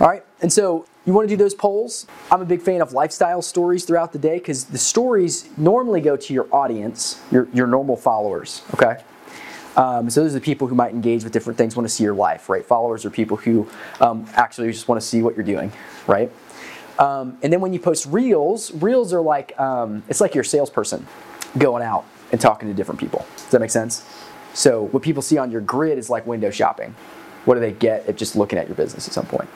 All 0.00 0.08
right, 0.08 0.24
and 0.40 0.52
so 0.52 0.86
you 1.04 1.12
want 1.12 1.28
to 1.28 1.34
do 1.34 1.36
those 1.36 1.54
polls. 1.54 2.06
I'm 2.30 2.40
a 2.40 2.44
big 2.44 2.62
fan 2.62 2.80
of 2.80 2.92
lifestyle 2.92 3.42
stories 3.42 3.84
throughout 3.84 4.12
the 4.12 4.18
day 4.18 4.38
because 4.38 4.64
the 4.64 4.78
stories 4.78 5.48
normally 5.56 6.00
go 6.00 6.16
to 6.16 6.34
your 6.34 6.46
audience, 6.54 7.20
your, 7.32 7.48
your 7.52 7.66
normal 7.66 7.96
followers, 7.96 8.62
okay? 8.74 9.02
Um, 9.76 10.10
so 10.10 10.22
those 10.22 10.32
are 10.32 10.38
the 10.38 10.44
people 10.44 10.66
who 10.66 10.74
might 10.74 10.92
engage 10.92 11.24
with 11.24 11.32
different 11.32 11.56
things, 11.56 11.76
want 11.76 11.88
to 11.88 11.94
see 11.94 12.04
your 12.04 12.14
life, 12.14 12.48
right? 12.48 12.64
Followers 12.64 13.04
are 13.04 13.10
people 13.10 13.36
who 13.36 13.68
um, 14.00 14.26
actually 14.34 14.70
just 14.72 14.88
want 14.88 15.00
to 15.00 15.06
see 15.06 15.22
what 15.22 15.36
you're 15.36 15.44
doing, 15.44 15.72
right? 16.06 16.30
Um, 16.98 17.38
and 17.42 17.52
then 17.52 17.60
when 17.60 17.72
you 17.72 17.78
post 17.78 18.06
reels, 18.06 18.72
reels 18.74 19.12
are 19.12 19.20
like 19.22 19.58
um, 19.58 20.02
it's 20.08 20.20
like 20.20 20.34
your 20.34 20.44
salesperson 20.44 21.06
going 21.56 21.82
out 21.82 22.04
and 22.30 22.40
talking 22.40 22.68
to 22.68 22.74
different 22.74 23.00
people. 23.00 23.26
Does 23.36 23.50
that 23.50 23.60
make 23.60 23.70
sense? 23.70 24.04
So 24.52 24.84
what 24.86 25.02
people 25.02 25.22
see 25.22 25.38
on 25.38 25.50
your 25.50 25.60
grid 25.60 25.98
is 25.98 26.10
like 26.10 26.26
window 26.26 26.50
shopping. 26.50 26.94
What 27.44 27.54
do 27.54 27.60
they 27.60 27.72
get 27.72 28.06
at 28.06 28.16
just 28.16 28.36
looking 28.36 28.58
at 28.58 28.66
your 28.68 28.76
business 28.76 29.08
at 29.08 29.14
some 29.14 29.26
point? 29.26 29.48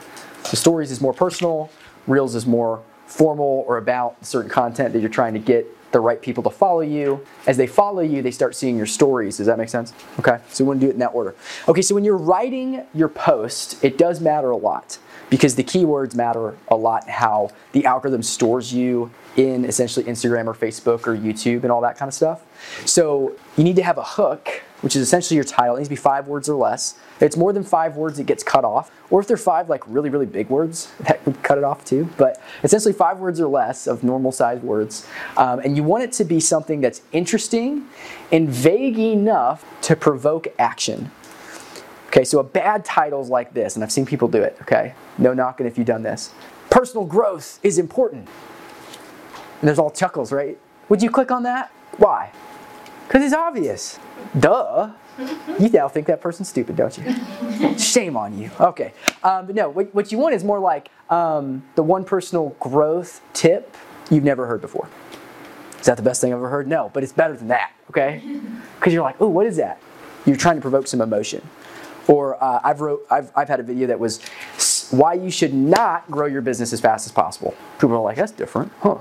The 0.50 0.56
stories 0.56 0.90
is 0.90 1.00
more 1.00 1.12
personal. 1.12 1.70
Reels 2.06 2.34
is 2.34 2.46
more 2.46 2.82
formal 3.06 3.64
or 3.66 3.76
about 3.76 4.24
certain 4.24 4.50
content 4.50 4.92
that 4.92 5.00
you're 5.00 5.10
trying 5.10 5.34
to 5.34 5.38
get 5.38 5.66
the 5.94 6.00
right 6.00 6.20
people 6.20 6.42
to 6.42 6.50
follow 6.50 6.80
you. 6.80 7.24
As 7.46 7.56
they 7.56 7.66
follow 7.66 8.02
you, 8.02 8.20
they 8.20 8.32
start 8.32 8.54
seeing 8.54 8.76
your 8.76 8.84
stories. 8.84 9.38
Does 9.38 9.46
that 9.46 9.56
make 9.56 9.68
sense? 9.70 9.94
Okay, 10.18 10.38
so 10.50 10.64
we 10.64 10.68
want 10.68 10.80
to 10.80 10.86
do 10.86 10.90
it 10.90 10.94
in 10.94 10.98
that 10.98 11.14
order. 11.14 11.34
Okay, 11.68 11.80
so 11.80 11.94
when 11.94 12.04
you're 12.04 12.18
writing 12.18 12.84
your 12.92 13.08
post, 13.08 13.82
it 13.82 13.96
does 13.96 14.20
matter 14.20 14.50
a 14.50 14.56
lot 14.56 14.98
because 15.30 15.54
the 15.54 15.64
keywords 15.64 16.14
matter 16.14 16.56
a 16.68 16.76
lot 16.76 17.08
how 17.08 17.50
the 17.72 17.86
algorithm 17.86 18.22
stores 18.22 18.74
you 18.74 19.10
in 19.36 19.64
essentially 19.64 20.04
Instagram 20.04 20.46
or 20.46 20.54
Facebook 20.54 21.06
or 21.06 21.16
YouTube 21.16 21.62
and 21.62 21.70
all 21.70 21.80
that 21.80 21.96
kind 21.96 22.08
of 22.08 22.14
stuff. 22.14 22.42
So 22.84 23.36
you 23.56 23.64
need 23.64 23.76
to 23.76 23.82
have 23.82 23.96
a 23.96 24.04
hook, 24.04 24.62
which 24.84 24.94
is 24.94 25.00
essentially 25.00 25.34
your 25.34 25.44
title. 25.44 25.76
It 25.76 25.78
needs 25.78 25.88
to 25.88 25.92
be 25.92 25.96
five 25.96 26.28
words 26.28 26.46
or 26.46 26.56
less. 26.56 26.98
If 27.16 27.22
it's 27.22 27.38
more 27.38 27.54
than 27.54 27.64
five 27.64 27.96
words, 27.96 28.18
it 28.18 28.26
gets 28.26 28.44
cut 28.44 28.66
off. 28.66 28.90
Or 29.08 29.18
if 29.18 29.26
they're 29.26 29.38
five 29.38 29.70
like 29.70 29.82
really, 29.86 30.10
really 30.10 30.26
big 30.26 30.50
words, 30.50 30.92
that 31.00 31.24
would 31.24 31.42
cut 31.42 31.56
it 31.56 31.64
off 31.64 31.86
too. 31.86 32.10
But 32.18 32.38
essentially 32.62 32.92
five 32.92 33.18
words 33.18 33.40
or 33.40 33.48
less 33.48 33.86
of 33.86 34.04
normal 34.04 34.30
sized 34.30 34.62
words. 34.62 35.08
Um, 35.38 35.60
and 35.60 35.74
you 35.74 35.82
want 35.82 36.04
it 36.04 36.12
to 36.12 36.24
be 36.24 36.38
something 36.38 36.82
that's 36.82 37.00
interesting 37.12 37.86
and 38.30 38.46
vague 38.50 38.98
enough 38.98 39.64
to 39.82 39.96
provoke 39.96 40.48
action. 40.58 41.10
Okay, 42.08 42.24
so 42.24 42.38
a 42.38 42.44
bad 42.44 42.84
title 42.84 43.22
is 43.22 43.30
like 43.30 43.54
this, 43.54 43.76
and 43.76 43.82
I've 43.82 43.90
seen 43.90 44.04
people 44.04 44.28
do 44.28 44.42
it, 44.42 44.58
okay? 44.60 44.94
No 45.16 45.32
knocking 45.32 45.66
if 45.66 45.78
you've 45.78 45.86
done 45.86 46.02
this. 46.02 46.34
Personal 46.68 47.06
growth 47.06 47.58
is 47.62 47.78
important. 47.78 48.28
And 49.60 49.68
there's 49.68 49.78
all 49.78 49.90
chuckles, 49.90 50.30
right? 50.30 50.58
Would 50.90 51.02
you 51.02 51.10
click 51.10 51.30
on 51.30 51.42
that? 51.44 51.72
Why? 51.96 52.30
Because 53.06 53.22
it's 53.22 53.34
obvious. 53.34 53.98
Duh. 54.38 54.90
You 55.58 55.68
now 55.68 55.88
think 55.88 56.06
that 56.08 56.20
person's 56.20 56.48
stupid, 56.48 56.76
don't 56.76 56.98
you? 56.98 57.78
Shame 57.78 58.16
on 58.16 58.36
you. 58.36 58.50
Okay. 58.58 58.92
Um, 59.22 59.46
but 59.46 59.54
no, 59.54 59.68
what, 59.68 59.94
what 59.94 60.10
you 60.10 60.18
want 60.18 60.34
is 60.34 60.42
more 60.42 60.58
like 60.58 60.90
um, 61.08 61.62
the 61.76 61.82
one 61.82 62.04
personal 62.04 62.50
growth 62.58 63.20
tip 63.32 63.76
you've 64.10 64.24
never 64.24 64.46
heard 64.46 64.60
before. 64.60 64.88
Is 65.78 65.86
that 65.86 65.96
the 65.96 66.02
best 66.02 66.20
thing 66.20 66.32
I've 66.32 66.38
ever 66.38 66.48
heard? 66.48 66.66
No, 66.66 66.90
but 66.92 67.02
it's 67.02 67.12
better 67.12 67.36
than 67.36 67.48
that, 67.48 67.72
okay? 67.90 68.22
Because 68.78 68.92
you're 68.92 69.02
like, 69.02 69.16
oh, 69.18 69.28
what 69.28 69.46
is 69.46 69.56
that? 69.56 69.80
You're 70.26 70.36
trying 70.36 70.56
to 70.56 70.60
provoke 70.60 70.86
some 70.86 71.00
emotion. 71.00 71.40
Or 72.06 72.42
uh, 72.42 72.60
I've, 72.62 72.82
wrote, 72.82 73.06
I've, 73.10 73.32
I've 73.34 73.48
had 73.48 73.60
a 73.60 73.62
video 73.62 73.86
that 73.86 73.98
was 73.98 74.20
why 74.90 75.14
you 75.14 75.30
should 75.30 75.54
not 75.54 76.10
grow 76.10 76.26
your 76.26 76.42
business 76.42 76.74
as 76.74 76.80
fast 76.80 77.06
as 77.06 77.12
possible. 77.12 77.54
People 77.78 77.92
are 77.96 78.02
like, 78.02 78.16
that's 78.16 78.32
different. 78.32 78.72
Huh. 78.80 78.96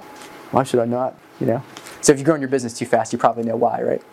Why 0.52 0.64
should 0.64 0.80
I 0.80 0.86
not? 0.86 1.18
You 1.42 1.48
know? 1.48 1.64
So 2.04 2.12
if 2.12 2.20
you're 2.20 2.26
growing 2.26 2.42
your 2.42 2.50
business 2.50 2.78
too 2.78 2.86
fast, 2.86 3.14
you 3.14 3.18
probably 3.18 3.44
know 3.44 3.56
why, 3.56 3.82
right? 3.82 4.04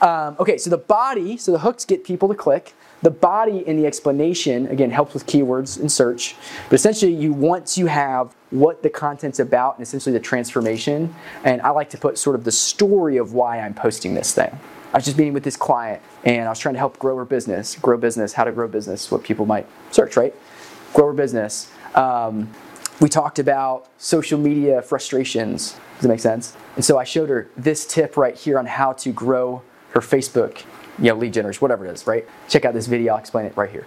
Um, 0.00 0.36
okay, 0.38 0.56
so 0.56 0.70
the 0.70 0.78
body, 0.78 1.36
so 1.36 1.52
the 1.52 1.58
hooks 1.58 1.84
get 1.84 2.04
people 2.04 2.28
to 2.28 2.34
click. 2.34 2.72
the 3.02 3.10
body 3.10 3.66
in 3.66 3.76
the 3.76 3.84
explanation, 3.84 4.68
again, 4.68 4.90
helps 4.90 5.12
with 5.12 5.26
keywords 5.26 5.78
and 5.78 5.90
search. 5.90 6.36
But 6.70 6.74
essentially, 6.74 7.12
you 7.12 7.32
want 7.32 7.66
to 7.68 7.86
have 7.86 8.34
what 8.50 8.82
the 8.82 8.90
content's 8.90 9.40
about 9.40 9.76
and 9.76 9.82
essentially 9.82 10.12
the 10.12 10.20
transformation. 10.20 11.14
And 11.44 11.60
I 11.62 11.70
like 11.70 11.90
to 11.90 11.98
put 11.98 12.16
sort 12.16 12.36
of 12.36 12.44
the 12.44 12.52
story 12.52 13.16
of 13.16 13.34
why 13.34 13.58
I'm 13.58 13.74
posting 13.74 14.14
this 14.14 14.32
thing. 14.32 14.56
I 14.94 14.98
was 14.98 15.04
just 15.04 15.18
meeting 15.18 15.32
with 15.32 15.42
this 15.42 15.56
client 15.56 16.02
and 16.24 16.46
I 16.46 16.50
was 16.50 16.58
trying 16.58 16.74
to 16.74 16.78
help 16.78 16.98
grow 16.98 17.16
her 17.16 17.24
business, 17.24 17.74
grow 17.76 17.96
business, 17.96 18.34
how 18.34 18.44
to 18.44 18.52
grow 18.52 18.68
business, 18.68 19.10
what 19.10 19.24
people 19.24 19.46
might 19.46 19.66
search, 19.90 20.16
right? 20.16 20.34
Grow 20.92 21.08
her 21.08 21.12
business. 21.14 21.70
Um, 21.94 22.50
we 23.02 23.08
talked 23.08 23.40
about 23.40 23.88
social 23.98 24.38
media 24.38 24.80
frustrations. 24.80 25.72
Does 25.94 26.02
that 26.02 26.08
make 26.08 26.20
sense? 26.20 26.56
And 26.76 26.84
so 26.84 26.98
I 26.98 27.04
showed 27.04 27.28
her 27.30 27.50
this 27.56 27.84
tip 27.84 28.16
right 28.16 28.36
here 28.36 28.60
on 28.60 28.64
how 28.64 28.92
to 28.92 29.12
grow 29.12 29.62
her 29.90 30.00
Facebook, 30.00 30.62
you 30.98 31.06
know, 31.06 31.16
lead 31.16 31.32
generation, 31.32 31.60
whatever 31.60 31.84
it 31.84 31.90
is, 31.90 32.06
right? 32.06 32.24
Check 32.48 32.64
out 32.64 32.74
this 32.74 32.86
video, 32.86 33.14
I'll 33.14 33.18
explain 33.18 33.44
it 33.46 33.56
right 33.56 33.70
here. 33.70 33.86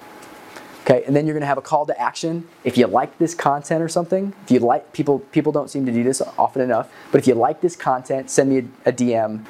Okay, 0.82 1.04
and 1.06 1.16
then 1.16 1.26
you're 1.26 1.34
gonna 1.34 1.46
have 1.46 1.58
a 1.58 1.64
call 1.64 1.86
to 1.86 2.00
action. 2.00 2.46
If 2.66 2.78
you 2.78 2.88
like 2.88 3.18
this 3.18 3.34
content 3.34 3.82
or 3.82 3.88
something, 3.88 4.34
if 4.44 4.52
you 4.52 4.60
like 4.60 4.92
people 4.92 5.20
people 5.20 5.52
don't 5.52 5.70
seem 5.70 5.86
to 5.86 5.92
do 5.92 6.04
this 6.04 6.22
often 6.38 6.62
enough, 6.62 6.92
but 7.12 7.18
if 7.20 7.26
you 7.26 7.34
like 7.36 7.62
this 7.62 7.76
content, 7.76 8.30
send 8.30 8.50
me 8.50 8.68
a, 8.86 8.90
a 8.90 8.94
DM, 8.94 9.46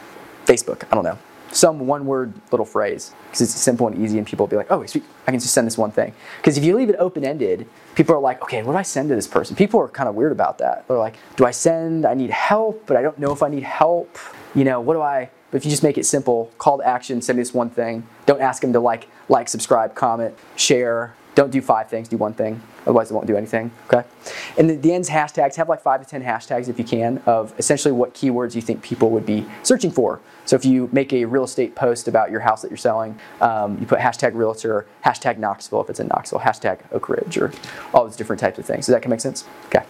Facebook, 0.46 0.84
I 0.92 0.96
don't 0.96 1.04
know. 1.04 1.18
Some 1.56 1.88
one 1.88 2.06
word 2.06 2.34
little 2.52 2.66
phrase. 2.66 3.14
Because 3.28 3.40
it's 3.40 3.56
simple 3.56 3.88
and 3.88 3.98
easy 4.04 4.18
and 4.18 4.28
people 4.28 4.46
will 4.46 4.50
be 4.50 4.58
like, 4.58 4.70
oh 4.70 4.86
sweet, 4.86 5.06
I 5.26 5.32
can 5.32 5.40
just 5.40 5.54
send 5.54 5.66
this 5.66 5.78
one 5.78 5.90
thing. 5.90 6.14
Because 6.38 6.58
if 6.58 6.66
you 6.66 6.76
leave 6.76 6.90
it 6.90 6.98
open-ended, 7.00 7.66
people 7.96 8.14
are 8.14 8.20
like, 8.20 8.42
okay, 8.44 8.62
what 8.62 8.74
do 8.74 8.78
I 8.78 8.82
send 8.82 9.08
to 9.08 9.16
this 9.16 9.26
person? 9.26 9.56
People 9.56 9.80
are 9.80 9.88
kind 9.88 10.10
of 10.10 10.16
weird 10.16 10.34
about 10.34 10.58
that. 10.58 10.86
They're 10.90 10.98
like, 10.98 11.16
do 11.38 11.46
I 11.46 11.52
send, 11.52 12.06
I 12.06 12.14
need 12.14 12.30
help, 12.30 12.86
but 12.86 12.98
I 12.98 13.02
don't 13.02 13.18
know 13.18 13.32
if 13.32 13.42
I 13.42 13.48
need 13.48 13.64
help. 13.64 14.18
You 14.54 14.66
know, 14.66 14.82
what 14.82 14.96
do 14.96 15.02
I, 15.02 15.30
but 15.50 15.58
if 15.58 15.66
you 15.66 15.72
just 15.72 15.84
make 15.84 15.98
it 15.98 16.06
simple, 16.06 16.52
call 16.58 16.80
to 16.80 16.86
action, 16.86 17.22
send 17.22 17.38
me 17.38 17.42
this 17.42 17.54
one 17.54 17.70
thing. 17.70 18.06
Don't 18.26 18.42
ask 18.42 18.62
them 18.62 18.74
to 18.74 18.82
like, 18.82 19.08
like, 19.30 19.48
subscribe, 19.48 19.96
comment, 19.96 20.36
share. 20.58 21.16
Don't 21.36 21.52
do 21.52 21.62
five 21.62 21.90
things, 21.90 22.08
do 22.08 22.18
one 22.18 22.34
thing. 22.34 22.62
Otherwise, 22.84 23.12
it 23.12 23.14
won't 23.14 23.28
do 23.28 23.36
anything. 23.36 23.70
Okay. 23.88 24.08
And 24.58 24.70
the, 24.70 24.76
the 24.76 24.94
ends 24.94 25.10
hashtags 25.10 25.56
have 25.56 25.68
like 25.68 25.82
five 25.82 26.02
to 26.02 26.10
ten 26.10 26.24
hashtags 26.24 26.70
if 26.70 26.80
you 26.80 26.86
can 26.86 27.22
of 27.26 27.54
essentially 27.58 27.92
what 27.92 28.14
keywords 28.14 28.56
you 28.56 28.62
think 28.62 28.82
people 28.82 29.10
would 29.10 29.26
be 29.26 29.46
searching 29.62 29.92
for. 29.92 30.22
So 30.46 30.56
if 30.56 30.64
you 30.64 30.90
make 30.94 31.12
a 31.12 31.26
real 31.26 31.44
estate 31.44 31.76
post 31.76 32.08
about 32.08 32.32
your 32.32 32.40
house 32.40 32.62
that 32.62 32.72
you're 32.72 32.78
selling, 32.78 33.20
um, 33.42 33.78
you 33.80 33.86
put 33.86 34.00
hashtag 34.00 34.34
realtor, 34.34 34.86
hashtag 35.04 35.38
Knoxville 35.38 35.82
if 35.82 35.90
it's 35.90 36.00
in 36.00 36.08
Knoxville, 36.08 36.40
hashtag 36.40 36.80
Oak 36.92 37.10
Ridge, 37.10 37.38
or 37.38 37.52
all 37.94 38.06
those 38.06 38.16
different 38.16 38.40
types 38.40 38.58
of 38.58 38.66
things. 38.66 38.86
Does 38.86 38.94
that 38.94 39.08
make 39.08 39.20
sense? 39.20 39.44
Okay. 39.66 39.84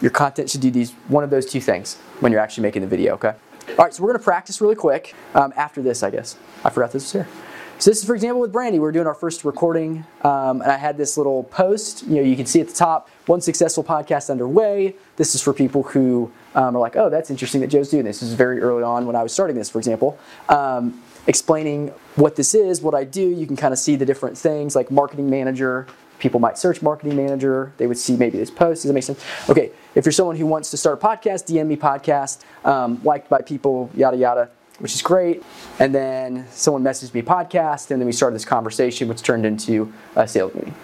Your 0.00 0.10
content 0.10 0.50
should 0.50 0.62
do 0.62 0.70
these 0.70 0.92
one 1.08 1.22
of 1.22 1.30
those 1.30 1.46
two 1.46 1.60
things 1.60 1.96
when 2.20 2.32
you're 2.32 2.40
actually 2.40 2.62
making 2.62 2.82
the 2.82 2.88
video. 2.88 3.14
Okay. 3.14 3.34
All 3.68 3.84
right. 3.84 3.94
So 3.94 4.02
we're 4.02 4.12
gonna 4.12 4.24
practice 4.24 4.60
really 4.60 4.74
quick 4.74 5.14
um, 5.34 5.52
after 5.56 5.80
this. 5.80 6.02
I 6.02 6.10
guess 6.10 6.36
I 6.64 6.70
forgot 6.70 6.90
this 6.90 7.04
was 7.04 7.12
here. 7.12 7.28
So 7.78 7.90
this 7.90 7.98
is, 7.98 8.04
for 8.04 8.14
example, 8.14 8.40
with 8.40 8.52
Brandy. 8.52 8.78
We 8.78 8.86
are 8.86 8.92
doing 8.92 9.08
our 9.08 9.14
first 9.14 9.44
recording, 9.44 10.06
um, 10.22 10.62
and 10.62 10.70
I 10.70 10.76
had 10.76 10.96
this 10.96 11.16
little 11.18 11.42
post. 11.44 12.04
You 12.04 12.16
know, 12.16 12.22
you 12.22 12.36
can 12.36 12.46
see 12.46 12.60
at 12.60 12.68
the 12.68 12.74
top, 12.74 13.10
one 13.26 13.40
successful 13.40 13.82
podcast 13.82 14.30
underway. 14.30 14.94
This 15.16 15.34
is 15.34 15.42
for 15.42 15.52
people 15.52 15.82
who 15.82 16.30
um, 16.54 16.76
are 16.76 16.78
like, 16.78 16.94
oh, 16.94 17.10
that's 17.10 17.30
interesting 17.30 17.60
that 17.62 17.66
Joe's 17.66 17.90
doing 17.90 18.04
this. 18.04 18.20
This 18.20 18.28
is 18.28 18.36
very 18.36 18.60
early 18.60 18.84
on 18.84 19.06
when 19.06 19.16
I 19.16 19.24
was 19.24 19.32
starting 19.32 19.56
this, 19.56 19.68
for 19.68 19.78
example. 19.78 20.16
Um, 20.48 21.02
explaining 21.26 21.88
what 22.14 22.36
this 22.36 22.54
is, 22.54 22.80
what 22.80 22.94
I 22.94 23.02
do. 23.02 23.28
You 23.28 23.46
can 23.46 23.56
kind 23.56 23.72
of 23.72 23.78
see 23.78 23.96
the 23.96 24.06
different 24.06 24.38
things 24.38 24.76
like 24.76 24.92
marketing 24.92 25.28
manager. 25.28 25.88
People 26.20 26.38
might 26.38 26.56
search 26.56 26.80
marketing 26.80 27.16
manager. 27.16 27.72
They 27.78 27.88
would 27.88 27.98
see 27.98 28.16
maybe 28.16 28.38
this 28.38 28.52
post. 28.52 28.82
Does 28.82 28.88
that 28.88 28.94
make 28.94 29.02
sense? 29.02 29.22
Okay, 29.50 29.72
if 29.96 30.06
you're 30.06 30.12
someone 30.12 30.36
who 30.36 30.46
wants 30.46 30.70
to 30.70 30.76
start 30.76 31.02
a 31.02 31.06
podcast, 31.06 31.52
DM 31.52 31.66
me 31.66 31.76
podcast, 31.76 32.44
um, 32.64 33.02
liked 33.02 33.28
by 33.28 33.42
people, 33.42 33.90
yada 33.94 34.16
yada 34.16 34.50
which 34.78 34.94
is 34.94 35.02
great. 35.02 35.42
And 35.78 35.94
then 35.94 36.46
someone 36.50 36.82
messaged 36.82 37.14
me 37.14 37.22
podcast, 37.22 37.90
and 37.90 38.00
then 38.00 38.06
we 38.06 38.12
started 38.12 38.34
this 38.34 38.44
conversation, 38.44 39.08
which 39.08 39.22
turned 39.22 39.46
into 39.46 39.92
a 40.16 40.26
sales 40.26 40.54
meeting. 40.54 40.74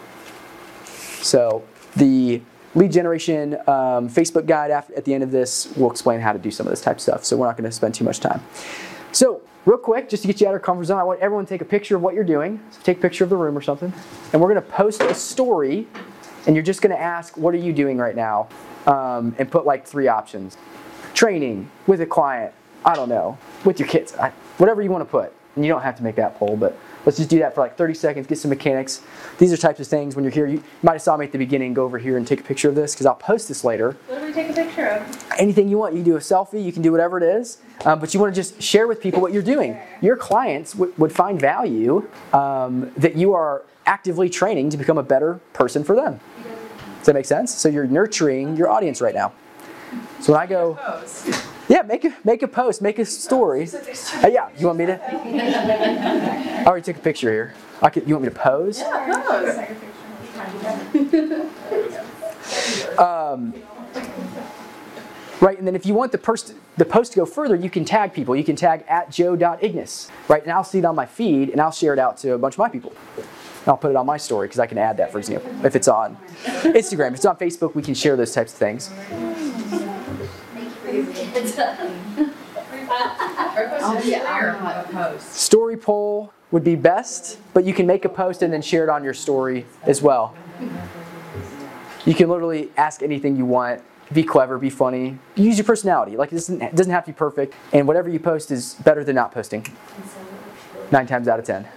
So 1.22 1.64
the 1.96 2.40
lead 2.74 2.92
generation 2.92 3.54
um, 3.66 4.08
Facebook 4.08 4.46
guide 4.46 4.70
after, 4.70 4.94
at 4.96 5.04
the 5.04 5.12
end 5.12 5.22
of 5.22 5.30
this 5.30 5.74
will 5.76 5.90
explain 5.90 6.20
how 6.20 6.32
to 6.32 6.38
do 6.38 6.50
some 6.50 6.66
of 6.66 6.70
this 6.70 6.80
type 6.80 6.96
of 6.96 7.02
stuff. 7.02 7.24
So 7.24 7.36
we're 7.36 7.46
not 7.46 7.56
going 7.56 7.68
to 7.68 7.74
spend 7.74 7.94
too 7.94 8.04
much 8.04 8.20
time. 8.20 8.40
So 9.12 9.42
real 9.66 9.78
quick, 9.78 10.08
just 10.08 10.22
to 10.22 10.28
get 10.28 10.40
you 10.40 10.46
out 10.46 10.54
of 10.54 10.62
comfort 10.62 10.84
zone, 10.84 10.98
I 10.98 11.02
want 11.02 11.20
everyone 11.20 11.44
to 11.44 11.48
take 11.48 11.60
a 11.60 11.66
picture 11.66 11.96
of 11.96 12.02
what 12.02 12.14
you're 12.14 12.24
doing. 12.24 12.60
So 12.70 12.80
take 12.82 12.98
a 12.98 13.00
picture 13.00 13.24
of 13.24 13.30
the 13.30 13.36
room 13.36 13.58
or 13.58 13.60
something, 13.60 13.92
and 14.32 14.40
we're 14.40 14.52
going 14.52 14.62
to 14.62 14.70
post 14.70 15.02
a 15.02 15.14
story, 15.14 15.88
and 16.46 16.54
you're 16.54 16.64
just 16.64 16.80
going 16.80 16.94
to 16.94 17.00
ask, 17.00 17.36
"What 17.36 17.54
are 17.54 17.58
you 17.58 17.72
doing 17.72 17.98
right 17.98 18.16
now?" 18.16 18.48
Um, 18.86 19.34
and 19.38 19.50
put 19.50 19.66
like 19.66 19.86
three 19.86 20.06
options: 20.08 20.56
training 21.12 21.70
with 21.86 22.00
a 22.00 22.06
client, 22.06 22.54
I 22.84 22.94
don't 22.94 23.08
know, 23.08 23.38
with 23.64 23.78
your 23.78 23.88
kids, 23.88 24.14
I, 24.14 24.30
whatever 24.58 24.82
you 24.82 24.90
want 24.90 25.02
to 25.02 25.10
put. 25.10 25.32
And 25.56 25.64
you 25.66 25.72
don't 25.72 25.82
have 25.82 25.96
to 25.96 26.04
make 26.04 26.14
that 26.14 26.36
poll, 26.36 26.56
but 26.56 26.78
let's 27.04 27.18
just 27.18 27.28
do 27.28 27.40
that 27.40 27.56
for 27.56 27.60
like 27.60 27.76
30 27.76 27.94
seconds, 27.94 28.26
get 28.28 28.38
some 28.38 28.50
mechanics. 28.50 29.02
These 29.38 29.52
are 29.52 29.56
types 29.56 29.80
of 29.80 29.88
things 29.88 30.14
when 30.14 30.24
you're 30.24 30.32
here. 30.32 30.46
You 30.46 30.62
might 30.82 30.92
have 30.92 31.02
saw 31.02 31.16
me 31.16 31.26
at 31.26 31.32
the 31.32 31.38
beginning. 31.38 31.74
Go 31.74 31.82
over 31.84 31.98
here 31.98 32.16
and 32.16 32.24
take 32.24 32.40
a 32.40 32.44
picture 32.44 32.68
of 32.68 32.76
this 32.76 32.94
because 32.94 33.04
I'll 33.04 33.16
post 33.16 33.48
this 33.48 33.64
later. 33.64 33.96
What 34.06 34.20
do 34.20 34.26
we 34.26 34.32
take 34.32 34.50
a 34.50 34.52
picture 34.52 34.86
of? 34.86 35.26
Anything 35.38 35.68
you 35.68 35.76
want. 35.76 35.94
You 35.94 36.02
can 36.02 36.12
do 36.12 36.16
a 36.16 36.20
selfie. 36.20 36.64
You 36.64 36.72
can 36.72 36.82
do 36.82 36.92
whatever 36.92 37.18
it 37.18 37.24
is. 37.24 37.58
Um, 37.84 37.98
but 37.98 38.14
you 38.14 38.20
want 38.20 38.32
to 38.32 38.40
just 38.40 38.62
share 38.62 38.86
with 38.86 39.00
people 39.00 39.20
what 39.20 39.32
you're 39.32 39.42
doing. 39.42 39.76
Your 40.00 40.16
clients 40.16 40.74
w- 40.74 40.94
would 40.98 41.12
find 41.12 41.40
value 41.40 42.08
um, 42.32 42.92
that 42.96 43.16
you 43.16 43.34
are 43.34 43.64
actively 43.86 44.30
training 44.30 44.70
to 44.70 44.76
become 44.76 44.98
a 44.98 45.02
better 45.02 45.40
person 45.52 45.82
for 45.82 45.96
them. 45.96 46.20
Does 46.98 47.06
that 47.06 47.14
make 47.14 47.26
sense? 47.26 47.52
So 47.52 47.68
you're 47.68 47.86
nurturing 47.86 48.56
your 48.56 48.70
audience 48.70 49.00
right 49.00 49.14
now. 49.14 49.32
So 50.20 50.32
when 50.32 50.40
I 50.40 50.46
go, 50.46 50.78
yeah, 51.70 51.82
make 51.82 52.04
a 52.04 52.12
make 52.24 52.42
a 52.42 52.48
post, 52.48 52.82
make 52.82 52.98
a 52.98 53.04
story. 53.04 53.68
Uh, 54.22 54.26
yeah, 54.26 54.48
you 54.58 54.66
want 54.66 54.78
me 54.78 54.86
to? 54.86 55.00
I 55.00 56.64
already 56.66 56.84
took 56.84 56.96
a 56.96 57.00
picture 57.00 57.30
here. 57.30 57.54
I 57.80 57.90
could, 57.90 58.08
you 58.08 58.14
want 58.14 58.24
me 58.24 58.30
to 58.30 58.38
pose? 58.38 58.82
Um, 62.98 63.54
right, 65.40 65.56
and 65.56 65.66
then 65.66 65.76
if 65.76 65.86
you 65.86 65.94
want 65.94 66.10
the 66.10 66.18
post 66.18 66.54
the 66.76 66.84
post 66.84 67.12
to 67.12 67.20
go 67.20 67.26
further, 67.26 67.54
you 67.54 67.70
can 67.70 67.84
tag 67.84 68.12
people. 68.12 68.34
You 68.34 68.42
can 68.42 68.56
tag 68.56 68.84
at 68.88 69.10
joe.ignis, 69.10 70.10
right? 70.28 70.42
And 70.42 70.50
I'll 70.50 70.64
see 70.64 70.80
it 70.80 70.84
on 70.84 70.96
my 70.96 71.06
feed 71.06 71.50
and 71.50 71.60
I'll 71.60 71.70
share 71.70 71.92
it 71.92 72.00
out 72.00 72.16
to 72.18 72.32
a 72.32 72.38
bunch 72.38 72.54
of 72.54 72.58
my 72.58 72.68
people. 72.68 72.92
And 73.16 73.68
I'll 73.68 73.76
put 73.76 73.90
it 73.90 73.96
on 73.96 74.06
my 74.06 74.16
story 74.16 74.48
because 74.48 74.58
I 74.58 74.66
can 74.66 74.78
add 74.78 74.96
that, 74.96 75.12
for 75.12 75.18
example, 75.18 75.52
if 75.64 75.76
it's 75.76 75.88
on 75.88 76.16
Instagram. 76.46 77.08
If 77.08 77.16
it's 77.16 77.26
on 77.26 77.36
Facebook, 77.36 77.74
we 77.74 77.82
can 77.82 77.94
share 77.94 78.16
those 78.16 78.32
types 78.32 78.52
of 78.52 78.58
things. 78.58 78.90
Oh, 83.82 84.00
yeah. 84.04 85.18
Story 85.18 85.76
poll 85.76 86.32
would 86.50 86.64
be 86.64 86.74
best, 86.74 87.38
but 87.54 87.64
you 87.64 87.72
can 87.72 87.86
make 87.86 88.04
a 88.04 88.08
post 88.08 88.42
and 88.42 88.52
then 88.52 88.62
share 88.62 88.82
it 88.84 88.90
on 88.90 89.04
your 89.04 89.14
story 89.14 89.66
as 89.82 90.02
well. 90.02 90.34
You 92.04 92.14
can 92.14 92.28
literally 92.28 92.70
ask 92.76 93.02
anything 93.02 93.36
you 93.36 93.44
want. 93.44 93.82
Be 94.12 94.24
clever, 94.24 94.58
be 94.58 94.70
funny. 94.70 95.18
Use 95.36 95.56
your 95.56 95.64
personality. 95.64 96.16
Like 96.16 96.30
this 96.30 96.48
doesn't, 96.48 96.74
doesn't 96.74 96.92
have 96.92 97.04
to 97.04 97.12
be 97.12 97.16
perfect, 97.16 97.54
and 97.72 97.86
whatever 97.86 98.08
you 98.08 98.18
post 98.18 98.50
is 98.50 98.74
better 98.74 99.04
than 99.04 99.14
not 99.14 99.30
posting. 99.30 99.64
Nine 100.90 101.06
times 101.06 101.28
out 101.28 101.38
of 101.38 101.44
ten. 101.44 101.68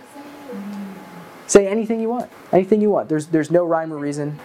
Say 1.45 1.67
anything 1.67 1.99
you 1.99 2.09
want. 2.09 2.31
Anything 2.51 2.81
you 2.81 2.89
want. 2.89 3.07
There's 3.09 3.27
there's 3.27 3.51
no 3.51 3.63
rhyme 3.65 3.93
or 3.93 3.97
reason. 3.97 4.39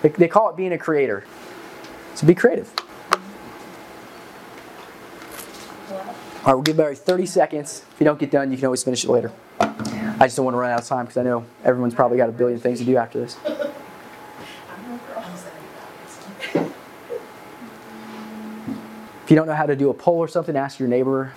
They, 0.00 0.08
they 0.08 0.28
call 0.28 0.48
it 0.48 0.56
being 0.56 0.72
a 0.72 0.78
creator. 0.78 1.24
So 2.14 2.26
be 2.26 2.34
creative. 2.34 2.72
All 6.46 6.52
right, 6.52 6.58
we'll 6.58 6.62
give 6.62 6.78
about 6.78 6.96
30 6.96 7.26
seconds. 7.26 7.84
If 7.92 8.00
you 8.00 8.04
don't 8.04 8.20
get 8.20 8.30
done, 8.30 8.52
you 8.52 8.56
can 8.56 8.66
always 8.66 8.84
finish 8.84 9.02
it 9.02 9.10
later. 9.10 9.32
I 9.58 10.20
just 10.20 10.36
don't 10.36 10.44
want 10.44 10.54
to 10.54 10.58
run 10.58 10.70
out 10.70 10.80
of 10.80 10.86
time 10.86 11.04
because 11.06 11.16
I 11.16 11.24
know 11.24 11.44
everyone's 11.64 11.92
probably 11.92 12.18
got 12.18 12.28
a 12.28 12.32
billion 12.32 12.60
things 12.60 12.78
to 12.78 12.84
do 12.84 12.96
after 12.96 13.18
this. 13.18 13.36
If 19.24 19.30
you 19.30 19.34
don't 19.34 19.48
know 19.48 19.54
how 19.54 19.66
to 19.66 19.74
do 19.74 19.90
a 19.90 19.94
poll 19.94 20.18
or 20.18 20.28
something, 20.28 20.54
ask 20.56 20.78
your 20.78 20.88
neighbor. 20.88 21.32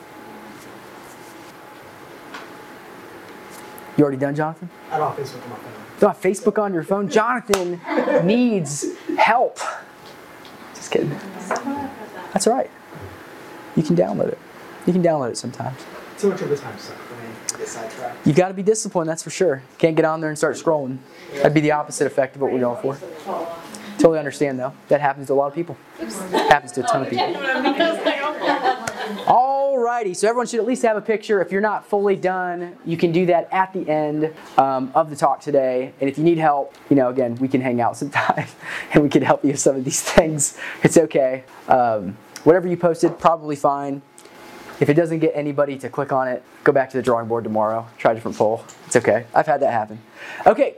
You 3.98 4.04
already 4.04 4.20
done, 4.20 4.36
Jonathan? 4.36 4.70
I 4.92 5.00
don't 5.00 5.18
have 5.18 5.26
Facebook 5.26 5.42
on 5.44 5.50
my 5.50 5.56
phone. 5.56 5.74
Don't 6.00 6.14
have 6.14 6.22
Facebook 6.22 6.64
on 6.64 6.72
your 6.72 6.84
phone? 6.84 7.10
Jonathan 7.10 8.28
needs 8.28 8.86
help. 9.18 9.58
Just 10.76 10.92
kidding. 10.92 11.10
That's 12.32 12.46
all 12.46 12.54
right. 12.54 12.70
You 13.76 13.82
can 13.82 13.96
download 13.96 14.28
it. 14.28 14.38
You 14.86 14.94
can 14.94 15.04
download 15.04 15.32
it 15.32 15.38
sometimes. 15.38 15.78
Too 16.18 16.30
much 16.30 16.42
of 16.42 16.50
the 16.50 16.58
time 16.58 16.78
suck 16.78 16.98
for 16.98 17.16
me. 17.16 17.30
Get 17.58 17.68
sidetracked. 17.68 18.28
You 18.28 18.34
got 18.34 18.50
to 18.50 18.54
be 18.54 18.64
disciplined, 18.64 19.10
that's 19.10 19.24
for 19.24 19.30
sure. 19.30 19.64
Can't 19.78 19.96
get 19.96 20.06
on 20.06 20.22
there 20.22 20.30
and 20.30 20.38
start 20.38 20.56
scrolling. 20.56 20.98
That'd 21.36 21.54
be 21.54 21.62
the 21.62 21.72
opposite 21.72 22.08
effect 22.08 22.36
of 22.36 22.42
what 22.42 22.52
we're 22.52 22.60
going 22.60 22.82
for. 22.82 22.98
Totally 24.00 24.20
understand 24.20 24.58
though. 24.58 24.74
That 24.88 25.02
happens 25.02 25.28
to 25.28 25.34
a 25.34 25.36
lot 25.36 25.48
of 25.48 25.54
people. 25.54 25.78
Happens 26.32 26.72
to 26.74 26.84
a 26.84 26.88
ton 26.88 27.04
of 27.04 27.10
people. 27.10 27.26
Alrighty, 29.26 30.16
so 30.16 30.28
everyone 30.30 30.48
should 30.48 30.60
at 30.62 30.66
least 30.66 30.84
have 30.84 30.96
a 30.96 31.02
picture. 31.02 31.42
If 31.42 31.52
you're 31.52 31.62
not 31.62 31.86
fully 31.86 32.16
done, 32.16 32.78
you 32.86 32.96
can 32.96 33.12
do 33.12 33.26
that 33.26 33.50
at 33.52 33.74
the 33.74 33.88
end 33.90 34.34
um, 34.58 34.92
of 34.96 35.10
the 35.10 35.16
talk 35.16 35.42
today. 35.42 35.94
And 36.00 36.10
if 36.10 36.18
you 36.18 36.24
need 36.24 36.38
help, 36.38 36.76
you 36.90 36.96
know, 36.96 37.10
again, 37.10 37.36
we 37.36 37.48
can 37.48 37.60
hang 37.60 37.82
out 37.82 37.98
sometime 38.02 38.48
and 38.94 39.04
we 39.04 39.10
can 39.10 39.22
help 39.22 39.44
you 39.44 39.52
with 39.52 39.60
some 39.60 39.76
of 39.76 39.84
these 39.84 40.02
things. 40.02 40.58
It's 40.84 40.98
okay. 40.98 41.44
Um, 41.68 42.18
whatever 42.46 42.68
you 42.68 42.78
posted, 42.78 43.20
probably 43.20 43.58
fine. 43.58 44.02
If 44.80 44.90
it 44.90 44.94
doesn't 44.94 45.20
get 45.20 45.34
anybody 45.36 45.78
to 45.80 45.90
click 45.90 46.12
on 46.12 46.28
it, 46.28 46.44
go 46.64 46.72
back 46.72 46.90
to 46.92 46.98
the 46.98 47.04
drawing 47.04 47.28
board 47.28 47.44
tomorrow. 47.44 47.88
Try 47.98 48.12
a 48.12 48.16
different 48.16 48.38
poll. 48.38 48.64
It's 48.88 48.96
okay. 48.96 49.26
I've 49.34 49.48
had 49.48 49.62
that 49.62 49.72
happen. 49.72 50.02
Okay. 50.46 50.76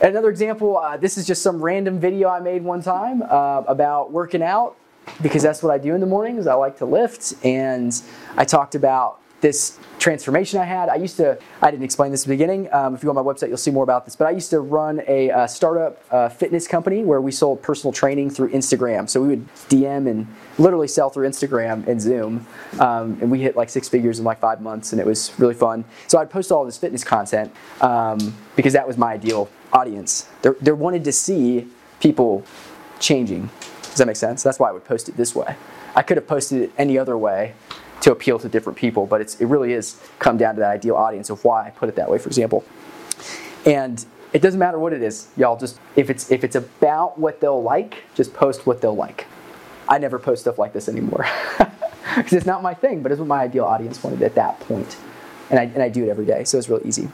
Another 0.00 0.28
example. 0.30 0.78
Uh, 0.78 0.96
this 0.96 1.16
is 1.16 1.26
just 1.26 1.42
some 1.42 1.60
random 1.62 1.98
video 1.98 2.28
I 2.28 2.40
made 2.40 2.62
one 2.62 2.82
time 2.82 3.22
uh, 3.22 3.62
about 3.66 4.12
working 4.12 4.42
out 4.42 4.76
because 5.22 5.42
that's 5.42 5.62
what 5.62 5.72
I 5.72 5.78
do 5.78 5.94
in 5.94 6.00
the 6.00 6.06
mornings. 6.06 6.46
I 6.46 6.54
like 6.54 6.78
to 6.78 6.84
lift, 6.84 7.34
and 7.44 7.98
I 8.36 8.44
talked 8.44 8.74
about 8.74 9.20
this 9.46 9.78
transformation 10.00 10.58
I 10.58 10.64
had. 10.64 10.88
I 10.88 10.96
used 10.96 11.16
to, 11.18 11.38
I 11.62 11.70
didn't 11.70 11.84
explain 11.84 12.10
this 12.10 12.22
at 12.22 12.26
the 12.26 12.34
beginning. 12.34 12.68
Um, 12.72 12.96
if 12.96 13.02
you 13.02 13.06
go 13.06 13.16
on 13.16 13.24
my 13.24 13.32
website, 13.32 13.46
you'll 13.46 13.56
see 13.56 13.70
more 13.70 13.84
about 13.84 14.04
this. 14.04 14.16
But 14.16 14.26
I 14.26 14.30
used 14.32 14.50
to 14.50 14.58
run 14.58 15.02
a 15.06 15.30
uh, 15.30 15.46
startup 15.46 16.02
uh, 16.10 16.28
fitness 16.28 16.66
company 16.66 17.04
where 17.04 17.20
we 17.20 17.30
sold 17.30 17.62
personal 17.62 17.92
training 17.92 18.30
through 18.30 18.50
Instagram. 18.50 19.08
So 19.08 19.22
we 19.22 19.28
would 19.28 19.54
DM 19.68 20.10
and 20.10 20.26
literally 20.58 20.88
sell 20.88 21.10
through 21.10 21.28
Instagram 21.28 21.86
and 21.86 22.00
Zoom. 22.00 22.44
Um, 22.80 23.18
and 23.20 23.30
we 23.30 23.40
hit 23.40 23.56
like 23.56 23.70
six 23.70 23.88
figures 23.88 24.18
in 24.18 24.24
like 24.24 24.40
five 24.40 24.60
months, 24.60 24.92
and 24.92 25.00
it 25.00 25.06
was 25.06 25.32
really 25.38 25.54
fun. 25.54 25.84
So 26.08 26.18
I'd 26.18 26.30
post 26.30 26.50
all 26.50 26.64
this 26.64 26.76
fitness 26.76 27.04
content 27.04 27.54
um, 27.80 28.34
because 28.56 28.72
that 28.72 28.86
was 28.86 28.98
my 28.98 29.12
ideal 29.12 29.48
audience. 29.72 30.28
They 30.42 30.50
they 30.60 30.72
wanted 30.72 31.04
to 31.04 31.12
see 31.12 31.68
people 32.00 32.44
changing. 32.98 33.48
Does 33.82 33.98
that 33.98 34.06
make 34.06 34.16
sense? 34.16 34.42
That's 34.42 34.58
why 34.58 34.70
I 34.70 34.72
would 34.72 34.84
post 34.84 35.08
it 35.08 35.16
this 35.16 35.34
way. 35.36 35.54
I 35.94 36.02
could 36.02 36.16
have 36.16 36.26
posted 36.26 36.62
it 36.62 36.72
any 36.76 36.98
other 36.98 37.16
way 37.16 37.54
to 38.06 38.12
appeal 38.12 38.38
to 38.38 38.48
different 38.48 38.78
people, 38.78 39.04
but 39.04 39.20
it's, 39.20 39.40
it 39.40 39.46
really 39.46 39.72
is 39.72 40.00
come 40.20 40.36
down 40.36 40.54
to 40.54 40.60
that 40.60 40.70
ideal 40.70 40.94
audience 40.94 41.28
of 41.28 41.42
why 41.44 41.66
I 41.66 41.70
put 41.70 41.88
it 41.88 41.96
that 41.96 42.08
way, 42.08 42.18
for 42.18 42.28
example. 42.28 42.64
And 43.66 44.04
it 44.32 44.40
doesn't 44.40 44.60
matter 44.60 44.78
what 44.78 44.92
it 44.92 45.02
is, 45.02 45.26
y'all. 45.36 45.56
Just 45.56 45.80
if 45.96 46.08
it's 46.08 46.30
if 46.30 46.44
it's 46.44 46.54
about 46.54 47.18
what 47.18 47.40
they'll 47.40 47.60
like, 47.60 48.04
just 48.14 48.32
post 48.32 48.64
what 48.64 48.80
they'll 48.80 48.94
like. 48.94 49.26
I 49.88 49.98
never 49.98 50.20
post 50.20 50.42
stuff 50.42 50.56
like 50.56 50.72
this 50.72 50.88
anymore 50.88 51.26
because 52.14 52.32
it's 52.32 52.46
not 52.46 52.62
my 52.62 52.74
thing, 52.74 53.02
but 53.02 53.10
it's 53.10 53.18
what 53.18 53.26
my 53.26 53.42
ideal 53.42 53.64
audience 53.64 54.00
wanted 54.04 54.22
at 54.22 54.36
that 54.36 54.60
point, 54.60 54.96
and 55.50 55.58
I 55.58 55.64
and 55.64 55.82
I 55.82 55.88
do 55.88 56.04
it 56.04 56.08
every 56.08 56.26
day, 56.26 56.44
so 56.44 56.58
it's 56.58 56.68
really 56.68 56.86
easy. 56.86 57.08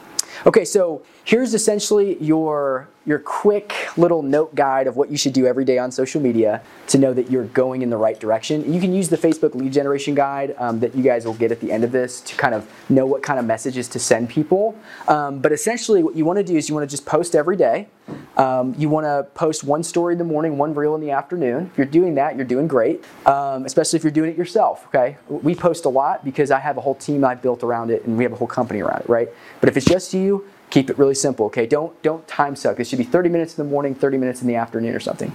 Okay, 0.44 0.66
so 0.66 1.02
here's 1.24 1.54
essentially 1.54 2.22
your 2.22 2.86
your 3.04 3.18
quick 3.18 3.74
little 3.96 4.22
note 4.22 4.54
guide 4.54 4.86
of 4.86 4.96
what 4.96 5.10
you 5.10 5.16
should 5.16 5.32
do 5.32 5.46
every 5.46 5.64
day 5.64 5.78
on 5.78 5.90
social 5.90 6.20
media 6.20 6.62
to 6.86 6.98
know 6.98 7.12
that 7.12 7.30
you're 7.30 7.46
going 7.46 7.82
in 7.82 7.90
the 7.90 7.96
right 7.96 8.18
direction. 8.20 8.72
You 8.72 8.80
can 8.80 8.94
use 8.94 9.08
the 9.08 9.16
Facebook 9.16 9.54
lead 9.54 9.72
generation 9.72 10.14
guide 10.14 10.54
um, 10.58 10.80
that 10.80 10.94
you 10.94 11.02
guys 11.02 11.24
will 11.24 11.34
get 11.34 11.50
at 11.50 11.60
the 11.60 11.72
end 11.72 11.84
of 11.84 11.92
this 11.92 12.20
to 12.20 12.36
kind 12.36 12.54
of 12.54 12.68
know 12.88 13.06
what 13.06 13.22
kind 13.22 13.40
of 13.40 13.44
messages 13.44 13.88
to 13.88 13.98
send 13.98 14.28
people. 14.28 14.76
Um, 15.08 15.40
but 15.40 15.52
essentially, 15.52 16.02
what 16.02 16.14
you 16.14 16.24
want 16.24 16.38
to 16.38 16.44
do 16.44 16.56
is 16.56 16.68
you 16.68 16.74
want 16.74 16.88
to 16.88 16.90
just 16.90 17.06
post 17.06 17.34
every 17.34 17.56
day. 17.56 17.88
Um, 18.36 18.74
you 18.78 18.88
want 18.88 19.04
to 19.04 19.26
post 19.34 19.64
one 19.64 19.82
story 19.82 20.14
in 20.14 20.18
the 20.18 20.24
morning, 20.24 20.58
one 20.58 20.74
reel 20.74 20.94
in 20.94 21.00
the 21.00 21.10
afternoon. 21.10 21.70
If 21.72 21.78
you're 21.78 21.86
doing 21.86 22.14
that, 22.16 22.36
you're 22.36 22.44
doing 22.44 22.66
great, 22.66 23.04
um, 23.26 23.64
especially 23.64 23.96
if 23.96 24.04
you're 24.04 24.12
doing 24.12 24.30
it 24.30 24.36
yourself. 24.36 24.86
Okay, 24.88 25.16
we 25.28 25.54
post 25.54 25.84
a 25.84 25.88
lot 25.88 26.24
because 26.24 26.50
I 26.50 26.58
have 26.58 26.76
a 26.76 26.80
whole 26.80 26.94
team 26.94 27.24
I've 27.24 27.42
built 27.42 27.62
around 27.62 27.90
it, 27.90 28.04
and 28.04 28.16
we 28.16 28.24
have 28.24 28.32
a 28.32 28.36
whole 28.36 28.48
company 28.48 28.80
around 28.80 29.02
it, 29.02 29.08
right? 29.08 29.28
But 29.60 29.68
if 29.68 29.76
it's 29.76 29.86
just 29.86 30.14
you, 30.14 30.46
keep 30.72 30.88
it 30.88 30.96
really 30.98 31.14
simple. 31.14 31.46
Okay, 31.46 31.66
don't 31.66 32.00
don't 32.02 32.26
time 32.26 32.56
suck. 32.56 32.76
This 32.78 32.88
should 32.88 32.98
be 32.98 33.04
30 33.04 33.28
minutes 33.28 33.56
in 33.56 33.64
the 33.64 33.70
morning, 33.70 33.94
30 33.94 34.16
minutes 34.16 34.40
in 34.40 34.48
the 34.48 34.56
afternoon, 34.56 34.94
or 34.94 35.00
something. 35.00 35.30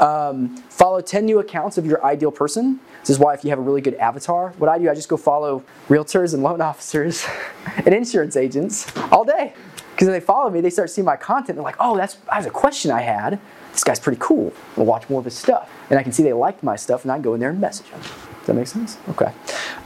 Um, 0.00 0.56
follow 0.70 1.00
10 1.00 1.26
new 1.26 1.38
accounts 1.38 1.76
of 1.76 1.84
your 1.86 2.04
ideal 2.04 2.32
person. 2.32 2.80
This 3.00 3.10
is 3.10 3.18
why 3.18 3.34
if 3.34 3.44
you 3.44 3.50
have 3.50 3.58
a 3.58 3.62
really 3.62 3.82
good 3.82 3.94
avatar, 3.94 4.54
what 4.56 4.70
I 4.70 4.78
do, 4.78 4.88
I 4.90 4.94
just 4.94 5.08
go 5.08 5.18
follow 5.18 5.62
realtors 5.88 6.32
and 6.32 6.42
loan 6.42 6.60
officers 6.72 7.26
and 7.76 7.94
insurance 7.94 8.34
agents 8.36 8.90
all 9.12 9.24
day. 9.24 9.52
Because 9.90 10.08
they 10.08 10.20
follow 10.20 10.48
me, 10.48 10.60
they 10.60 10.70
start 10.70 10.90
seeing 10.90 11.04
my 11.04 11.16
content. 11.16 11.56
They're 11.56 11.64
like, 11.64 11.76
oh, 11.80 11.96
that's 11.96 12.14
that 12.14 12.38
was 12.38 12.46
a 12.46 12.50
question 12.50 12.90
I 12.90 13.02
had. 13.02 13.38
This 13.72 13.84
guy's 13.84 14.00
pretty 14.00 14.18
cool. 14.20 14.54
I'll 14.76 14.86
watch 14.86 15.08
more 15.10 15.18
of 15.18 15.26
his 15.26 15.36
stuff. 15.36 15.70
And 15.90 15.98
I 15.98 16.02
can 16.02 16.12
see 16.12 16.22
they 16.22 16.32
liked 16.32 16.62
my 16.62 16.76
stuff, 16.76 17.02
and 17.02 17.12
I 17.12 17.16
can 17.16 17.22
go 17.22 17.34
in 17.34 17.40
there 17.40 17.50
and 17.50 17.60
message 17.60 17.90
them. 17.90 18.00
That 18.48 18.54
make 18.54 18.66
sense? 18.66 18.96
Okay. 19.10 19.30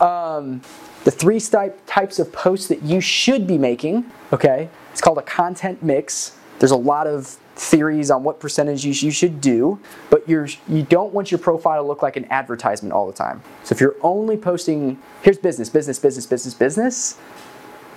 Um, 0.00 0.62
the 1.02 1.10
three 1.10 1.40
types 1.40 2.20
of 2.20 2.32
posts 2.32 2.68
that 2.68 2.80
you 2.82 3.00
should 3.00 3.44
be 3.44 3.58
making, 3.58 4.08
okay, 4.32 4.68
it's 4.92 5.00
called 5.00 5.18
a 5.18 5.22
content 5.22 5.82
mix. 5.82 6.36
There's 6.60 6.70
a 6.70 6.76
lot 6.76 7.08
of 7.08 7.26
theories 7.56 8.08
on 8.08 8.22
what 8.22 8.38
percentage 8.38 8.84
you, 8.84 9.10
should 9.10 9.40
do, 9.40 9.80
but 10.10 10.28
you're, 10.28 10.46
you 10.68 10.84
don't 10.84 11.12
want 11.12 11.32
your 11.32 11.38
profile 11.38 11.82
to 11.82 11.86
look 11.86 12.02
like 12.02 12.16
an 12.16 12.24
advertisement 12.26 12.92
all 12.92 13.08
the 13.08 13.12
time. 13.12 13.42
So 13.64 13.74
if 13.74 13.80
you're 13.80 13.96
only 14.00 14.36
posting, 14.36 15.02
here's 15.22 15.38
business, 15.38 15.68
business, 15.68 15.98
business, 15.98 16.24
business, 16.24 16.54
business, 16.54 17.18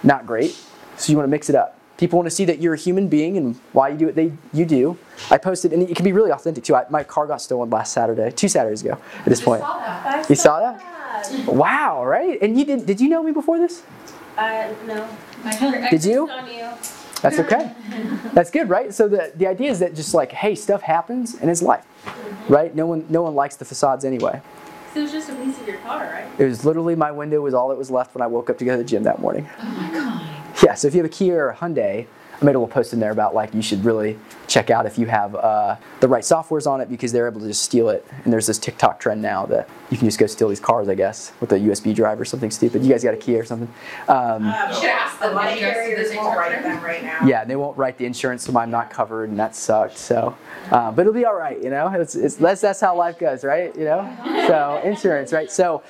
not 0.01 0.25
great. 0.25 0.59
So 0.97 1.11
you 1.11 1.17
want 1.17 1.27
to 1.27 1.31
mix 1.31 1.47
it 1.47 1.55
up. 1.55 1.79
People 1.97 2.19
want 2.19 2.27
to 2.27 2.35
see 2.35 2.45
that 2.45 2.59
you're 2.59 2.73
a 2.73 2.77
human 2.77 3.07
being 3.07 3.37
and 3.37 3.55
why 3.71 3.89
you 3.89 3.97
do 3.97 4.05
what 4.07 4.15
they 4.15 4.33
you 4.53 4.65
do. 4.65 4.97
I 5.31 5.37
posted, 5.37 5.71
and 5.71 5.81
it 5.83 5.95
can 5.95 6.03
be 6.03 6.11
really 6.11 6.31
authentic 6.31 6.63
too. 6.65 6.75
I, 6.75 6.85
my 6.89 7.03
car 7.03 7.25
got 7.25 7.41
stolen 7.41 7.69
last 7.69 7.93
Saturday, 7.93 8.31
two 8.31 8.47
Saturdays 8.49 8.81
ago. 8.81 8.97
At 9.19 9.25
this 9.25 9.41
point, 9.41 9.61
Saw 9.61 9.79
that. 9.79 10.29
you 10.29 10.35
saw 10.35 10.59
that? 10.59 11.47
Wow, 11.47 12.03
right? 12.05 12.41
And 12.41 12.59
you 12.59 12.65
did? 12.65 12.85
Did 12.85 12.99
you 12.99 13.07
know 13.07 13.23
me 13.23 13.31
before 13.31 13.57
this? 13.57 13.83
Uh, 14.37 14.73
no. 14.85 15.07
Did 15.89 16.03
you? 16.03 16.29
On 16.29 16.45
you. 16.47 16.69
That's 17.21 17.39
okay. 17.39 17.71
That's 18.33 18.51
good, 18.51 18.69
right? 18.69 18.93
So 18.93 19.07
the, 19.07 19.31
the 19.35 19.47
idea 19.47 19.71
is 19.71 19.79
that 19.79 19.95
just 19.95 20.13
like, 20.13 20.31
hey, 20.31 20.53
stuff 20.53 20.81
happens 20.81 21.35
and 21.35 21.49
it's 21.49 21.61
life, 21.61 21.85
right? 22.49 22.75
No 22.75 22.85
one 22.85 23.05
no 23.09 23.21
one 23.23 23.33
likes 23.35 23.55
the 23.55 23.65
facades 23.65 24.03
anyway. 24.03 24.41
So 24.93 24.99
it 24.99 25.03
was 25.03 25.11
just 25.11 25.29
a 25.29 25.35
piece 25.35 25.59
of 25.59 25.67
your 25.67 25.77
car, 25.77 26.03
right? 26.03 26.27
It 26.39 26.45
was 26.45 26.65
literally 26.65 26.95
my 26.95 27.11
window 27.11 27.41
was 27.41 27.53
all 27.53 27.69
that 27.69 27.77
was 27.77 27.89
left 27.89 28.13
when 28.15 28.21
I 28.21 28.27
woke 28.27 28.49
up 28.49 28.57
to 28.59 28.65
go 28.65 28.71
to 28.71 28.77
the 28.77 28.83
gym 28.83 29.03
that 29.03 29.19
morning. 29.19 29.47
Oh 29.59 29.63
my 29.63 29.91
god. 29.91 30.04
Yeah, 30.63 30.73
so 30.73 30.87
if 30.87 30.95
you 30.95 31.01
have 31.03 31.11
a 31.11 31.13
Kia 31.13 31.45
or 31.45 31.49
a 31.49 31.55
Hyundai, 31.55 32.07
I 32.41 32.45
made 32.45 32.55
a 32.55 32.59
little 32.59 32.67
post 32.67 32.93
in 32.93 32.99
there 32.99 33.11
about 33.11 33.33
like 33.33 33.53
you 33.53 33.61
should 33.61 33.83
really 33.83 34.17
check 34.55 34.69
out 34.69 34.85
if 34.85 34.97
you 34.97 35.05
have 35.05 35.35
uh, 35.35 35.75
the 35.99 36.07
right 36.07 36.23
softwares 36.23 36.65
on 36.65 36.79
it 36.79 36.89
because 36.89 37.11
they're 37.11 37.27
able 37.27 37.41
to 37.41 37.47
just 37.47 37.61
steal 37.61 37.89
it. 37.89 38.07
And 38.23 38.31
there's 38.31 38.47
this 38.47 38.57
TikTok 38.57 39.01
trend 39.01 39.21
now 39.21 39.45
that 39.47 39.67
you 39.91 39.97
can 39.97 40.07
just 40.07 40.17
go 40.17 40.27
steal 40.27 40.47
these 40.47 40.61
cars, 40.61 40.87
I 40.87 40.95
guess, 40.95 41.33
with 41.41 41.51
a 41.51 41.59
USB 41.59 41.93
drive 41.93 42.21
or 42.21 42.25
something 42.25 42.49
stupid. 42.49 42.81
You 42.81 42.89
guys 42.89 43.03
got 43.03 43.13
a 43.13 43.17
key 43.17 43.35
or 43.35 43.43
something? 43.43 43.67
Um, 44.07 44.15
Um, 44.15 44.45
you 44.69 44.75
should 44.75 44.85
ask 44.85 45.19
the 45.19 45.27
the 45.27 45.33
money 45.35 45.47
money 45.49 45.59
to 45.59 45.73
carriers 45.73 46.15
won't 46.15 46.37
write 46.37 46.63
them 46.63 46.81
right 46.83 47.03
now. 47.03 47.25
yeah, 47.25 47.43
they 47.43 47.55
won't 47.55 47.77
write 47.77 47.97
the 47.97 48.05
insurance, 48.05 48.43
so 48.43 48.57
I'm 48.57 48.71
not 48.71 48.89
covered, 48.89 49.29
and 49.29 49.39
that 49.39 49.55
sucked. 49.55 49.97
So, 49.97 50.35
uh, 50.71 50.91
but 50.91 51.01
it'll 51.01 51.13
be 51.13 51.25
all 51.25 51.35
right, 51.35 51.61
you 51.61 51.69
know. 51.69 51.87
It's, 51.89 52.15
it's 52.15 52.35
that's 52.35 52.61
that's 52.61 52.79
how 52.79 52.95
life 52.95 53.19
goes, 53.19 53.43
right? 53.43 53.75
You 53.75 53.85
know. 53.85 54.45
So 54.47 54.81
insurance, 54.83 55.33
right? 55.33 55.51
So, 55.51 55.83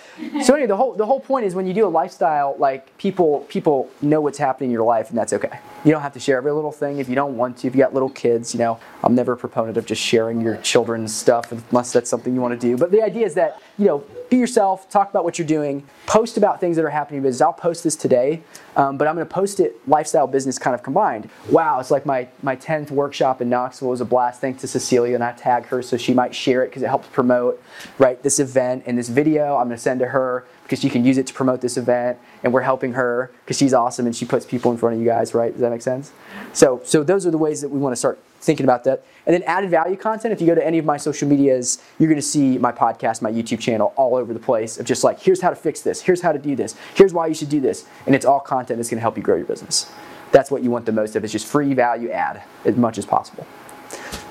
so 0.43 0.53
anyway, 0.53 0.67
the 0.67 0.77
whole 0.77 0.93
the 0.93 1.05
whole 1.05 1.19
point 1.19 1.45
is 1.45 1.53
when 1.53 1.67
you 1.67 1.73
do 1.73 1.85
a 1.85 1.89
lifestyle, 2.01 2.55
like 2.57 2.97
people 2.97 3.41
people 3.41 3.89
know 4.01 4.21
what's 4.21 4.37
happening 4.37 4.69
in 4.69 4.73
your 4.73 4.85
life, 4.85 5.09
and 5.09 5.17
that's 5.17 5.33
okay. 5.33 5.59
You 5.83 5.91
don't 5.91 6.01
have 6.01 6.13
to 6.13 6.19
share 6.19 6.37
every 6.37 6.51
little 6.51 6.71
thing 6.71 6.97
if 6.97 7.07
you 7.09 7.15
don't 7.15 7.37
want 7.37 7.57
to. 7.57 7.67
If 7.67 7.75
you 7.75 7.81
got 7.81 7.93
little 7.93 8.09
kids, 8.09 8.54
you 8.55 8.59
know, 8.59 8.79
I'm 9.03 9.13
never 9.15 9.33
a 9.33 9.37
proponent 9.37 9.75
of 9.75 9.85
just 9.85 10.01
sharing 10.01 10.39
your 10.39 10.55
children's 10.57 11.13
stuff 11.13 11.51
unless 11.51 11.91
that's 11.91 12.09
something 12.09 12.33
you 12.33 12.39
want 12.39 12.59
to 12.59 12.67
do. 12.67 12.77
But 12.77 12.89
the 12.89 13.01
idea 13.01 13.25
is 13.25 13.33
that 13.33 13.61
you 13.77 13.85
know, 13.85 14.03
be 14.29 14.37
yourself, 14.37 14.89
talk 14.89 15.09
about 15.09 15.23
what 15.23 15.37
you're 15.37 15.47
doing, 15.47 15.85
post 16.07 16.37
about 16.37 16.59
things 16.59 16.77
that 16.77 16.85
are 16.85 16.89
happening 16.89 17.17
in 17.17 17.23
business. 17.23 17.41
I'll 17.41 17.53
post 17.53 17.83
this 17.83 17.95
today, 17.95 18.41
um, 18.75 18.97
but 18.97 19.07
I'm 19.07 19.15
going 19.15 19.27
to 19.27 19.33
post 19.33 19.59
it 19.59 19.75
lifestyle 19.87 20.27
business 20.27 20.57
kind 20.57 20.73
of 20.73 20.81
combined. 20.81 21.29
Wow, 21.49 21.79
it's 21.79 21.91
like 21.91 22.05
my 22.05 22.27
my 22.41 22.55
10th 22.55 22.91
workshop 22.91 23.41
in 23.41 23.49
Knoxville 23.49 23.89
was 23.89 24.01
a 24.01 24.05
blast. 24.05 24.39
Thanks 24.39 24.61
to 24.61 24.67
Cecilia, 24.67 25.13
and 25.15 25.23
I 25.23 25.33
tag 25.33 25.65
her 25.65 25.81
so 25.81 25.97
she 25.97 26.13
might 26.13 26.33
share 26.33 26.63
it 26.63 26.69
because 26.69 26.83
it 26.83 26.87
helps 26.87 27.07
promote 27.09 27.61
right 27.97 28.21
this 28.23 28.39
event 28.39 28.83
and 28.85 28.97
this 28.97 29.09
video. 29.09 29.57
I'm 29.57 29.67
going 29.67 29.77
to 29.77 29.77
send 29.77 29.99
to 29.99 30.07
her 30.07 30.45
because 30.63 30.79
she 30.79 30.89
can 30.89 31.03
use 31.05 31.17
it 31.17 31.27
to 31.27 31.33
promote 31.33 31.61
this 31.61 31.77
event, 31.77 32.17
and 32.43 32.53
we're 32.53 32.61
helping 32.61 32.93
her 32.93 33.31
because 33.43 33.57
she's 33.57 33.73
awesome 33.73 34.05
and 34.05 34.15
she 34.15 34.25
puts 34.25 34.45
people 34.45 34.71
in 34.71 34.77
front 34.77 34.95
of 34.95 35.01
you 35.01 35.05
guys. 35.05 35.33
Right? 35.33 35.51
Does 35.51 35.61
that 35.61 35.71
make 35.71 35.81
sense? 35.81 36.11
So 36.53 36.81
so 36.85 37.03
those 37.03 37.25
are 37.25 37.31
the 37.31 37.37
ways 37.37 37.61
that 37.61 37.69
we 37.69 37.79
want 37.79 37.91
to 37.91 37.97
start 37.97 38.19
thinking 38.39 38.65
about 38.65 38.83
that. 38.85 39.03
And 39.25 39.33
then 39.33 39.43
added 39.43 39.69
value 39.69 39.95
content, 39.95 40.33
if 40.33 40.41
you 40.41 40.47
go 40.47 40.55
to 40.55 40.65
any 40.65 40.77
of 40.77 40.85
my 40.85 40.97
social 40.97 41.27
medias, 41.27 41.81
you're 41.97 42.07
to 42.13 42.21
see 42.21 42.57
my 42.57 42.71
podcast, 42.71 43.21
my 43.21 43.31
YouTube 43.31 43.59
channel 43.59 43.93
all 43.95 44.15
over 44.15 44.33
the 44.33 44.39
place 44.39 44.79
of 44.79 44.85
just 44.85 45.03
like, 45.03 45.19
here's 45.19 45.41
how 45.41 45.49
to 45.49 45.55
fix 45.55 45.81
this, 45.81 46.01
here's 46.01 46.21
how 46.21 46.31
to 46.31 46.39
do 46.39 46.55
this, 46.55 46.75
here's 46.93 47.13
why 47.13 47.27
you 47.27 47.33
should 47.33 47.49
do 47.49 47.59
this. 47.59 47.85
And 48.05 48.13
it's 48.13 48.25
all 48.25 48.39
content 48.39 48.77
that's 48.77 48.89
to 48.89 48.97
help 48.97 49.17
you 49.17 49.23
grow 49.23 49.35
your 49.35 49.45
business. 49.45 49.91
That's 50.31 50.51
what 50.51 50.63
you 50.63 50.69
want 50.69 50.85
the 50.85 50.91
most 50.91 51.15
of, 51.15 51.23
it's 51.23 51.33
just 51.33 51.47
free 51.47 51.73
value 51.73 52.11
add 52.11 52.43
as 52.65 52.75
much 52.75 52.97
as 52.97 53.05
possible. 53.05 53.47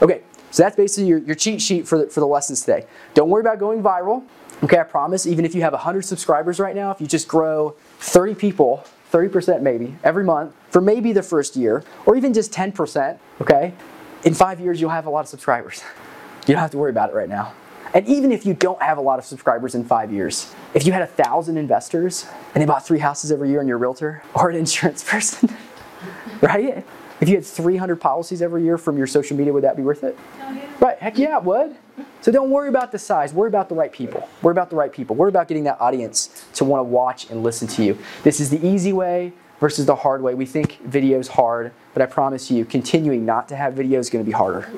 Okay, 0.02 0.22
so 0.50 0.62
that's 0.62 0.76
basically 0.76 1.08
your, 1.08 1.18
your 1.18 1.34
cheat 1.34 1.60
sheet 1.60 1.88
for 1.88 1.98
the, 1.98 2.06
for 2.08 2.20
the 2.20 2.26
lessons 2.26 2.60
today. 2.60 2.86
Don't 3.14 3.28
worry 3.28 3.40
about 3.40 3.58
going 3.58 3.82
viral. 3.82 4.24
Okay, 4.62 4.78
I 4.78 4.84
promise, 4.84 5.26
even 5.26 5.44
if 5.44 5.54
you 5.54 5.62
have 5.62 5.72
100 5.72 6.04
subscribers 6.04 6.60
right 6.60 6.76
now, 6.76 6.90
if 6.90 7.00
you 7.00 7.06
just 7.06 7.26
grow 7.26 7.74
30 7.98 8.34
people, 8.36 8.84
30% 9.12 9.62
maybe, 9.62 9.96
every 10.04 10.24
month 10.24 10.54
for 10.70 10.80
maybe 10.80 11.12
the 11.12 11.22
first 11.22 11.56
year, 11.56 11.82
or 12.06 12.16
even 12.16 12.32
just 12.32 12.52
10%, 12.52 13.18
okay, 13.40 13.74
in 14.24 14.34
five 14.34 14.60
years 14.60 14.80
you'll 14.80 14.90
have 14.90 15.06
a 15.06 15.10
lot 15.10 15.20
of 15.20 15.28
subscribers. 15.28 15.82
You 16.46 16.54
don't 16.54 16.62
have 16.62 16.72
to 16.72 16.78
worry 16.78 16.90
about 16.90 17.10
it 17.10 17.14
right 17.14 17.28
now. 17.28 17.54
And 17.94 18.06
even 18.08 18.32
if 18.32 18.44
you 18.44 18.54
don't 18.54 18.82
have 18.82 18.98
a 18.98 19.00
lot 19.00 19.20
of 19.20 19.24
subscribers 19.24 19.74
in 19.76 19.84
five 19.84 20.12
years, 20.12 20.52
if 20.74 20.84
you 20.84 20.92
had 20.92 21.02
a 21.02 21.06
thousand 21.06 21.56
investors 21.56 22.26
and 22.54 22.60
they 22.60 22.66
bought 22.66 22.84
three 22.84 22.98
houses 22.98 23.30
every 23.30 23.50
year 23.50 23.60
and 23.60 23.68
you're 23.68 23.76
a 23.76 23.80
realtor 23.80 24.22
or 24.34 24.50
an 24.50 24.56
insurance 24.64 25.04
person, 25.04 25.54
right? 26.42 26.84
If 27.20 27.28
you 27.28 27.36
had 27.36 27.46
300 27.46 27.96
policies 27.96 28.42
every 28.42 28.64
year 28.64 28.76
from 28.76 28.98
your 28.98 29.06
social 29.06 29.36
media, 29.36 29.52
would 29.52 29.62
that 29.62 29.76
be 29.76 29.82
worth 29.82 30.02
it? 30.02 30.18
Right, 30.80 30.98
heck 30.98 31.16
yeah, 31.16 31.38
it 31.38 31.44
would. 31.44 31.76
So 32.20 32.32
don't 32.32 32.50
worry 32.50 32.68
about 32.68 32.90
the 32.90 32.98
size, 32.98 33.32
worry 33.32 33.48
about 33.48 33.68
the 33.68 33.76
right 33.76 33.92
people. 33.92 34.28
Worry 34.42 34.52
about 34.52 34.70
the 34.70 34.76
right 34.76 34.92
people. 34.92 35.14
Worry 35.14 35.28
about 35.28 35.46
getting 35.46 35.64
that 35.64 35.80
audience 35.80 36.44
to 36.54 36.64
want 36.64 36.80
to 36.80 36.84
watch 36.84 37.30
and 37.30 37.44
listen 37.44 37.68
to 37.68 37.84
you. 37.84 37.96
This 38.24 38.40
is 38.40 38.50
the 38.50 38.66
easy 38.66 38.92
way 38.92 39.32
versus 39.64 39.86
the 39.86 39.96
hard 39.96 40.20
way. 40.20 40.34
We 40.34 40.44
think 40.44 40.78
video's 40.82 41.26
hard, 41.26 41.72
but 41.94 42.02
I 42.02 42.04
promise 42.04 42.50
you, 42.50 42.66
continuing 42.66 43.24
not 43.24 43.48
to 43.48 43.56
have 43.56 43.72
video 43.72 43.98
is 43.98 44.10
going 44.10 44.22
to 44.22 44.28
be 44.28 44.36
harder. 44.36 44.68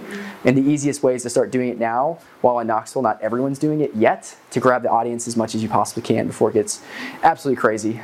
And 0.44 0.56
the 0.56 0.62
easiest 0.62 1.02
way 1.02 1.16
is 1.16 1.24
to 1.24 1.30
start 1.30 1.50
doing 1.50 1.70
it 1.70 1.80
now. 1.80 2.20
While 2.40 2.60
in 2.60 2.68
Knoxville, 2.68 3.02
not 3.02 3.20
everyone's 3.20 3.58
doing 3.58 3.80
it 3.80 3.92
yet, 3.96 4.36
to 4.52 4.60
grab 4.60 4.82
the 4.82 4.88
audience 4.88 5.26
as 5.26 5.36
much 5.36 5.56
as 5.56 5.62
you 5.64 5.68
possibly 5.68 6.04
can 6.04 6.28
before 6.28 6.50
it 6.50 6.52
gets 6.52 6.84
absolutely 7.24 7.60
crazy 7.60 8.00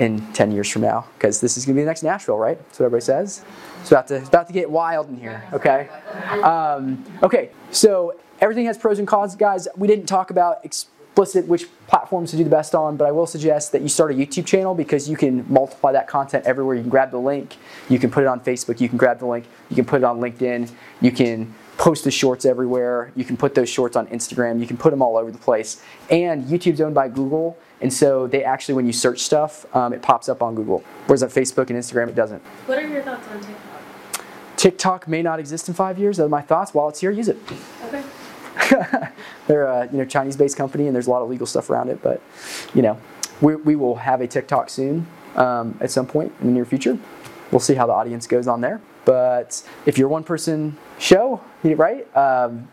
in 0.00 0.26
10 0.32 0.50
years 0.50 0.68
from 0.68 0.82
now. 0.82 1.06
Because 1.16 1.40
this 1.40 1.56
is 1.56 1.64
going 1.64 1.76
to 1.76 1.78
be 1.78 1.84
the 1.84 1.86
next 1.86 2.02
Nashville, 2.02 2.36
right? 2.36 2.58
That's 2.58 2.80
what 2.80 2.86
everybody 2.86 3.04
says. 3.04 3.44
It's 3.80 3.92
about 3.92 4.08
to, 4.08 4.16
it's 4.16 4.28
about 4.28 4.48
to 4.48 4.52
get 4.52 4.68
wild 4.68 5.08
in 5.08 5.20
here, 5.20 5.44
okay? 5.52 5.88
Um, 6.42 7.04
okay, 7.22 7.50
so 7.70 8.18
everything 8.40 8.66
has 8.66 8.76
pros 8.76 8.98
and 8.98 9.06
cons, 9.06 9.36
guys. 9.36 9.68
We 9.76 9.86
didn't 9.86 10.06
talk 10.06 10.32
about 10.32 10.64
explicit 11.16 11.48
which 11.48 11.66
platforms 11.86 12.30
to 12.30 12.36
do 12.36 12.44
the 12.44 12.50
best 12.50 12.74
on, 12.74 12.98
but 12.98 13.06
I 13.06 13.10
will 13.10 13.26
suggest 13.26 13.72
that 13.72 13.80
you 13.80 13.88
start 13.88 14.10
a 14.10 14.14
YouTube 14.14 14.44
channel 14.44 14.74
because 14.74 15.08
you 15.08 15.16
can 15.16 15.46
multiply 15.50 15.90
that 15.92 16.06
content 16.06 16.44
everywhere. 16.44 16.74
You 16.76 16.82
can 16.82 16.90
grab 16.90 17.10
the 17.10 17.18
link, 17.18 17.56
you 17.88 17.98
can 17.98 18.10
put 18.10 18.22
it 18.22 18.26
on 18.26 18.40
Facebook, 18.40 18.82
you 18.82 18.88
can 18.90 18.98
grab 18.98 19.18
the 19.18 19.24
link, 19.24 19.46
you 19.70 19.76
can 19.76 19.86
put 19.86 20.02
it 20.02 20.04
on 20.04 20.20
LinkedIn, 20.20 20.70
you 21.00 21.10
can 21.10 21.54
post 21.78 22.04
the 22.04 22.10
shorts 22.10 22.44
everywhere, 22.44 23.12
you 23.16 23.24
can 23.24 23.34
put 23.34 23.54
those 23.54 23.70
shorts 23.70 23.96
on 23.96 24.06
Instagram, 24.08 24.60
you 24.60 24.66
can 24.66 24.76
put 24.76 24.90
them 24.90 25.00
all 25.00 25.16
over 25.16 25.30
the 25.30 25.38
place. 25.38 25.82
And 26.10 26.44
YouTube's 26.44 26.82
owned 26.82 26.94
by 26.94 27.08
Google, 27.08 27.56
and 27.80 27.90
so 27.90 28.26
they 28.26 28.44
actually, 28.44 28.74
when 28.74 28.84
you 28.84 28.92
search 28.92 29.20
stuff, 29.20 29.64
um, 29.74 29.94
it 29.94 30.02
pops 30.02 30.28
up 30.28 30.42
on 30.42 30.54
Google. 30.54 30.84
Whereas 31.06 31.22
on 31.22 31.30
Facebook 31.30 31.70
and 31.70 31.78
Instagram, 31.78 32.08
it 32.08 32.14
doesn't. 32.14 32.42
What 32.66 32.78
are 32.78 32.86
your 32.86 33.02
thoughts 33.02 33.26
on 33.28 33.40
TikTok? 33.40 34.22
TikTok 34.58 35.08
may 35.08 35.22
not 35.22 35.40
exist 35.40 35.66
in 35.68 35.72
five 35.72 35.98
years. 35.98 36.18
Those 36.18 36.26
are 36.26 36.28
my 36.28 36.42
thoughts. 36.42 36.74
While 36.74 36.90
it's 36.90 37.00
here, 37.00 37.10
use 37.10 37.28
it. 37.28 37.38
Okay. 37.86 38.02
They're 39.46 39.64
a 39.64 39.88
you 39.90 39.98
know 39.98 40.04
Chinese-based 40.04 40.56
company, 40.56 40.86
and 40.86 40.94
there's 40.94 41.06
a 41.06 41.10
lot 41.10 41.22
of 41.22 41.28
legal 41.28 41.46
stuff 41.46 41.70
around 41.70 41.88
it. 41.88 42.02
But 42.02 42.20
you 42.74 42.82
know, 42.82 42.98
we, 43.40 43.56
we 43.56 43.76
will 43.76 43.96
have 43.96 44.20
a 44.20 44.26
TikTok 44.26 44.70
soon 44.70 45.06
um, 45.36 45.76
at 45.80 45.90
some 45.90 46.06
point 46.06 46.32
in 46.40 46.46
the 46.48 46.52
near 46.52 46.64
future. 46.64 46.98
We'll 47.50 47.60
see 47.60 47.74
how 47.74 47.86
the 47.86 47.92
audience 47.92 48.26
goes 48.26 48.48
on 48.48 48.60
there. 48.60 48.80
But 49.04 49.62
if 49.86 49.98
you're 49.98 50.08
one-person 50.08 50.76
show, 50.98 51.40
right? 51.62 52.16
Um, 52.16 52.68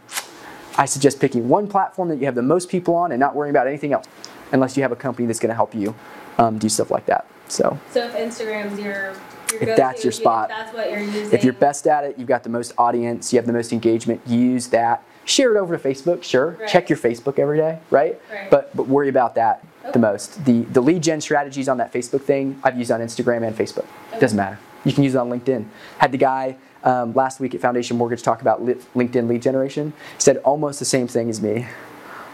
I 0.75 0.85
suggest 0.85 1.19
picking 1.19 1.47
one 1.47 1.67
platform 1.67 2.09
that 2.09 2.17
you 2.17 2.25
have 2.25 2.33
the 2.33 2.41
most 2.41 2.69
people 2.69 2.95
on 2.95 3.11
and 3.11 3.19
not 3.19 3.35
worrying 3.35 3.51
about 3.51 3.67
anything 3.67 3.93
else, 3.93 4.07
unless 4.51 4.75
you 4.75 4.81
have 4.81 4.91
a 4.91 4.95
company 4.95 5.27
that's 5.27 5.39
going 5.39 5.49
to 5.51 5.55
help 5.55 5.75
you 5.75 5.93
um, 6.39 6.57
do 6.57 6.69
stuff 6.69 6.89
like 6.89 7.05
that. 7.05 7.27
So 7.47 7.77
So 7.91 8.07
if 8.07 8.13
Instagram's 8.15 8.79
your 8.79 9.13
If 9.61 9.75
that's 9.77 10.03
your 10.03 10.11
spot. 10.11 10.49
That's 10.49 10.73
what 10.73 10.89
you're 10.91 10.99
using. 11.01 11.31
if 11.31 11.43
you're 11.43 11.53
best 11.53 11.87
at 11.87 12.03
it, 12.03 12.17
you've 12.17 12.27
got 12.27 12.43
the 12.43 12.49
most 12.49 12.73
audience, 12.77 13.31
you 13.33 13.37
have 13.37 13.45
the 13.45 13.53
most 13.53 13.71
engagement, 13.73 14.21
use 14.27 14.67
that. 14.67 15.03
Share 15.25 15.55
it 15.55 15.59
over 15.59 15.77
to 15.77 15.81
Facebook, 15.89 16.21
sure. 16.23 16.51
Right. 16.59 16.67
Check 16.69 16.89
your 16.89 16.97
Facebook 16.97 17.39
every 17.39 17.57
day, 17.57 17.79
right? 17.89 18.19
Right. 18.31 18.49
But 18.51 18.75
but 18.75 18.87
worry 18.87 19.09
about 19.09 19.35
that 19.35 19.63
Okay. 19.83 19.91
the 19.93 19.99
most. 19.99 20.43
The 20.45 20.61
the 20.63 20.81
lead 20.81 21.01
gen 21.03 21.21
strategies 21.21 21.67
on 21.69 21.77
that 21.77 21.91
Facebook 21.93 22.21
thing, 22.23 22.59
I've 22.63 22.77
used 22.77 22.91
on 22.91 22.99
Instagram 22.99 23.45
and 23.47 23.55
Facebook. 23.55 23.85
It 24.13 24.19
doesn't 24.19 24.35
matter. 24.37 24.59
You 24.85 24.91
can 24.91 25.03
use 25.03 25.15
it 25.15 25.17
on 25.17 25.29
LinkedIn. 25.29 25.65
Had 25.97 26.11
the 26.11 26.17
guy 26.17 26.57
um, 26.83 27.13
last 27.13 27.39
week 27.39 27.55
at 27.55 27.61
Foundation 27.61 27.95
Mortgage 27.97 28.21
talk 28.21 28.41
about 28.41 28.63
li- 28.65 28.75
LinkedIn 28.95 29.29
lead 29.29 29.41
generation. 29.41 29.93
Said 30.17 30.37
almost 30.37 30.79
the 30.79 30.85
same 30.85 31.07
thing 31.07 31.29
as 31.29 31.41
me 31.41 31.65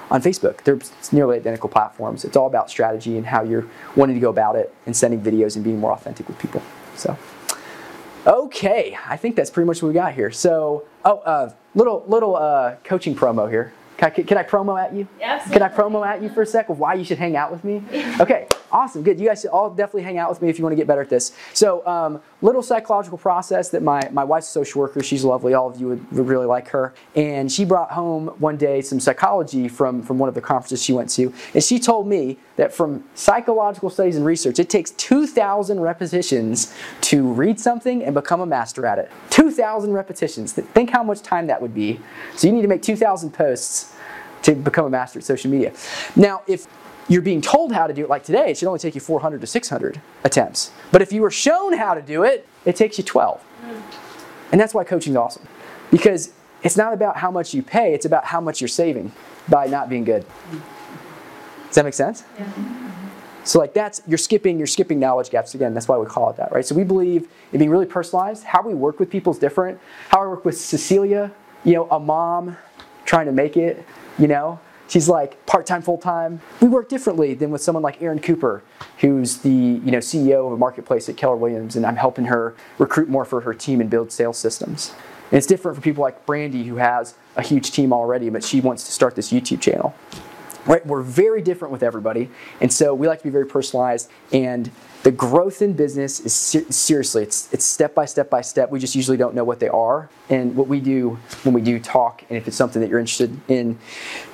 on 0.10 0.22
Facebook. 0.24 0.64
They're 0.64 0.80
nearly 1.12 1.36
identical 1.38 1.70
platforms. 1.70 2.26
It's 2.26 2.36
all 2.36 2.48
about 2.48 2.72
strategy 2.72 3.18
and 3.18 3.28
how 3.28 3.44
you're 3.44 3.68
wanting 3.96 4.16
to 4.16 4.20
go 4.20 4.30
about 4.32 4.56
it 4.56 4.74
and 4.88 4.96
sending 4.98 5.22
videos 5.22 5.56
and 5.56 5.64
being 5.64 5.80
more 5.80 5.92
authentic 5.92 6.28
with 6.28 6.40
people. 6.40 6.64
So. 7.00 7.18
Okay, 8.28 8.98
I 9.08 9.16
think 9.16 9.36
that's 9.36 9.50
pretty 9.50 9.66
much 9.66 9.82
what 9.82 9.88
we 9.88 9.94
got 9.94 10.14
here. 10.14 10.30
So, 10.32 10.86
oh, 11.06 11.20
uh, 11.20 11.54
little 11.74 12.04
little 12.08 12.36
uh, 12.36 12.76
coaching 12.84 13.16
promo 13.16 13.50
here. 13.50 13.74
Can 13.98 14.12
I, 14.12 14.22
can 14.22 14.38
I 14.38 14.44
promo 14.44 14.82
at 14.82 14.94
you? 14.94 15.08
Yes. 15.20 15.50
Can 15.52 15.62
I 15.62 15.70
promo 15.70 16.06
at 16.06 16.22
you 16.22 16.30
for 16.30 16.42
a 16.42 16.46
sec 16.46 16.70
of 16.70 16.80
why 16.80 16.94
you 16.94 17.04
should 17.04 17.18
hang 17.18 17.36
out 17.36 17.52
with 17.52 17.64
me? 17.64 17.84
Okay, 18.20 18.48
awesome, 18.72 19.04
good. 19.04 19.20
You 19.20 19.28
guys 19.28 19.42
should 19.42 19.50
all 19.52 19.70
definitely 19.70 20.04
hang 20.04 20.18
out 20.18 20.30
with 20.30 20.42
me 20.42 20.50
if 20.50 20.58
you 20.58 20.64
want 20.64 20.74
to 20.74 20.78
get 20.78 20.88
better 20.88 21.02
at 21.02 21.10
this. 21.10 21.36
So, 21.54 21.86
um, 21.86 22.22
little 22.42 22.62
psychological 22.62 23.18
process 23.18 23.70
that 23.70 23.84
my, 23.84 24.08
my 24.12 24.24
wife's 24.24 24.48
a 24.48 24.52
social 24.52 24.82
worker. 24.82 25.04
She's 25.04 25.24
lovely. 25.24 25.54
All 25.54 25.70
of 25.70 25.80
you 25.80 25.88
would, 25.90 26.12
would 26.12 26.28
really 26.28 26.46
like 26.46 26.70
her. 26.70 26.94
And 27.16 27.52
she 27.52 27.66
brought 27.66 27.92
home 27.92 28.28
one 28.40 28.58
day 28.58 28.82
some 28.82 29.00
psychology 29.00 29.68
from, 29.68 30.02
from 30.02 30.18
one 30.18 30.30
of 30.30 30.36
the 30.36 30.42
conferences 30.42 30.84
she 30.84 30.94
went 30.94 31.10
to. 31.12 31.34
And 31.54 31.64
she 31.64 31.80
told 31.80 32.08
me 32.08 32.38
that 32.56 32.74
from 32.74 33.04
psychological 33.16 33.90
studies 33.90 34.16
and 34.16 34.26
research, 34.26 34.60
it 34.60 34.70
takes 34.70 34.92
2,000 34.92 35.80
repetitions 35.80 36.74
to 37.02 37.32
read 37.34 37.60
something 37.60 38.04
and 38.04 38.14
become 38.14 38.42
a 38.42 38.46
master 38.46 38.86
at 38.86 39.00
it. 39.00 39.12
2,000 39.32 39.94
repetitions. 39.94 40.54
Think 40.54 40.90
how 40.90 41.04
much 41.04 41.22
time 41.22 41.48
that 41.48 41.62
would 41.62 41.74
be. 41.74 42.00
So, 42.36 42.48
you 42.48 42.54
need 42.54 42.62
to 42.62 42.68
make 42.68 42.82
2,000 42.82 43.32
posts 43.32 43.94
to 44.44 44.56
become 44.56 44.86
a 44.86 44.90
master 44.90 45.20
at 45.20 45.26
social 45.26 45.52
media. 45.52 45.74
Now, 46.16 46.42
if 46.48 46.68
you're 47.10 47.22
being 47.22 47.42
told 47.42 47.74
how 47.74 47.88
to 47.88 47.94
do 47.94 48.04
it 48.04 48.10
like 48.10 48.24
today, 48.24 48.52
it 48.52 48.58
should 48.58 48.68
only 48.68 48.80
take 48.80 48.96
you 48.96 49.02
400 49.02 49.42
to 49.42 49.48
600 49.48 50.02
attempts. 50.24 50.72
But 50.92 51.02
if 51.02 51.12
you 51.12 51.22
were 51.22 51.32
shown 51.32 51.74
how 51.74 51.94
to 51.96 52.02
do 52.02 52.24
it, 52.24 52.48
it 52.66 52.76
takes 52.76 52.98
you 52.98 53.04
12. 53.04 53.44
And 54.52 54.62
that's 54.62 54.74
why 54.74 54.84
coaching 54.84 55.14
is 55.14 55.18
awesome. 55.18 55.48
Because 55.92 56.32
it's 56.64 56.78
not 56.78 56.94
about 56.94 57.18
how 57.18 57.32
much 57.32 57.54
you 57.54 57.64
pay, 57.64 57.94
it's 57.94 58.06
about 58.06 58.26
how 58.26 58.40
much 58.40 58.62
you're 58.62 58.68
saving 58.68 59.12
by 59.48 59.66
not 59.66 59.90
being 59.90 60.04
good. 60.04 60.26
Does 61.68 61.76
that 61.76 61.86
make 61.86 61.94
sense? 61.94 62.24
yeah. 62.38 62.48
So 63.44 63.58
like 63.58 63.74
that's 63.74 64.02
you're 64.06 64.20
skipping 64.20 64.60
you're 64.60 64.68
skipping 64.68 65.00
knowledge 65.00 65.32
gaps 65.32 65.56
again. 65.56 65.74
That's 65.74 65.88
why 65.88 65.98
we 65.98 66.06
call 66.06 66.30
it 66.30 66.38
that, 66.38 66.52
right? 66.52 66.64
So 66.64 66.76
we 66.76 66.84
believe 66.84 67.28
in 67.52 67.58
being 67.58 67.72
really 67.72 67.86
personalized. 67.88 68.44
How 68.44 68.62
we 68.62 68.76
work 68.76 69.00
with 69.00 69.10
people 69.10 69.34
is 69.34 69.40
different. 69.40 69.80
How 70.10 70.22
I 70.22 70.28
work 70.28 70.46
with 70.46 70.60
Cecilia, 70.60 71.32
you 71.64 71.74
know, 71.74 71.88
a 71.90 72.00
mom 72.00 72.58
trying 73.06 73.26
to 73.26 73.32
make 73.32 73.58
it, 73.58 73.84
you 74.20 74.28
know, 74.28 74.60
she's 74.90 75.08
like 75.08 75.46
part-time, 75.46 75.82
full-time. 75.82 76.42
We 76.60 76.68
work 76.68 76.90
differently 76.90 77.34
than 77.34 77.52
with 77.52 77.62
someone 77.62 77.84
like 77.84 78.02
Erin 78.02 78.20
Cooper, 78.20 78.62
who's 78.98 79.38
the 79.38 79.50
you 79.50 79.92
know 79.92 80.00
CEO 80.00 80.48
of 80.48 80.52
a 80.52 80.58
marketplace 80.58 81.08
at 81.08 81.16
Keller 81.16 81.38
Williams, 81.38 81.78
and 81.78 81.86
I'm 81.86 81.96
helping 81.96 82.26
her 82.26 82.56
recruit 82.78 83.08
more 83.08 83.24
for 83.24 83.42
her 83.42 83.54
team 83.54 83.80
and 83.80 83.90
build 83.90 84.12
sales 84.12 84.38
systems. 84.38 84.94
And 85.32 85.38
it's 85.38 85.48
different 85.48 85.78
for 85.78 85.82
people 85.82 86.02
like 86.02 86.26
Brandy, 86.26 86.64
who 86.64 86.78
has 86.78 87.14
a 87.36 87.44
huge 87.44 87.72
team 87.72 87.94
already, 87.94 88.30
but 88.30 88.44
she 88.44 88.60
wants 88.60 88.84
to 88.86 88.92
start 88.92 89.16
this 89.16 89.32
YouTube 89.32 89.62
channel. 89.62 89.96
Right? 90.66 90.86
We're 90.86 91.02
very 91.02 91.42
different 91.42 91.72
with 91.72 91.84
everybody, 91.84 92.30
and 92.62 92.72
so 92.72 92.94
we 92.94 93.08
like 93.08 93.20
to 93.20 93.24
be 93.24 93.30
very 93.30 93.48
personalized. 93.48 94.10
And 94.34 94.70
the 95.04 95.12
growth 95.12 95.62
in 95.62 95.74
business 95.74 96.20
is 96.20 96.34
ser- 96.34 96.70
seriously, 96.72 97.24
it's 97.24 97.52
it's 97.54 97.64
step 97.64 97.96
by 97.96 98.06
step 98.06 98.30
by 98.30 98.42
step. 98.42 98.70
We 98.70 98.80
just 98.80 98.96
usually 98.96 99.18
don't 99.18 99.34
know 99.34 99.46
what 99.46 99.60
they 99.60 99.70
are. 99.70 100.10
And 100.30 100.56
what 100.56 100.68
we 100.68 100.80
do 100.82 101.18
when 101.44 101.54
we 101.54 101.62
do 101.62 101.80
talk, 101.80 102.24
and 102.30 102.38
if 102.38 102.48
it's 102.48 102.58
something 102.58 102.82
that 102.82 102.90
you're 102.90 103.00
interested 103.00 103.36
in 103.48 103.80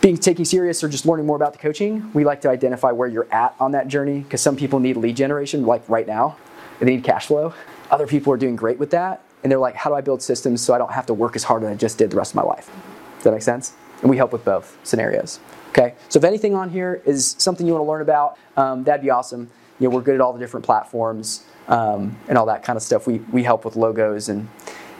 being 0.01 0.17
taking 0.17 0.45
serious 0.45 0.83
or 0.83 0.89
just 0.89 1.05
learning 1.05 1.27
more 1.27 1.35
about 1.35 1.53
the 1.53 1.59
coaching, 1.59 2.11
we 2.13 2.25
like 2.25 2.41
to 2.41 2.49
identify 2.49 2.91
where 2.91 3.07
you're 3.07 3.31
at 3.31 3.55
on 3.59 3.71
that 3.73 3.87
journey. 3.87 4.19
Because 4.19 4.41
some 4.41 4.55
people 4.55 4.79
need 4.79 4.97
lead 4.97 5.15
generation, 5.15 5.65
like 5.65 5.87
right 5.87 6.07
now, 6.07 6.35
they 6.79 6.87
need 6.87 7.03
cash 7.03 7.27
flow. 7.27 7.53
Other 7.91 8.07
people 8.07 8.33
are 8.33 8.37
doing 8.37 8.55
great 8.55 8.79
with 8.79 8.89
that, 8.89 9.23
and 9.43 9.51
they're 9.51 9.59
like, 9.59 9.75
how 9.75 9.91
do 9.91 9.95
I 9.95 10.01
build 10.01 10.23
systems 10.23 10.61
so 10.61 10.73
I 10.73 10.79
don't 10.79 10.91
have 10.91 11.05
to 11.05 11.13
work 11.13 11.35
as 11.35 11.43
hard 11.43 11.63
as 11.63 11.69
I 11.69 11.75
just 11.75 11.99
did 11.99 12.09
the 12.09 12.17
rest 12.17 12.31
of 12.31 12.37
my 12.37 12.43
life? 12.43 12.69
Does 13.17 13.25
that 13.25 13.31
make 13.31 13.43
sense? 13.43 13.73
And 14.05 14.11
we 14.11 14.17
help 14.17 14.31
with 14.33 14.45
both 14.45 14.77
scenarios. 14.83 15.39
Okay, 15.69 15.95
so 16.09 16.19
if 16.19 16.23
anything 16.23 16.53
on 16.53 16.69
here 16.69 17.01
is 17.05 17.35
something 17.39 17.65
you 17.65 17.73
want 17.73 17.85
to 17.85 17.89
learn 17.89 18.03
about, 18.03 18.37
um, 18.55 18.83
that'd 18.83 19.01
be 19.01 19.09
awesome. 19.09 19.49
You 19.79 19.89
know, 19.89 19.95
we're 19.95 20.03
good 20.03 20.13
at 20.13 20.21
all 20.21 20.31
the 20.31 20.37
different 20.37 20.63
platforms 20.63 21.43
um, 21.67 22.15
and 22.27 22.37
all 22.37 22.45
that 22.45 22.61
kind 22.61 22.77
of 22.77 22.83
stuff. 22.83 23.07
We, 23.07 23.17
we 23.31 23.41
help 23.41 23.65
with 23.65 23.75
logos 23.75 24.29
and 24.29 24.47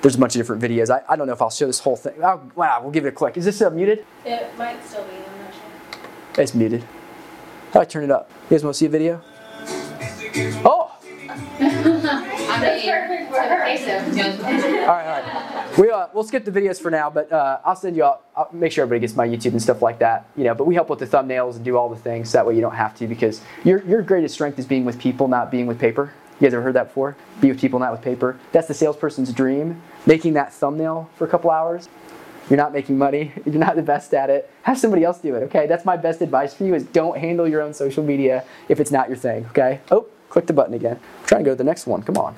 there's 0.02 0.16
a 0.16 0.18
bunch 0.18 0.36
of 0.36 0.40
different 0.40 0.60
videos. 0.60 0.90
I, 0.90 1.04
I 1.08 1.16
don't 1.16 1.28
know 1.28 1.34
if 1.34 1.42
I'll 1.44 1.52
show 1.52 1.68
this 1.68 1.82
whole 1.82 1.96
thing. 1.96 2.16
Oh, 2.24 2.42
wow, 2.56 2.82
we'll 2.82 2.90
give 2.90 3.06
it 3.06 3.10
a 3.10 3.12
click. 3.12 3.38
Is 3.38 3.46
this 3.46 3.62
uh, 3.62 3.70
muted? 3.70 4.04
It 4.26 4.58
might 4.58 4.84
still 4.84 5.04
be, 5.04 5.18
I'm 5.18 5.44
not 5.44 5.54
sure. 5.54 6.42
It's 6.42 6.56
muted. 6.56 6.82
How 7.74 7.74
do 7.74 7.80
I 7.82 7.86
turn 7.86 8.06
it 8.06 8.10
up? 8.10 8.32
You 8.50 8.56
guys 8.56 8.64
want 8.64 8.74
to 8.74 8.78
see 8.80 8.88
a 8.88 8.90
video? 8.90 9.22
Oh! 10.66 10.98
I 12.56 12.76
mean, 12.76 12.90
okay, 13.62 13.78
so. 13.78 14.82
All 14.82 14.88
right, 14.88 15.08
all 15.08 15.66
right. 15.66 15.78
We, 15.78 15.90
uh, 15.90 16.08
we'll 16.14 16.24
skip 16.24 16.46
the 16.46 16.52
videos 16.52 16.80
for 16.82 16.90
now, 16.90 17.10
but 17.10 17.32
uh, 17.32 17.60
I'll 17.66 17.76
send 17.76 17.96
you. 17.96 18.04
I'll, 18.04 18.22
I'll 18.36 18.50
make 18.54 18.72
sure 18.72 18.84
everybody 18.84 19.02
gets 19.02 19.16
my 19.16 19.28
YouTube 19.28 19.52
and 19.52 19.62
stuff 19.62 19.82
like 19.82 20.00
that. 20.00 20.30
You 20.38 20.46
know, 20.46 20.56
but 20.56 20.66
we 20.66 20.76
help 20.76 20.90
with 20.90 21.00
the 21.00 21.08
thumbnails 21.08 21.56
and 21.56 21.66
do 21.66 21.78
all 21.78 21.90
the 21.90 21.96
things. 21.96 22.30
So 22.30 22.38
that 22.38 22.48
way 22.48 22.56
you 22.56 22.62
don't 22.62 22.76
have 22.76 22.96
to 22.98 23.08
because 23.08 23.42
your 23.64 23.84
your 23.84 24.02
greatest 24.02 24.34
strength 24.36 24.58
is 24.58 24.66
being 24.66 24.86
with 24.86 25.00
people, 25.00 25.28
not 25.28 25.52
being 25.52 25.68
with 25.68 25.80
paper. 25.80 26.14
You 26.40 26.48
guys 26.48 26.54
ever 26.54 26.64
heard 26.64 26.76
that 26.76 26.88
before? 26.88 27.16
Be 27.40 27.50
with 27.50 27.60
people, 27.60 27.80
not 27.80 27.92
with 27.92 28.02
paper. 28.02 28.38
That's 28.52 28.68
the 28.68 28.74
salesperson's 28.74 29.32
dream. 29.32 29.82
Making 30.06 30.34
that 30.34 30.54
thumbnail 30.54 31.10
for 31.16 31.26
a 31.26 31.30
couple 31.30 31.50
hours. 31.50 31.88
You're 32.50 32.58
not 32.58 32.74
making 32.74 32.98
money. 32.98 33.34
You're 33.46 33.56
not 33.56 33.76
the 33.76 33.82
best 33.82 34.14
at 34.14 34.30
it. 34.30 34.50
Have 34.64 34.78
somebody 34.78 35.04
else 35.04 35.20
do 35.20 35.36
it. 35.36 35.44
Okay, 35.44 35.66
that's 35.68 35.86
my 35.86 35.98
best 35.98 36.22
advice 36.22 36.54
for 36.54 36.66
you: 36.66 36.76
is 36.76 36.84
don't 36.84 37.18
handle 37.18 37.48
your 37.48 37.62
own 37.62 37.74
social 37.74 38.04
media 38.04 38.46
if 38.70 38.80
it's 38.80 38.92
not 38.92 39.08
your 39.08 39.18
thing. 39.18 39.46
Okay. 39.48 39.82
Oh, 39.92 40.08
click 40.36 40.48
the 40.48 40.54
button 40.54 40.74
again. 40.74 41.00
I'm 41.22 41.26
trying 41.28 41.46
to 41.46 41.46
go 41.46 41.52
to 41.54 41.58
the 41.58 41.64
next 41.64 41.88
one. 41.88 42.04
Come 42.04 42.18
on. 42.18 42.36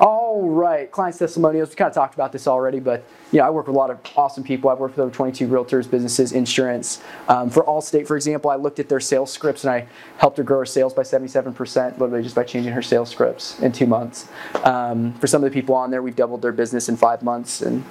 All 0.00 0.48
right, 0.48 0.90
clients 0.90 1.18
testimonials. 1.18 1.68
We 1.68 1.74
kind 1.74 1.90
of 1.90 1.94
talked 1.94 2.14
about 2.14 2.32
this 2.32 2.46
already, 2.46 2.80
but 2.80 3.04
you 3.32 3.38
know, 3.38 3.44
I 3.44 3.50
work 3.50 3.66
with 3.66 3.76
a 3.76 3.78
lot 3.78 3.90
of 3.90 3.98
awesome 4.16 4.42
people. 4.42 4.70
I've 4.70 4.78
worked 4.78 4.96
with 4.96 5.04
over 5.04 5.14
22 5.14 5.46
realtors, 5.46 5.90
businesses, 5.90 6.32
insurance. 6.32 7.02
Um, 7.28 7.50
for 7.50 7.64
Allstate, 7.64 8.06
for 8.06 8.16
example, 8.16 8.50
I 8.50 8.56
looked 8.56 8.78
at 8.78 8.88
their 8.88 9.00
sales 9.00 9.30
scripts 9.30 9.64
and 9.64 9.74
I 9.74 9.88
helped 10.16 10.38
her 10.38 10.42
grow 10.42 10.60
her 10.60 10.64
sales 10.64 10.94
by 10.94 11.02
77%, 11.02 11.98
literally 11.98 12.22
just 12.22 12.34
by 12.34 12.44
changing 12.44 12.72
her 12.72 12.80
sales 12.80 13.10
scripts 13.10 13.60
in 13.60 13.72
two 13.72 13.86
months. 13.86 14.30
Um, 14.64 15.12
for 15.14 15.26
some 15.26 15.44
of 15.44 15.50
the 15.50 15.54
people 15.54 15.74
on 15.74 15.90
there, 15.90 16.00
we've 16.00 16.16
doubled 16.16 16.40
their 16.40 16.52
business 16.52 16.88
in 16.88 16.96
five 16.96 17.22
months 17.22 17.60
and 17.60 17.84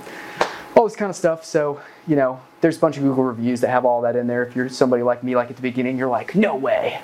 all 0.76 0.84
this 0.84 0.96
kind 0.96 1.12
of 1.12 1.16
stuff. 1.16 1.46
So, 1.46 1.80
you 2.08 2.16
know, 2.16 2.42
there's 2.62 2.78
a 2.78 2.80
bunch 2.80 2.98
of 2.98 3.04
Google 3.04 3.24
reviews 3.24 3.62
that 3.62 3.70
have 3.70 3.86
all 3.86 4.02
that 4.02 4.16
in 4.16 4.26
there. 4.26 4.44
If 4.44 4.56
you're 4.56 4.68
somebody 4.68 5.04
like 5.04 5.24
me, 5.24 5.36
like 5.36 5.52
at 5.52 5.58
the 5.58 5.62
beginning, 5.62 5.96
you're 5.96 6.10
like, 6.10 6.34
no 6.34 6.56
way. 6.56 7.02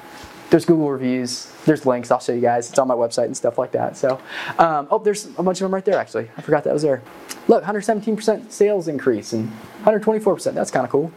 There's 0.52 0.66
Google 0.66 0.92
reviews. 0.92 1.50
There's 1.64 1.86
links. 1.86 2.12
I'll 2.12 2.20
show 2.20 2.34
you 2.34 2.42
guys. 2.42 2.70
It's 2.70 2.78
on 2.78 2.86
my 2.86 2.94
website 2.94 3.26
and 3.26 3.38
stuff 3.38 3.58
like 3.58 3.72
that. 3.72 3.96
So, 3.96 4.20
um, 4.60 4.86
oh, 4.92 5.00
there's 5.00 5.28
a 5.38 5.44
bunch 5.44 5.62
of 5.62 5.66
them 5.66 5.74
right 5.74 5.86
there. 5.86 5.98
Actually, 5.98 6.30
I 6.36 6.42
forgot 6.42 6.66
that 6.66 6.74
was 6.74 6.82
there. 6.82 7.02
Look, 7.48 7.64
117% 7.64 8.52
sales 8.52 8.90
increase 8.90 9.32
and 9.32 9.50
124%. 9.86 10.54
That's 10.54 10.70
kind 10.70 10.84
of 10.84 10.92
cool. 10.92 11.10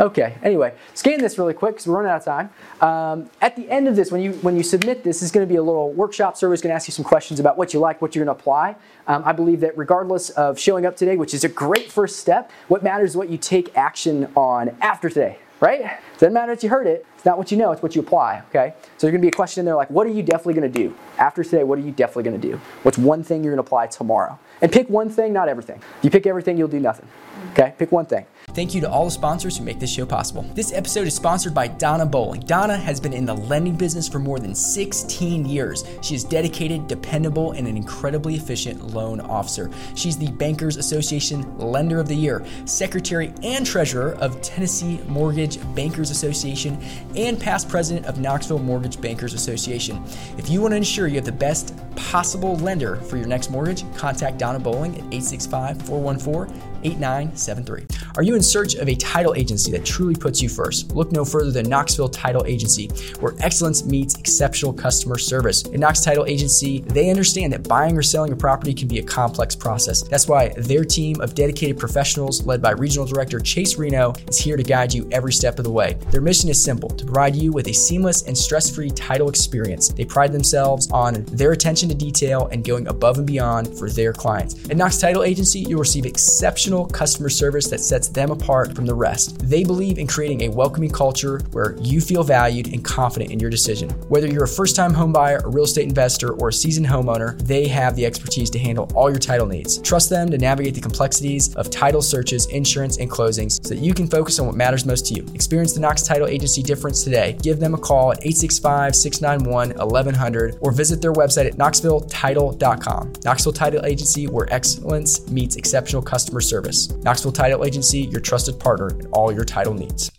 Okay. 0.00 0.38
Anyway, 0.42 0.72
scan 0.94 1.20
this 1.20 1.36
really 1.36 1.52
quick 1.52 1.74
because 1.74 1.86
we're 1.86 1.96
running 1.96 2.10
out 2.10 2.20
of 2.20 2.24
time. 2.24 2.50
Um, 2.80 3.30
at 3.42 3.54
the 3.54 3.68
end 3.68 3.86
of 3.86 3.96
this, 3.96 4.10
when 4.10 4.22
you 4.22 4.32
when 4.40 4.56
you 4.56 4.62
submit 4.62 5.04
this, 5.04 5.20
is 5.20 5.30
going 5.30 5.46
to 5.46 5.52
be 5.52 5.56
a 5.56 5.62
little 5.62 5.92
workshop 5.92 6.38
survey. 6.38 6.54
It's 6.54 6.62
going 6.62 6.70
to 6.70 6.74
ask 6.74 6.88
you 6.88 6.92
some 6.92 7.04
questions 7.04 7.38
about 7.38 7.58
what 7.58 7.74
you 7.74 7.80
like, 7.80 8.00
what 8.00 8.14
you're 8.14 8.24
going 8.24 8.34
to 8.34 8.40
apply. 8.40 8.76
Um, 9.06 9.22
I 9.26 9.32
believe 9.32 9.60
that 9.60 9.76
regardless 9.76 10.30
of 10.30 10.58
showing 10.58 10.86
up 10.86 10.96
today, 10.96 11.18
which 11.18 11.34
is 11.34 11.44
a 11.44 11.50
great 11.50 11.92
first 11.92 12.18
step, 12.18 12.50
what 12.68 12.82
matters 12.82 13.10
is 13.10 13.16
what 13.16 13.28
you 13.28 13.36
take 13.36 13.76
action 13.76 14.32
on 14.34 14.74
after 14.80 15.10
today. 15.10 15.38
Right? 15.60 15.98
Doesn't 16.14 16.32
matter 16.32 16.54
that 16.54 16.62
you 16.62 16.70
heard 16.70 16.86
it. 16.86 17.06
It's 17.16 17.24
not 17.26 17.36
what 17.36 17.50
you 17.50 17.58
know. 17.58 17.70
It's 17.70 17.82
what 17.82 17.94
you 17.94 18.00
apply. 18.00 18.42
Okay. 18.48 18.74
So 18.96 19.06
there's 19.06 19.12
to 19.20 19.24
be 19.24 19.28
a 19.28 19.32
question 19.32 19.60
in 19.60 19.66
there 19.66 19.76
like, 19.76 19.90
what 19.90 20.06
are 20.06 20.10
you 20.10 20.22
definitely 20.22 20.54
to 20.72 20.78
do 20.82 20.94
after 21.18 21.44
today? 21.44 21.64
What 21.64 21.78
are 21.78 21.82
you 21.82 21.92
definitely 21.92 22.24
to 22.40 22.48
do? 22.48 22.60
What's 22.82 22.96
one 22.96 23.22
thing 23.22 23.44
you're 23.44 23.52
to 23.54 23.60
apply 23.60 23.88
tomorrow? 23.88 24.38
And 24.62 24.72
pick 24.72 24.88
one 24.88 25.10
thing, 25.10 25.32
not 25.34 25.48
everything. 25.48 25.82
If 25.98 26.04
you 26.04 26.10
pick 26.10 26.26
everything, 26.26 26.56
you'll 26.56 26.68
do 26.68 26.80
nothing. 26.80 27.06
Okay? 27.52 27.74
Pick 27.78 27.92
one 27.92 28.06
thing. 28.06 28.26
Thank 28.54 28.74
you 28.74 28.80
to 28.80 28.90
all 28.90 29.04
the 29.04 29.10
sponsors 29.12 29.56
who 29.56 29.64
make 29.64 29.78
this 29.78 29.92
show 29.92 30.04
possible. 30.04 30.42
This 30.54 30.72
episode 30.72 31.06
is 31.06 31.14
sponsored 31.14 31.54
by 31.54 31.68
Donna 31.68 32.04
Bowling. 32.04 32.40
Donna 32.40 32.76
has 32.76 32.98
been 32.98 33.12
in 33.12 33.24
the 33.24 33.34
lending 33.34 33.76
business 33.76 34.08
for 34.08 34.18
more 34.18 34.40
than 34.40 34.56
16 34.56 35.46
years. 35.46 35.84
She 36.02 36.16
is 36.16 36.24
dedicated, 36.24 36.88
dependable, 36.88 37.52
and 37.52 37.68
an 37.68 37.76
incredibly 37.76 38.34
efficient 38.34 38.88
loan 38.92 39.20
officer. 39.20 39.70
She's 39.94 40.18
the 40.18 40.32
Bankers 40.32 40.76
Association 40.76 41.58
Lender 41.58 42.00
of 42.00 42.08
the 42.08 42.14
Year, 42.14 42.44
Secretary 42.64 43.32
and 43.44 43.64
Treasurer 43.64 44.14
of 44.16 44.40
Tennessee 44.42 45.00
Mortgage 45.06 45.58
Bankers 45.76 46.10
Association, 46.10 46.82
and 47.14 47.38
past 47.38 47.68
president 47.68 48.06
of 48.06 48.18
Knoxville 48.18 48.58
Mortgage 48.58 49.00
Bankers 49.00 49.32
Association. 49.32 50.02
If 50.36 50.50
you 50.50 50.60
want 50.60 50.72
to 50.72 50.76
ensure 50.76 51.06
you 51.06 51.16
have 51.16 51.24
the 51.24 51.30
best 51.30 51.74
possible 51.94 52.56
lender 52.56 52.96
for 52.96 53.16
your 53.16 53.26
next 53.26 53.50
mortgage, 53.50 53.84
contact 53.94 54.38
Donna 54.38 54.58
Bowling 54.58 54.94
at 54.94 55.00
865 55.12 55.82
414 55.82 56.69
8973. 56.84 57.86
Are 58.16 58.22
you 58.22 58.34
in 58.34 58.42
search 58.42 58.74
of 58.74 58.88
a 58.88 58.94
title 58.94 59.34
agency 59.34 59.70
that 59.72 59.84
truly 59.84 60.14
puts 60.14 60.40
you 60.40 60.48
first? 60.48 60.92
Look 60.92 61.12
no 61.12 61.24
further 61.24 61.50
than 61.50 61.68
Knoxville 61.68 62.08
Title 62.08 62.44
Agency, 62.46 62.88
where 63.20 63.34
excellence 63.40 63.84
meets 63.84 64.18
exceptional 64.18 64.72
customer 64.72 65.18
service. 65.18 65.64
At 65.64 65.78
Knox 65.78 66.00
Title 66.00 66.26
Agency, 66.26 66.80
they 66.80 67.10
understand 67.10 67.52
that 67.52 67.68
buying 67.68 67.96
or 67.96 68.02
selling 68.02 68.32
a 68.32 68.36
property 68.36 68.74
can 68.74 68.88
be 68.88 68.98
a 68.98 69.02
complex 69.02 69.54
process. 69.54 70.02
That's 70.02 70.28
why 70.28 70.48
their 70.56 70.84
team 70.84 71.20
of 71.20 71.34
dedicated 71.34 71.78
professionals, 71.78 72.44
led 72.46 72.62
by 72.62 72.70
Regional 72.72 73.06
Director 73.06 73.40
Chase 73.40 73.76
Reno, 73.76 74.14
is 74.28 74.38
here 74.38 74.56
to 74.56 74.62
guide 74.62 74.94
you 74.94 75.08
every 75.12 75.32
step 75.32 75.58
of 75.58 75.64
the 75.64 75.70
way. 75.70 75.98
Their 76.10 76.20
mission 76.20 76.48
is 76.48 76.62
simple 76.62 76.88
to 76.88 77.04
provide 77.04 77.36
you 77.36 77.52
with 77.52 77.68
a 77.68 77.74
seamless 77.74 78.22
and 78.22 78.36
stress 78.36 78.74
free 78.74 78.90
title 78.90 79.28
experience. 79.28 79.88
They 79.88 80.04
pride 80.04 80.32
themselves 80.32 80.90
on 80.90 81.24
their 81.26 81.52
attention 81.52 81.88
to 81.88 81.94
detail 81.94 82.48
and 82.52 82.64
going 82.64 82.88
above 82.88 83.18
and 83.18 83.26
beyond 83.26 83.78
for 83.78 83.90
their 83.90 84.12
clients. 84.12 84.54
At 84.70 84.76
Knox 84.76 84.98
Title 84.98 85.24
Agency, 85.24 85.60
you'll 85.60 85.80
receive 85.80 86.06
exceptional 86.06 86.69
customer 86.86 87.28
service 87.28 87.68
that 87.68 87.80
sets 87.80 88.08
them 88.08 88.30
apart 88.30 88.74
from 88.74 88.86
the 88.86 88.94
rest. 88.94 89.38
They 89.48 89.64
believe 89.64 89.98
in 89.98 90.06
creating 90.06 90.42
a 90.42 90.48
welcoming 90.48 90.90
culture 90.90 91.40
where 91.52 91.76
you 91.80 92.00
feel 92.00 92.22
valued 92.22 92.72
and 92.72 92.84
confident 92.84 93.30
in 93.32 93.40
your 93.40 93.50
decision. 93.50 93.90
Whether 94.08 94.26
you're 94.26 94.44
a 94.44 94.48
first 94.48 94.76
time 94.76 94.94
homebuyer, 94.94 95.44
a 95.44 95.48
real 95.48 95.64
estate 95.64 95.88
investor, 95.88 96.32
or 96.34 96.48
a 96.48 96.52
seasoned 96.52 96.86
homeowner, 96.86 97.38
they 97.46 97.66
have 97.68 97.96
the 97.96 98.06
expertise 98.06 98.50
to 98.50 98.58
handle 98.58 98.90
all 98.94 99.10
your 99.10 99.18
title 99.18 99.46
needs. 99.46 99.78
Trust 99.82 100.10
them 100.10 100.30
to 100.30 100.38
navigate 100.38 100.74
the 100.74 100.80
complexities 100.80 101.54
of 101.56 101.70
title 101.70 102.02
searches, 102.02 102.46
insurance, 102.46 102.98
and 102.98 103.10
closings 103.10 103.64
so 103.66 103.74
that 103.74 103.80
you 103.80 103.94
can 103.94 104.06
focus 104.06 104.38
on 104.38 104.46
what 104.46 104.54
matters 104.54 104.86
most 104.86 105.06
to 105.06 105.14
you. 105.14 105.26
Experience 105.34 105.72
the 105.72 105.80
Knox 105.80 106.02
Title 106.02 106.26
Agency 106.26 106.62
difference 106.62 107.02
today. 107.02 107.36
Give 107.42 107.58
them 107.58 107.74
a 107.74 107.78
call 107.78 108.12
at 108.12 108.18
865 108.18 108.94
691 108.94 109.70
1100 109.70 110.58
or 110.60 110.72
visit 110.72 111.02
their 111.02 111.12
website 111.12 111.46
at 111.46 111.54
knoxvilletitle.com. 111.54 113.12
Knoxville 113.24 113.52
Title 113.52 113.84
Agency, 113.84 114.26
where 114.26 114.52
excellence 114.52 115.28
meets 115.30 115.56
exceptional 115.56 116.02
customer 116.02 116.40
service. 116.60 116.90
Knoxville 117.02 117.32
Title 117.32 117.64
Agency, 117.64 118.00
your 118.00 118.20
trusted 118.20 118.58
partner 118.60 118.90
in 118.90 119.06
all 119.12 119.32
your 119.32 119.44
title 119.44 119.74
needs. 119.74 120.10